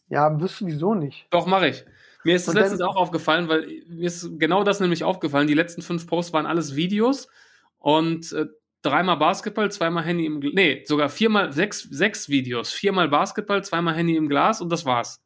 Ja, 0.08 0.40
wirst 0.40 0.62
du 0.62 0.68
wieso 0.68 0.96
nicht? 0.96 1.28
Doch, 1.32 1.48
mache 1.48 1.68
ich. 1.68 1.86
Mir 2.24 2.36
ist 2.36 2.48
das 2.48 2.54
dann- 2.54 2.64
letztens 2.64 2.82
auch 2.82 2.96
aufgefallen, 2.96 3.48
weil 3.48 3.66
mir 3.88 4.08
ist 4.08 4.40
genau 4.40 4.64
das 4.64 4.80
nämlich 4.80 5.04
aufgefallen. 5.04 5.48
Die 5.48 5.54
letzten 5.54 5.82
fünf 5.82 6.06
Posts 6.08 6.34
waren 6.34 6.46
alles 6.46 6.76
Videos 6.76 7.28
und 7.78 8.32
äh, 8.34 8.48
dreimal 8.82 9.18
Basketball, 9.18 9.72
zweimal 9.72 10.04
Handy 10.04 10.26
im 10.26 10.42
Glas. 10.42 10.54
Nee, 10.54 10.84
sogar 10.86 11.10
viermal, 11.10 11.52
sechs, 11.54 11.84
sechs 11.84 12.30
Videos. 12.30 12.72
Viermal 12.72 13.08
Basketball, 13.10 13.64
zweimal 13.64 13.96
Handy 13.96 14.16
im 14.16 14.28
Glas 14.30 14.62
und 14.62 14.70
das 14.72 14.86
war's. 14.86 15.22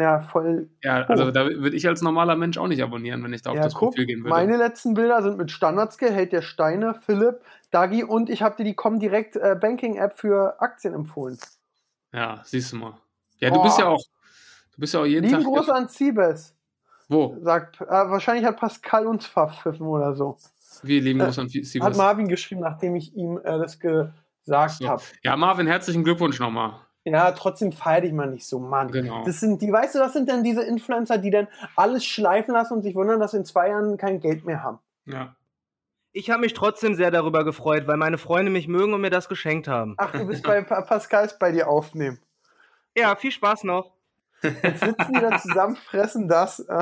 Ja, 0.00 0.20
voll. 0.20 0.68
Ja, 0.82 1.04
also 1.04 1.30
da 1.30 1.46
würde 1.46 1.76
ich 1.76 1.86
als 1.86 2.02
normaler 2.02 2.34
Mensch 2.34 2.58
auch 2.58 2.66
nicht 2.66 2.82
abonnieren, 2.82 3.22
wenn 3.22 3.32
ich 3.32 3.42
da 3.42 3.50
auf 3.50 3.56
ja, 3.56 3.62
das 3.62 3.74
guck, 3.74 3.90
Profil 3.90 4.06
gehen 4.06 4.20
würde. 4.24 4.30
meine 4.30 4.56
letzten 4.56 4.94
Bilder 4.94 5.22
sind 5.22 5.36
mit 5.36 5.50
Standardskill, 5.52 6.10
Held 6.10 6.32
der 6.32 6.42
Steine, 6.42 6.94
Philipp, 7.06 7.40
Dagi 7.70 8.02
und 8.02 8.28
ich 8.30 8.42
habe 8.42 8.56
dir 8.56 8.64
die 8.64 8.74
Comdirect 8.74 9.36
äh, 9.36 9.54
Banking 9.60 9.96
App 9.96 10.18
für 10.18 10.60
Aktien 10.60 10.94
empfohlen. 10.94 11.38
Ja, 12.12 12.40
siehst 12.44 12.72
du 12.72 12.76
mal. 12.76 12.94
Ja, 13.38 13.50
du 13.50 13.56
Boah. 13.56 13.64
bist 13.64 13.78
ja 13.78 13.86
auch, 13.86 14.02
du 14.74 14.80
bist 14.80 14.94
ja 14.94 15.00
auch 15.00 15.06
jeden 15.06 15.24
Lieben 15.26 15.42
Tag. 15.42 15.52
Gruß 15.52 15.68
an 15.70 15.88
Siebes. 15.88 16.54
Wo? 17.08 17.36
Sagt, 17.42 17.80
äh, 17.80 17.86
wahrscheinlich 17.86 18.44
hat 18.44 18.56
Pascal 18.58 19.06
uns 19.06 19.26
verpfiffen 19.26 19.86
oder 19.86 20.14
so. 20.14 20.36
Wie 20.82 21.00
lieben 21.00 21.20
Äh, 21.20 21.24
Gruß 21.26 21.38
an 21.40 21.46
Hat 21.54 21.64
Siebes. 21.64 21.96
Marvin 21.96 22.28
geschrieben, 22.28 22.60
nachdem 22.62 22.96
ich 22.96 23.14
ihm 23.14 23.38
äh, 23.38 23.58
das 23.58 23.78
gesagt 23.78 24.20
So. 24.78 24.88
habe. 24.88 25.02
Ja, 25.22 25.36
Marvin, 25.36 25.66
herzlichen 25.66 26.04
Glückwunsch 26.04 26.40
nochmal. 26.40 26.74
Ja, 27.04 27.32
trotzdem 27.32 27.72
feier 27.72 28.02
dich 28.02 28.12
mal 28.12 28.30
nicht 28.30 28.46
so, 28.46 28.60
Mann. 28.60 28.90
Genau. 28.92 29.24
Das 29.24 29.40
sind 29.40 29.60
die, 29.60 29.72
weißt 29.72 29.96
du, 29.96 29.98
das 29.98 30.12
sind 30.12 30.28
dann 30.28 30.44
diese 30.44 30.62
Influencer, 30.62 31.18
die 31.18 31.30
dann 31.30 31.48
alles 31.74 32.04
schleifen 32.04 32.54
lassen 32.54 32.74
und 32.74 32.82
sich 32.82 32.94
wundern, 32.94 33.18
dass 33.18 33.32
sie 33.32 33.38
in 33.38 33.44
zwei 33.44 33.70
Jahren 33.70 33.96
kein 33.96 34.20
Geld 34.20 34.44
mehr 34.44 34.62
haben. 34.62 34.78
Ja. 35.06 35.34
Ich 36.12 36.30
habe 36.30 36.42
mich 36.42 36.54
trotzdem 36.54 36.94
sehr 36.94 37.10
darüber 37.10 37.42
gefreut, 37.44 37.86
weil 37.88 37.96
meine 37.96 38.18
Freunde 38.18 38.52
mich 38.52 38.68
mögen 38.68 38.94
und 38.94 39.00
mir 39.00 39.10
das 39.10 39.28
geschenkt 39.28 39.66
haben. 39.66 39.94
Ach, 39.98 40.12
du 40.12 40.26
bist 40.26 40.44
bei 40.44 40.60
Pa- 40.62 40.82
Pascals 40.82 41.38
bei 41.38 41.50
dir 41.50 41.68
aufnehmen. 41.68 42.20
Ja, 42.96 43.16
viel 43.16 43.32
Spaß 43.32 43.64
noch. 43.64 43.92
Jetzt 44.42 44.84
sitzen 44.84 45.12
die 45.14 45.20
da 45.20 45.38
zusammen, 45.38 45.76
fressen 45.76 46.28
das. 46.28 46.64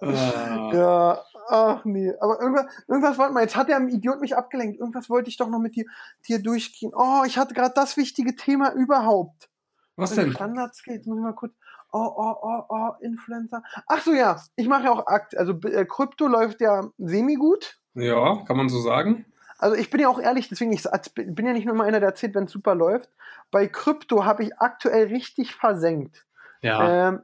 Ah. 0.00 0.70
Ja, 0.72 1.24
ach 1.48 1.84
nee. 1.84 2.12
Aber 2.20 2.40
irgendwas, 2.40 2.66
irgendwas 2.86 3.18
wollte 3.18 3.32
mal, 3.32 3.40
jetzt 3.42 3.56
hat 3.56 3.68
der 3.68 3.80
Idiot 3.80 4.20
mich 4.20 4.36
abgelenkt. 4.36 4.78
Irgendwas 4.78 5.10
wollte 5.10 5.28
ich 5.28 5.36
doch 5.36 5.48
noch 5.48 5.58
mit 5.58 5.74
dir, 5.74 5.86
dir 6.28 6.40
durchgehen. 6.40 6.92
Oh, 6.94 7.22
ich 7.26 7.36
hatte 7.36 7.54
gerade 7.54 7.72
das 7.74 7.96
wichtige 7.96 8.36
Thema 8.36 8.72
überhaupt. 8.72 9.48
Was 9.96 10.14
denn? 10.14 10.32
Standardskills, 10.32 11.06
muss 11.06 11.18
ich 11.18 11.24
mal 11.24 11.34
kurz. 11.34 11.52
Oh, 11.90 12.12
oh, 12.16 12.36
oh, 12.42 12.62
oh, 12.68 12.90
Influencer. 13.00 13.62
Ach 13.86 14.02
so, 14.02 14.12
ja. 14.12 14.40
Ich 14.56 14.68
mache 14.68 14.84
ja 14.84 14.92
auch 14.92 15.06
Akt. 15.06 15.36
Also 15.36 15.52
äh, 15.62 15.84
Krypto 15.86 16.28
läuft 16.28 16.60
ja 16.60 16.84
semi-gut. 16.98 17.78
Ja, 17.94 18.44
kann 18.44 18.56
man 18.56 18.68
so 18.68 18.80
sagen. 18.80 19.24
Also 19.58 19.76
ich 19.76 19.90
bin 19.90 20.00
ja 20.00 20.08
auch 20.08 20.20
ehrlich, 20.20 20.48
deswegen 20.48 20.72
ich 20.72 20.84
bin 21.14 21.46
ja 21.46 21.52
nicht 21.52 21.66
nur 21.66 21.74
mal 21.74 21.86
einer, 21.86 22.00
der 22.00 22.10
erzählt, 22.10 22.34
wenn 22.34 22.44
es 22.44 22.52
super 22.52 22.74
läuft. 22.74 23.10
Bei 23.50 23.66
Krypto 23.66 24.24
habe 24.24 24.44
ich 24.44 24.58
aktuell 24.58 25.08
richtig 25.08 25.54
versenkt. 25.54 26.24
Ja, 26.62 27.08
Ähm, 27.08 27.20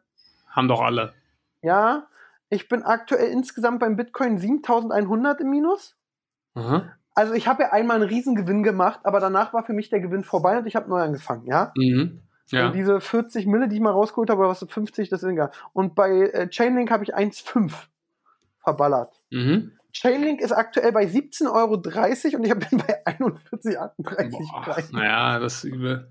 haben 0.51 0.69
doch 0.69 0.81
alle. 0.81 1.15
ja, 1.63 2.07
ich 2.51 2.69
bin 2.69 2.83
aktuell 2.83 3.31
insgesamt 3.31 3.81
beim 3.81 3.97
Bitcoin 3.97 4.39
7100 4.39 5.41
im 5.41 5.51
Minus. 5.51 5.97
Aha. 6.55 6.93
Also 7.15 7.35
ich 7.35 7.47
habe 7.49 7.65
ja 7.65 7.73
einmal 7.73 7.97
einen 7.97 8.09
Riesengewinn 8.09 8.63
gemacht, 8.63 9.01
aber 9.05 9.21
danach 9.21 9.53
war 9.55 9.65
für 9.65 9.73
mich 9.73 9.89
der 9.89 10.01
Gewinn 10.01 10.25
vorbei 10.25 10.59
und 10.59 10.67
ich 10.67 10.77
habe 10.77 10.89
neu 10.89 11.01
angefangen, 11.01 11.47
ja? 11.47 11.73
Mhm. 11.77 12.21
Ja. 12.51 12.67
Und 12.67 12.75
diese 12.75 13.01
40 13.01 13.47
Mille, 13.47 13.69
die 13.69 13.77
ich 13.77 13.81
mal 13.81 13.91
rausgeholt 13.93 14.29
habe, 14.31 14.41
oder 14.41 14.51
was 14.51 14.65
50, 14.69 15.09
das 15.09 15.23
ist 15.23 15.29
egal. 15.29 15.51
Und 15.73 15.95
bei 15.95 16.11
äh, 16.11 16.49
Chainlink 16.49 16.91
habe 16.91 17.03
ich 17.05 17.17
1,5 17.17 17.73
verballert. 18.59 19.13
Mhm. 19.31 19.73
Chainlink 19.95 20.41
ist 20.41 20.53
aktuell 20.53 20.93
bei 20.93 21.05
17,30 21.05 21.53
Euro 21.53 21.75
und 21.75 22.45
ich 22.45 22.55
bin 22.69 22.79
bei 22.79 23.07
41,38 23.07 24.31
Boah, 24.31 24.63
Preis. 24.63 24.93
naja, 24.93 25.39
das 25.39 25.65
ist 25.65 25.65
übel. 25.65 26.09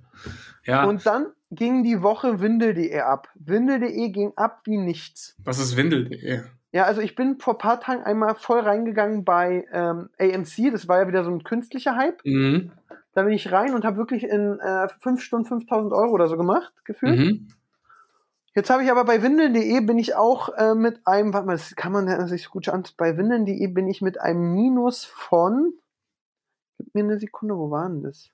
Ja, 0.66 0.86
Und 0.86 1.06
dann 1.06 1.28
ging 1.52 1.84
die 1.84 2.02
Woche 2.02 2.40
Windel.de 2.40 3.00
ab. 3.02 3.28
Windel.de 3.36 4.10
ging 4.10 4.32
ab 4.36 4.62
wie 4.66 4.78
nichts. 4.78 5.36
was 5.44 5.60
ist 5.60 5.76
Windel.de? 5.76 6.42
Ja, 6.72 6.86
also 6.86 7.02
ich 7.02 7.14
bin 7.16 7.38
vor 7.40 7.54
ein 7.56 7.60
paar 7.60 7.80
Tagen 7.82 8.02
einmal 8.04 8.34
voll 8.36 8.62
reingegangen 8.62 9.24
bei 9.24 9.66
ähm, 9.72 10.10
AMC, 10.18 10.72
das 10.72 10.88
war 10.88 11.02
ja 11.02 11.08
wieder 11.08 11.24
so 11.24 11.30
ein 11.30 11.44
künstlicher 11.44 11.96
Hype. 11.96 12.22
Mhm. 12.26 12.72
Da 13.14 13.22
bin 13.24 13.34
ich 13.34 13.52
rein 13.52 13.76
und 13.76 13.86
habe 13.86 13.98
wirklich 13.98 14.24
in 14.24 14.60
äh, 14.60 14.88
fünf 15.00 15.22
Stunden 15.22 15.46
5000 15.46 15.94
Euro 15.94 16.12
oder 16.14 16.28
so 16.28 16.36
gemacht, 16.36 16.74
gefühlt. 16.84 17.20
Mhm. 17.20 17.48
Jetzt 18.56 18.70
habe 18.70 18.84
ich 18.84 18.92
aber 18.92 19.04
bei 19.04 19.24
Windeln.de 19.24 19.80
bin 19.82 19.98
ich 19.98 20.16
auch 20.16 20.50
äh, 20.58 20.76
mit 20.76 21.08
einem, 21.08 21.34
warte 21.34 21.48
mal, 21.48 21.54
das 21.54 21.76
kann 21.76 21.92
man 21.92 22.08
ja 22.08 22.28
sich 22.28 22.50
gut 22.50 22.70
an, 22.70 22.84
bei 22.98 23.18
Windeln.de 23.18 23.66
bin 23.68 23.88
ich 23.88 24.02
mit 24.02 24.22
einem 24.22 24.54
Minus 24.54 25.06
von, 25.06 25.74
gib 26.78 26.94
mir 26.94 27.04
eine 27.04 27.18
Sekunde, 27.18 27.58
wo 27.58 27.72
war 27.72 27.90
denn 27.90 28.04
das? 28.04 28.30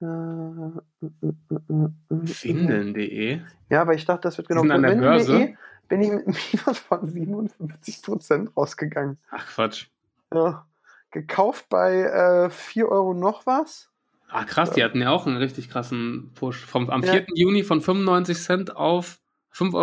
Äh, 0.00 0.06
äh, 0.06 1.26
äh, 1.26 1.88
Windeln.de? 2.08 3.40
Ja, 3.68 3.80
aber 3.80 3.94
ich 3.94 4.04
dachte, 4.04 4.22
das 4.22 4.38
wird 4.38 4.46
genau. 4.48 4.62
Bei 4.62 4.80
Windeln.de 4.80 5.56
bin 5.88 6.00
ich 6.02 6.10
mit 6.10 6.26
einem 6.26 6.36
Minus 6.52 6.78
von 6.78 7.12
57% 7.12 8.54
rausgegangen. 8.56 9.18
Ach 9.30 9.46
Quatsch. 9.46 9.88
Ja. 10.32 10.66
Gekauft 11.10 11.68
bei 11.68 12.02
äh, 12.02 12.50
4 12.50 12.88
Euro 12.88 13.14
noch 13.14 13.46
was. 13.46 13.88
Ah, 14.36 14.44
krass, 14.44 14.72
die 14.72 14.82
hatten 14.82 15.00
ja 15.00 15.10
auch 15.10 15.28
einen 15.28 15.36
richtig 15.36 15.70
krassen 15.70 16.32
Push. 16.34 16.64
Vom, 16.66 16.90
am 16.90 17.02
Ja. 17.04 17.12
4. 17.12 17.26
Juni 17.34 17.62
von 17.62 17.80
95 17.80 18.36
Cent 18.42 18.74
auf 18.74 19.20
5,10 19.52 19.74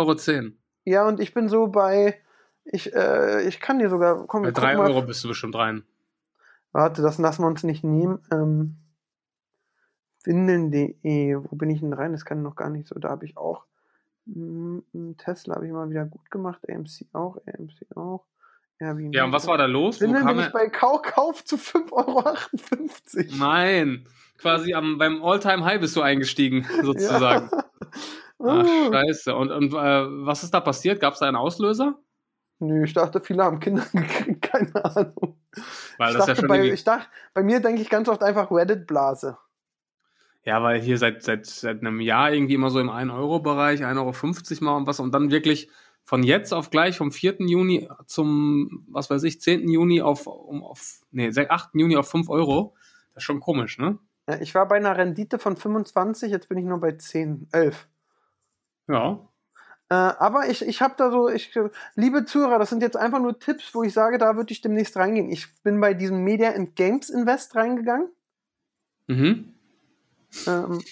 Euro. 0.42 0.52
Ja, 0.84 1.08
und 1.08 1.20
ich 1.20 1.32
bin 1.32 1.48
so 1.48 1.68
bei, 1.68 2.20
ich, 2.64 2.92
äh, 2.94 3.48
ich 3.48 3.60
kann 3.60 3.78
dir 3.78 3.88
sogar, 3.88 4.26
komm, 4.26 4.42
Bei 4.42 4.48
wir 4.48 4.52
3 4.52 4.72
gucken 4.74 4.78
mal. 4.84 4.90
Euro 4.94 5.06
bist 5.06 5.24
du 5.24 5.28
bestimmt 5.28 5.54
rein. 5.56 5.84
Warte, 6.72 7.00
das 7.00 7.16
lassen 7.16 7.42
wir 7.42 7.46
uns 7.46 7.62
nicht 7.64 7.82
nehmen. 7.82 8.18
Ähm, 8.30 8.76
Windeln.de, 10.24 11.36
wo 11.36 11.56
bin 11.56 11.70
ich 11.70 11.80
denn 11.80 11.94
rein? 11.94 12.12
Das 12.12 12.24
kann 12.26 12.42
noch 12.42 12.54
gar 12.54 12.68
nicht 12.68 12.86
so. 12.86 12.98
Da 12.98 13.08
habe 13.08 13.24
ich 13.24 13.36
auch. 13.38 13.64
mm, 14.26 14.78
mm, 14.92 15.16
Tesla 15.16 15.54
habe 15.54 15.66
ich 15.66 15.72
mal 15.72 15.88
wieder 15.88 16.04
gut 16.04 16.30
gemacht. 16.30 16.60
AMC 16.68 17.06
auch, 17.14 17.38
AMC 17.46 17.96
auch. 17.96 18.24
Airbnb 18.82 19.14
Ja, 19.14 19.24
und 19.24 19.32
was 19.32 19.46
war 19.46 19.56
da 19.58 19.66
los? 19.66 19.98
Kam 19.98 20.12
bin 20.12 20.38
ich 20.40 20.52
bei 20.52 20.68
Kau 20.68 20.98
Kauf 20.98 21.44
zu 21.44 21.56
5,58 21.56 21.92
Euro. 21.92 23.36
Nein, 23.38 24.06
quasi 24.38 24.74
am, 24.74 24.98
beim 24.98 25.22
All-Time-High 25.22 25.80
bist 25.80 25.96
du 25.96 26.02
eingestiegen, 26.02 26.66
sozusagen. 26.82 27.48
Ja. 27.50 27.64
Ach, 28.44 28.64
Ah. 28.64 28.64
scheiße. 28.92 29.36
Und, 29.36 29.52
und 29.52 29.72
äh, 29.72 30.26
was 30.26 30.42
ist 30.42 30.52
da 30.52 30.58
passiert? 30.60 31.00
Gab 31.00 31.14
es 31.14 31.20
da 31.20 31.28
einen 31.28 31.36
Auslöser? 31.36 31.98
Nö, 32.58 32.84
ich 32.84 32.92
dachte, 32.92 33.20
viele 33.20 33.44
haben 33.44 33.60
Kinder 33.60 33.84
gekriegt, 33.92 34.42
keine 34.42 34.84
Ahnung. 34.84 35.36
Weil 35.98 36.10
ich, 36.10 36.16
das 36.16 36.26
ja 36.26 36.34
dachte, 36.34 36.36
schon 36.40 36.48
bei, 36.48 36.64
ich 36.64 36.82
dachte, 36.84 37.06
bei 37.34 37.42
mir 37.42 37.60
denke 37.60 37.82
ich 37.82 37.88
ganz 37.88 38.08
oft 38.08 38.22
einfach 38.22 38.50
Reddit-Blase. 38.50 39.38
Ja, 40.44 40.60
weil 40.62 40.80
hier 40.80 40.98
seit, 40.98 41.22
seit, 41.22 41.46
seit 41.46 41.80
einem 41.80 42.00
Jahr 42.00 42.32
irgendwie 42.32 42.54
immer 42.54 42.70
so 42.70 42.80
im 42.80 42.90
1-Euro-Bereich, 42.90 43.84
1,50 43.84 43.96
Euro 44.60 44.64
mal 44.64 44.76
und 44.76 44.86
was 44.88 44.98
und 44.98 45.12
dann 45.14 45.30
wirklich 45.30 45.70
von 46.04 46.22
jetzt 46.22 46.52
auf 46.52 46.70
gleich 46.70 46.96
vom 46.96 47.12
4. 47.12 47.36
Juni 47.40 47.88
zum, 48.06 48.84
was 48.88 49.10
weiß 49.10 49.22
ich, 49.24 49.40
10. 49.40 49.68
Juni 49.68 50.02
auf, 50.02 50.26
um, 50.26 50.62
auf 50.62 51.00
nee, 51.10 51.30
8. 51.30 51.70
Juni 51.74 51.96
auf 51.96 52.08
5 52.08 52.28
Euro. 52.28 52.74
Das 53.14 53.22
ist 53.22 53.24
schon 53.24 53.40
komisch, 53.40 53.78
ne? 53.78 53.98
Ja, 54.28 54.40
ich 54.40 54.54
war 54.54 54.66
bei 54.68 54.76
einer 54.76 54.96
Rendite 54.96 55.38
von 55.38 55.56
25, 55.56 56.30
jetzt 56.30 56.48
bin 56.48 56.58
ich 56.58 56.64
nur 56.64 56.80
bei 56.80 56.92
10, 56.92 57.48
11. 57.52 57.88
Ja. 58.88 59.28
Äh, 59.88 59.94
aber 59.94 60.48
ich, 60.48 60.66
ich 60.66 60.80
habe 60.80 60.94
da 60.96 61.10
so, 61.10 61.28
ich, 61.28 61.52
liebe 61.96 62.24
Zuhörer, 62.24 62.58
das 62.58 62.70
sind 62.70 62.82
jetzt 62.82 62.96
einfach 62.96 63.18
nur 63.18 63.38
Tipps, 63.38 63.74
wo 63.74 63.82
ich 63.82 63.92
sage, 63.92 64.18
da 64.18 64.36
würde 64.36 64.52
ich 64.52 64.60
demnächst 64.60 64.96
reingehen. 64.96 65.28
Ich 65.28 65.54
bin 65.62 65.80
bei 65.80 65.92
diesem 65.92 66.24
Media 66.24 66.52
and 66.52 66.76
Games 66.76 67.10
Invest 67.10 67.56
reingegangen. 67.56 68.08
Mhm. 69.08 69.54
Ähm, 70.46 70.82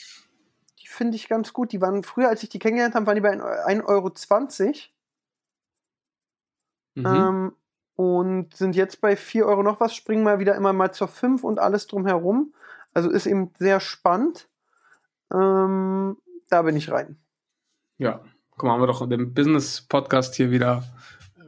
die 0.80 0.88
finde 0.88 1.16
ich 1.16 1.28
ganz 1.28 1.52
gut. 1.52 1.72
Die 1.72 1.80
waren 1.80 2.02
früher, 2.02 2.28
als 2.28 2.42
ich 2.42 2.48
die 2.48 2.58
kennengelernt 2.58 2.94
habe, 2.94 3.06
waren 3.06 3.14
die 3.14 3.22
bei 3.22 3.32
1,20 3.32 3.86
Euro. 3.86 4.12
Mhm. 6.95 7.07
Ähm, 7.07 7.53
und 7.97 8.55
sind 8.57 8.74
jetzt 8.76 9.01
bei 9.01 9.14
4 9.16 9.47
Euro 9.47 9.62
noch 9.62 9.80
was, 9.80 9.95
springen 9.95 10.22
mal 10.22 10.38
wieder 10.38 10.55
immer 10.55 10.72
mal 10.72 10.93
zur 10.93 11.09
5 11.09 11.45
und 11.45 11.59
alles 11.59 11.86
drumherum. 11.86 12.55
Also 12.95 13.11
ist 13.11 13.26
eben 13.26 13.53
sehr 13.59 13.78
spannend. 13.80 14.49
Ähm, 15.32 16.16
da 16.49 16.62
bin 16.62 16.76
ich 16.76 16.91
rein. 16.91 17.16
ja, 17.99 18.20
guck 18.57 18.64
mal, 18.64 18.72
haben 18.74 18.80
wir 18.82 18.86
doch 18.88 19.09
den 19.09 19.32
Business-Podcast 19.34 20.34
hier 20.34 20.51
wieder 20.51 20.82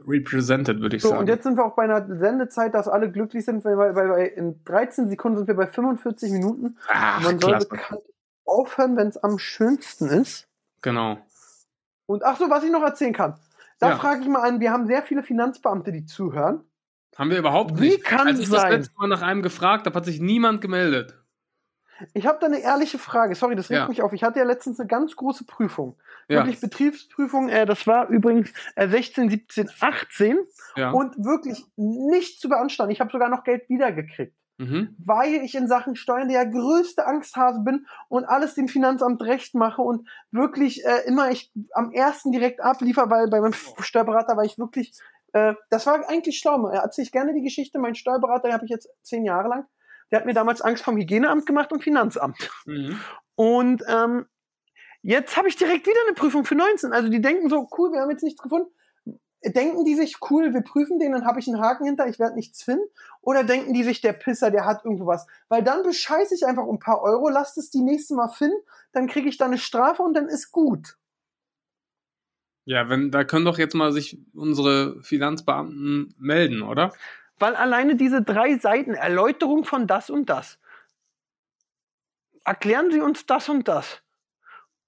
represented, 0.06 0.80
würde 0.80 0.96
ich 0.96 1.02
So, 1.02 1.08
sagen. 1.10 1.20
und 1.20 1.26
jetzt 1.28 1.44
sind 1.44 1.56
wir 1.56 1.64
auch 1.64 1.74
bei 1.74 1.84
einer 1.84 2.06
Sendezeit, 2.16 2.74
dass 2.74 2.88
alle 2.88 3.10
glücklich 3.10 3.44
sind, 3.44 3.64
weil, 3.64 3.76
weil, 3.78 3.94
weil 3.94 4.26
in 4.28 4.62
13 4.64 5.08
Sekunden 5.08 5.38
sind 5.38 5.46
wir 5.48 5.54
bei 5.54 5.66
45 5.66 6.32
Minuten. 6.32 6.76
Ach, 6.88 7.22
Man 7.22 7.38
soll 7.38 7.58
bekannt 7.58 8.02
aufhören, 8.44 8.96
wenn 8.96 9.08
es 9.08 9.16
am 9.16 9.38
schönsten 9.38 10.08
ist. 10.08 10.48
Genau. 10.82 11.18
Und 12.06 12.24
ach 12.24 12.36
so, 12.38 12.50
was 12.50 12.64
ich 12.64 12.70
noch 12.72 12.82
erzählen 12.82 13.12
kann. 13.12 13.34
Da 13.82 13.90
Ja. 13.90 13.96
frage 13.96 14.20
ich 14.22 14.28
mal 14.28 14.42
an, 14.48 14.60
wir 14.60 14.70
haben 14.70 14.86
sehr 14.86 15.02
viele 15.02 15.24
Finanzbeamte, 15.24 15.90
die 15.90 16.04
zuhören. 16.04 16.62
Haben 17.16 17.30
wir 17.30 17.38
überhaupt 17.38 17.80
Wie 17.80 17.88
nicht. 17.90 18.04
kann 18.04 18.28
Als 18.28 18.38
ich 18.38 18.48
das 18.48 18.60
sein? 18.62 18.70
letzte 18.72 18.94
Mal 18.96 19.08
nach 19.08 19.22
einem 19.22 19.42
gefragt 19.42 19.86
habe, 19.86 19.96
hat 19.96 20.04
sich 20.04 20.20
niemand 20.20 20.60
gemeldet. 20.60 21.18
Ich 22.14 22.26
habe 22.26 22.38
da 22.40 22.46
eine 22.46 22.60
ehrliche 22.60 22.98
Frage. 22.98 23.34
Sorry, 23.34 23.56
das 23.56 23.70
regt 23.70 23.80
Ja. 23.80 23.88
mich 23.88 24.00
auf. 24.02 24.12
Ich 24.12 24.22
hatte 24.22 24.38
ja 24.38 24.44
letztens 24.44 24.78
eine 24.78 24.86
ganz 24.86 25.16
große 25.16 25.44
Prüfung. 25.44 25.98
Ja. 26.28 26.38
Wirklich 26.38 26.60
Betriebsprüfung. 26.60 27.48
Äh, 27.48 27.66
das 27.66 27.84
war 27.88 28.08
übrigens 28.08 28.52
äh, 28.76 28.88
16, 28.88 29.28
17, 29.30 29.68
18 29.80 30.38
Ja. 30.76 30.90
und 30.92 31.16
wirklich 31.18 31.64
nicht 31.76 32.40
zu 32.40 32.48
beanstanden. 32.48 32.92
Ich 32.92 33.00
habe 33.00 33.10
sogar 33.10 33.28
noch 33.28 33.42
Geld 33.44 33.68
wiedergekriegt. 33.68 34.34
Mhm. 34.62 34.96
weil 35.04 35.34
ich 35.44 35.54
in 35.54 35.66
Sachen 35.66 35.96
Steuern 35.96 36.28
der 36.28 36.46
größte 36.46 37.06
Angsthase 37.06 37.60
bin 37.60 37.86
und 38.08 38.24
alles 38.24 38.54
dem 38.54 38.68
Finanzamt 38.68 39.22
recht 39.22 39.54
mache 39.54 39.82
und 39.82 40.08
wirklich 40.30 40.84
äh, 40.84 41.06
immer 41.06 41.30
ich 41.30 41.52
am 41.72 41.92
ersten 41.92 42.32
direkt 42.32 42.60
abliefer, 42.60 43.10
weil 43.10 43.28
bei 43.28 43.40
meinem 43.40 43.52
Steuerberater 43.52 44.36
war 44.36 44.44
ich 44.44 44.58
wirklich, 44.58 44.92
äh, 45.32 45.54
das 45.70 45.86
war 45.86 46.08
eigentlich 46.08 46.38
schlau. 46.38 46.66
Er 46.68 46.82
erzähle 46.82 47.06
ich 47.06 47.12
gerne 47.12 47.34
die 47.34 47.42
Geschichte. 47.42 47.78
Mein 47.78 47.94
Steuerberater, 47.94 48.48
den 48.48 48.54
habe 48.54 48.64
ich 48.64 48.70
jetzt 48.70 48.88
zehn 49.02 49.24
Jahre 49.24 49.48
lang, 49.48 49.66
der 50.10 50.20
hat 50.20 50.26
mir 50.26 50.34
damals 50.34 50.60
Angst 50.60 50.84
vom 50.84 50.96
Hygieneamt 50.96 51.46
gemacht 51.46 51.72
und 51.72 51.82
Finanzamt. 51.82 52.50
Mhm. 52.66 53.00
Und 53.34 53.82
ähm, 53.88 54.26
jetzt 55.02 55.36
habe 55.36 55.48
ich 55.48 55.56
direkt 55.56 55.86
wieder 55.86 56.00
eine 56.06 56.14
Prüfung 56.14 56.44
für 56.44 56.54
19. 56.54 56.92
Also 56.92 57.08
die 57.08 57.20
denken 57.20 57.48
so, 57.48 57.68
cool, 57.76 57.92
wir 57.92 58.00
haben 58.00 58.10
jetzt 58.10 58.22
nichts 58.22 58.42
gefunden. 58.42 58.70
Denken 59.44 59.84
die 59.84 59.96
sich, 59.96 60.18
cool, 60.30 60.54
wir 60.54 60.60
prüfen 60.62 61.00
den, 61.00 61.12
dann 61.12 61.26
habe 61.26 61.40
ich 61.40 61.48
einen 61.48 61.60
Haken 61.60 61.84
hinter, 61.84 62.06
ich 62.06 62.18
werde 62.20 62.36
nichts 62.36 62.62
finden? 62.62 62.84
Oder 63.20 63.42
denken 63.42 63.74
die 63.74 63.82
sich, 63.82 64.00
der 64.00 64.12
Pisser, 64.12 64.50
der 64.50 64.64
hat 64.64 64.84
irgendwo 64.84 65.06
was? 65.06 65.26
Weil 65.48 65.64
dann 65.64 65.82
bescheiße 65.82 66.34
ich 66.34 66.46
einfach 66.46 66.64
um 66.64 66.76
ein 66.76 66.80
paar 66.80 67.02
Euro, 67.02 67.28
lasst 67.28 67.58
es 67.58 67.70
die 67.70 67.82
nächste 67.82 68.14
Mal 68.14 68.28
finden, 68.28 68.56
dann 68.92 69.08
kriege 69.08 69.28
ich 69.28 69.38
da 69.38 69.46
eine 69.46 69.58
Strafe 69.58 70.02
und 70.02 70.14
dann 70.14 70.28
ist 70.28 70.52
gut. 70.52 70.96
Ja, 72.64 72.88
wenn, 72.88 73.10
da 73.10 73.24
können 73.24 73.44
doch 73.44 73.58
jetzt 73.58 73.74
mal 73.74 73.92
sich 73.92 74.18
unsere 74.34 75.02
Finanzbeamten 75.02 76.14
melden, 76.18 76.62
oder? 76.62 76.92
Weil 77.38 77.56
alleine 77.56 77.96
diese 77.96 78.22
drei 78.22 78.56
Seiten, 78.58 78.94
Erläuterung 78.94 79.64
von 79.64 79.88
das 79.88 80.10
und 80.10 80.30
das. 80.30 80.60
Erklären 82.44 82.92
Sie 82.92 83.00
uns 83.00 83.26
das 83.26 83.48
und 83.48 83.66
das. 83.66 84.01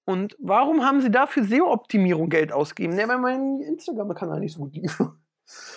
Und 0.05 0.35
warum 0.39 0.85
haben 0.85 1.01
Sie 1.01 1.09
da 1.11 1.25
für 1.25 1.43
SEO-Optimierung 1.43 2.29
Geld 2.29 2.53
ausgegeben? 2.53 2.95
Ne, 2.95 3.07
weil 3.07 3.17
mein 3.17 3.59
Instagram-Kanal 3.61 4.39
nicht 4.39 4.53
so 4.53 4.61
gut 4.61 4.75
lief. 4.75 4.99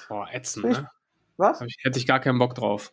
Boah, 0.09 0.29
ätzend, 0.33 0.67
Ich- 0.67 0.79
ne? 0.79 0.91
Was? 1.39 1.61
Ich, 1.61 1.79
hätte 1.83 1.99
ich 1.99 2.07
gar 2.07 2.19
keinen 2.21 2.39
Bock 2.39 2.55
drauf. 2.55 2.93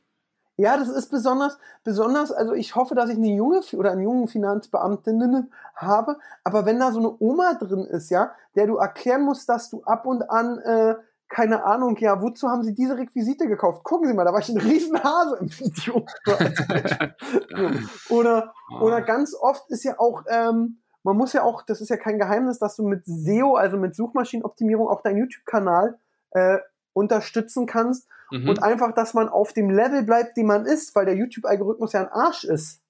Ja, 0.57 0.77
das 0.77 0.87
ist 0.87 1.09
besonders, 1.09 1.57
besonders, 1.83 2.31
also 2.31 2.53
ich 2.53 2.75
hoffe, 2.75 2.95
dass 2.95 3.09
ich 3.09 3.17
eine 3.17 3.35
junge 3.35 3.59
oder 3.73 3.91
einen 3.91 4.03
jungen 4.03 4.27
Finanzbeamtinnen 4.27 5.51
habe, 5.75 6.17
aber 6.45 6.65
wenn 6.65 6.79
da 6.79 6.91
so 6.91 6.99
eine 6.99 7.15
Oma 7.19 7.55
drin 7.55 7.85
ist, 7.85 8.09
ja, 8.09 8.31
der 8.55 8.67
du 8.67 8.77
erklären 8.77 9.23
musst, 9.23 9.49
dass 9.49 9.69
du 9.69 9.83
ab 9.83 10.05
und 10.05 10.29
an, 10.29 10.59
äh, 10.59 10.95
keine 11.27 11.65
Ahnung, 11.65 11.97
ja, 11.97 12.21
wozu 12.21 12.47
haben 12.49 12.63
sie 12.63 12.73
diese 12.73 12.97
Requisite 12.97 13.47
gekauft? 13.47 13.83
Gucken 13.83 14.07
Sie 14.07 14.13
mal, 14.13 14.23
da 14.23 14.31
war 14.31 14.39
ich 14.39 14.47
ein 14.47 14.57
Riesenhase 14.59 15.37
im 15.41 15.49
Video. 15.49 16.05
oder, 18.09 18.53
oder 18.79 19.01
ganz 19.01 19.33
oft 19.33 19.69
ist 19.69 19.83
ja 19.83 19.99
auch, 19.99 20.23
ähm, 20.29 20.77
man 21.05 21.15
muss 21.17 21.33
ja 21.33 21.43
auch, 21.43 21.61
das 21.61 21.81
ist 21.81 21.89
ja 21.89 21.97
kein 21.97 22.17
Geheimnis, 22.17 22.57
dass 22.57 22.75
du 22.75 22.83
mit 22.83 23.05
SEO, 23.05 23.55
also 23.55 23.77
mit 23.77 23.95
Suchmaschinenoptimierung, 23.95 24.87
auch 24.87 25.01
deinen 25.01 25.19
YouTube-Kanal 25.19 25.99
äh, 26.31 26.57
unterstützen 26.93 27.67
kannst. 27.67 28.09
Mhm. 28.31 28.49
Und 28.49 28.63
einfach, 28.63 28.91
dass 28.91 29.13
man 29.13 29.29
auf 29.29 29.53
dem 29.53 29.69
Level 29.69 30.01
bleibt, 30.01 30.35
den 30.35 30.47
man 30.47 30.65
ist, 30.65 30.95
weil 30.95 31.05
der 31.05 31.15
YouTube-Algorithmus 31.15 31.93
ja 31.93 32.01
ein 32.01 32.11
Arsch 32.11 32.43
ist. 32.43 32.81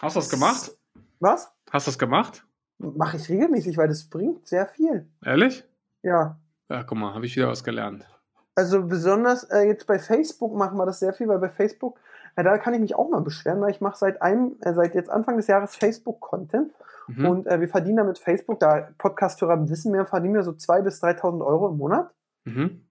Hast 0.00 0.14
du 0.14 0.20
das 0.20 0.30
gemacht? 0.30 0.76
Was? 1.18 1.50
Hast 1.72 1.88
du 1.88 1.90
das 1.90 1.98
gemacht? 1.98 2.46
Mache 2.78 3.16
ich 3.16 3.28
regelmäßig, 3.28 3.76
weil 3.76 3.88
das 3.88 4.04
bringt 4.04 4.46
sehr 4.46 4.66
viel. 4.66 5.08
Ehrlich? 5.24 5.64
Ja. 6.02 6.38
Ja, 6.68 6.84
guck 6.84 6.98
mal, 6.98 7.14
habe 7.14 7.26
ich 7.26 7.34
wieder 7.34 7.48
was 7.48 7.64
gelernt. 7.64 8.06
Also 8.54 8.84
besonders 8.84 9.42
äh, 9.44 9.62
jetzt 9.62 9.88
bei 9.88 9.98
Facebook 9.98 10.54
machen 10.54 10.78
wir 10.78 10.86
das 10.86 11.00
sehr 11.00 11.12
viel, 11.12 11.26
weil 11.26 11.40
bei 11.40 11.50
Facebook, 11.50 11.98
ja, 12.36 12.44
da 12.44 12.58
kann 12.58 12.74
ich 12.74 12.80
mich 12.80 12.94
auch 12.94 13.10
mal 13.10 13.22
beschweren, 13.22 13.60
weil 13.60 13.72
ich 13.72 13.80
mache 13.80 13.98
seit 13.98 14.22
einem, 14.22 14.56
äh, 14.60 14.72
seit 14.72 14.94
jetzt 14.94 15.10
Anfang 15.10 15.36
des 15.36 15.48
Jahres 15.48 15.74
Facebook-Content 15.74 16.72
Mhm. 17.08 17.26
und 17.26 17.46
äh, 17.46 17.60
wir 17.60 17.68
verdienen 17.68 17.98
damit 17.98 18.18
Facebook, 18.18 18.60
da 18.60 18.88
Podcast-Hörer 18.98 19.68
wissen 19.68 19.92
mehr, 19.92 20.06
verdienen 20.06 20.34
wir 20.34 20.42
so 20.42 20.52
2.000 20.52 20.82
bis 20.82 21.02
3.000 21.02 21.44
Euro 21.44 21.68
im 21.68 21.76
Monat. 21.76 22.12
Mhm. 22.44 22.86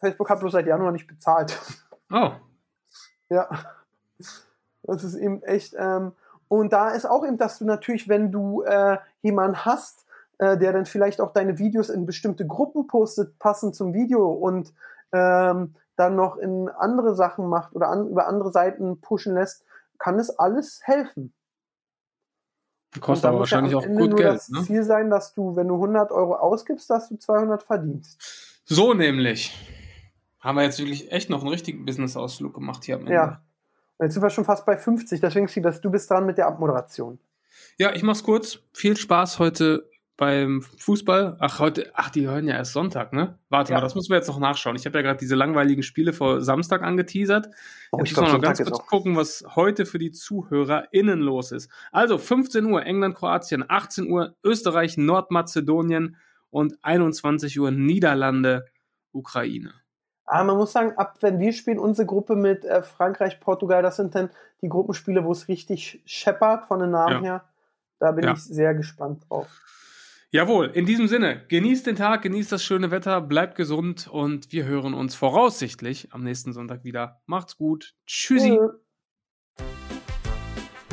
Facebook 0.00 0.30
hat 0.30 0.40
bloß 0.40 0.52
seit 0.52 0.66
Januar 0.66 0.92
nicht 0.92 1.06
bezahlt. 1.06 1.58
Oh, 2.12 2.32
Ja. 3.28 3.48
Das 4.82 5.04
ist 5.04 5.14
eben 5.14 5.42
echt. 5.42 5.76
Ähm, 5.78 6.12
und 6.48 6.72
da 6.72 6.90
ist 6.90 7.06
auch 7.06 7.24
eben, 7.24 7.38
dass 7.38 7.58
du 7.58 7.64
natürlich, 7.64 8.08
wenn 8.08 8.32
du 8.32 8.62
äh, 8.62 8.98
jemanden 9.22 9.64
hast, 9.64 10.06
äh, 10.38 10.56
der 10.56 10.72
dann 10.72 10.86
vielleicht 10.86 11.20
auch 11.20 11.32
deine 11.32 11.58
Videos 11.58 11.90
in 11.90 12.06
bestimmte 12.06 12.46
Gruppen 12.46 12.86
postet, 12.86 13.38
passend 13.38 13.76
zum 13.76 13.94
Video 13.94 14.28
und 14.32 14.74
ähm, 15.12 15.74
dann 15.96 16.16
noch 16.16 16.38
in 16.38 16.68
andere 16.68 17.14
Sachen 17.14 17.46
macht 17.46 17.74
oder 17.74 17.88
an, 17.88 18.08
über 18.08 18.26
andere 18.26 18.50
Seiten 18.50 19.00
pushen 19.00 19.34
lässt, 19.34 19.64
kann 19.98 20.18
es 20.18 20.30
alles 20.38 20.80
helfen. 20.84 21.34
Kostet 22.98 23.26
aber 23.26 23.38
muss 23.38 23.50
ja 23.50 23.58
wahrscheinlich 23.58 23.76
auch 23.76 23.86
gut 23.86 24.10
nur 24.10 24.16
Geld. 24.16 24.34
das 24.34 24.48
Ne? 24.48 24.62
Ziel 24.64 24.82
sein, 24.82 25.10
dass 25.10 25.32
du, 25.34 25.54
wenn 25.54 25.68
du 25.68 25.74
100 25.74 26.10
Euro 26.10 26.34
ausgibst, 26.34 26.90
dass 26.90 27.08
du 27.08 27.16
200 27.16 27.62
verdienst. 27.62 28.62
So 28.64 28.94
nämlich. 28.94 29.54
Haben 30.40 30.56
wir 30.56 30.64
jetzt 30.64 30.78
wirklich 30.78 31.12
echt 31.12 31.30
noch 31.30 31.40
einen 31.40 31.50
richtigen 31.50 31.84
Business-Ausflug 31.84 32.54
gemacht 32.54 32.84
hier 32.84 32.96
am 32.96 33.02
Ende. 33.02 33.12
Ja. 33.12 33.42
Jetzt 34.00 34.14
sind 34.14 34.22
wir 34.22 34.30
schon 34.30 34.46
fast 34.46 34.64
bei 34.64 34.76
50, 34.76 35.20
deswegen 35.20 35.46
Siebes, 35.46 35.80
du 35.82 35.90
bist 35.90 36.10
dran 36.10 36.24
mit 36.24 36.38
der 36.38 36.46
Abmoderation. 36.46 37.18
Ja, 37.78 37.94
ich 37.94 38.02
mach's 38.02 38.22
kurz. 38.22 38.60
Viel 38.72 38.96
Spaß 38.96 39.38
heute 39.38 39.88
beim 40.20 40.60
Fußball. 40.60 41.36
Ach, 41.40 41.58
heute, 41.60 41.90
ach, 41.94 42.10
die 42.10 42.28
hören 42.28 42.46
ja 42.46 42.54
erst 42.54 42.74
Sonntag, 42.74 43.14
ne? 43.14 43.38
Warte 43.48 43.72
Ja. 43.72 43.78
mal, 43.78 43.82
das 43.82 43.94
müssen 43.94 44.10
wir 44.10 44.16
jetzt 44.18 44.28
noch 44.28 44.38
nachschauen. 44.38 44.76
Ich 44.76 44.84
habe 44.84 44.98
ja 44.98 45.02
gerade 45.02 45.18
diese 45.18 45.34
langweiligen 45.34 45.82
Spiele 45.82 46.12
vor 46.12 46.42
Samstag 46.42 46.82
angeteasert. 46.82 47.46
Oh, 47.90 47.98
Jetzt 47.98 48.10
ich 48.10 48.16
müssen 48.16 48.26
wir 48.28 48.32
noch 48.34 48.42
ganz 48.42 48.62
kurz 48.62 48.86
gucken, 48.86 49.16
was 49.16 49.42
heute 49.56 49.86
für 49.86 49.98
die 49.98 50.10
ZuhörerInnen 50.12 51.20
los 51.20 51.52
ist. 51.52 51.70
Also 51.90 52.18
15 52.18 52.66
Uhr 52.66 52.84
England, 52.84 53.14
Kroatien, 53.16 53.64
18 53.66 54.10
Uhr 54.10 54.36
Österreich, 54.44 54.98
Nordmazedonien 54.98 56.16
und 56.50 56.76
21 56.82 57.58
Uhr 57.58 57.70
Niederlande, 57.70 58.66
Ukraine. 59.12 59.72
Aber 60.26 60.44
man 60.44 60.58
muss 60.58 60.72
sagen, 60.72 60.92
ab 60.98 61.16
wenn 61.22 61.40
wir 61.40 61.54
spielen, 61.54 61.78
unsere 61.78 62.04
Gruppe 62.06 62.36
mit 62.36 62.66
äh, 62.66 62.82
Frankreich, 62.82 63.40
Portugal, 63.40 63.82
das 63.82 63.96
sind 63.96 64.14
dann 64.14 64.28
die 64.60 64.68
Gruppenspiele, 64.68 65.24
wo 65.24 65.32
es 65.32 65.48
richtig 65.48 66.02
scheppert 66.04 66.66
von 66.66 66.78
den 66.78 66.90
Namen 66.90 67.24
Ja. 67.24 67.30
her. 67.32 67.44
Da 67.98 68.12
bin 68.12 68.24
Ja. 68.24 68.32
ich 68.34 68.44
sehr 68.44 68.74
gespannt 68.74 69.24
drauf. 69.30 69.48
Jawohl, 70.32 70.66
in 70.74 70.86
diesem 70.86 71.08
Sinne, 71.08 71.44
genießt 71.48 71.88
den 71.88 71.96
Tag, 71.96 72.22
genießt 72.22 72.52
das 72.52 72.62
schöne 72.62 72.92
Wetter, 72.92 73.20
bleibt 73.20 73.56
gesund 73.56 74.06
und 74.06 74.52
wir 74.52 74.64
hören 74.64 74.94
uns 74.94 75.16
voraussichtlich 75.16 76.12
am 76.12 76.22
nächsten 76.22 76.52
Sonntag 76.52 76.84
wieder. 76.84 77.20
Macht's 77.26 77.56
gut. 77.56 77.94
Tschüssi. 78.06 78.56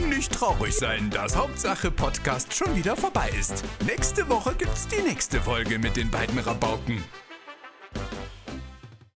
Nicht 0.10 0.34
traurig 0.34 0.74
sein, 0.74 1.12
dass 1.12 1.38
Hauptsache 1.38 1.92
Podcast 1.92 2.52
schon 2.52 2.76
wieder 2.76 2.96
vorbei 2.96 3.30
ist. 3.40 3.64
Nächste 3.86 4.28
Woche 4.28 4.56
gibt's 4.58 4.88
die 4.88 5.08
nächste 5.08 5.40
Folge 5.40 5.78
mit 5.78 5.98
den 5.98 6.10
beiden 6.10 6.40
Rabauken. 6.40 7.04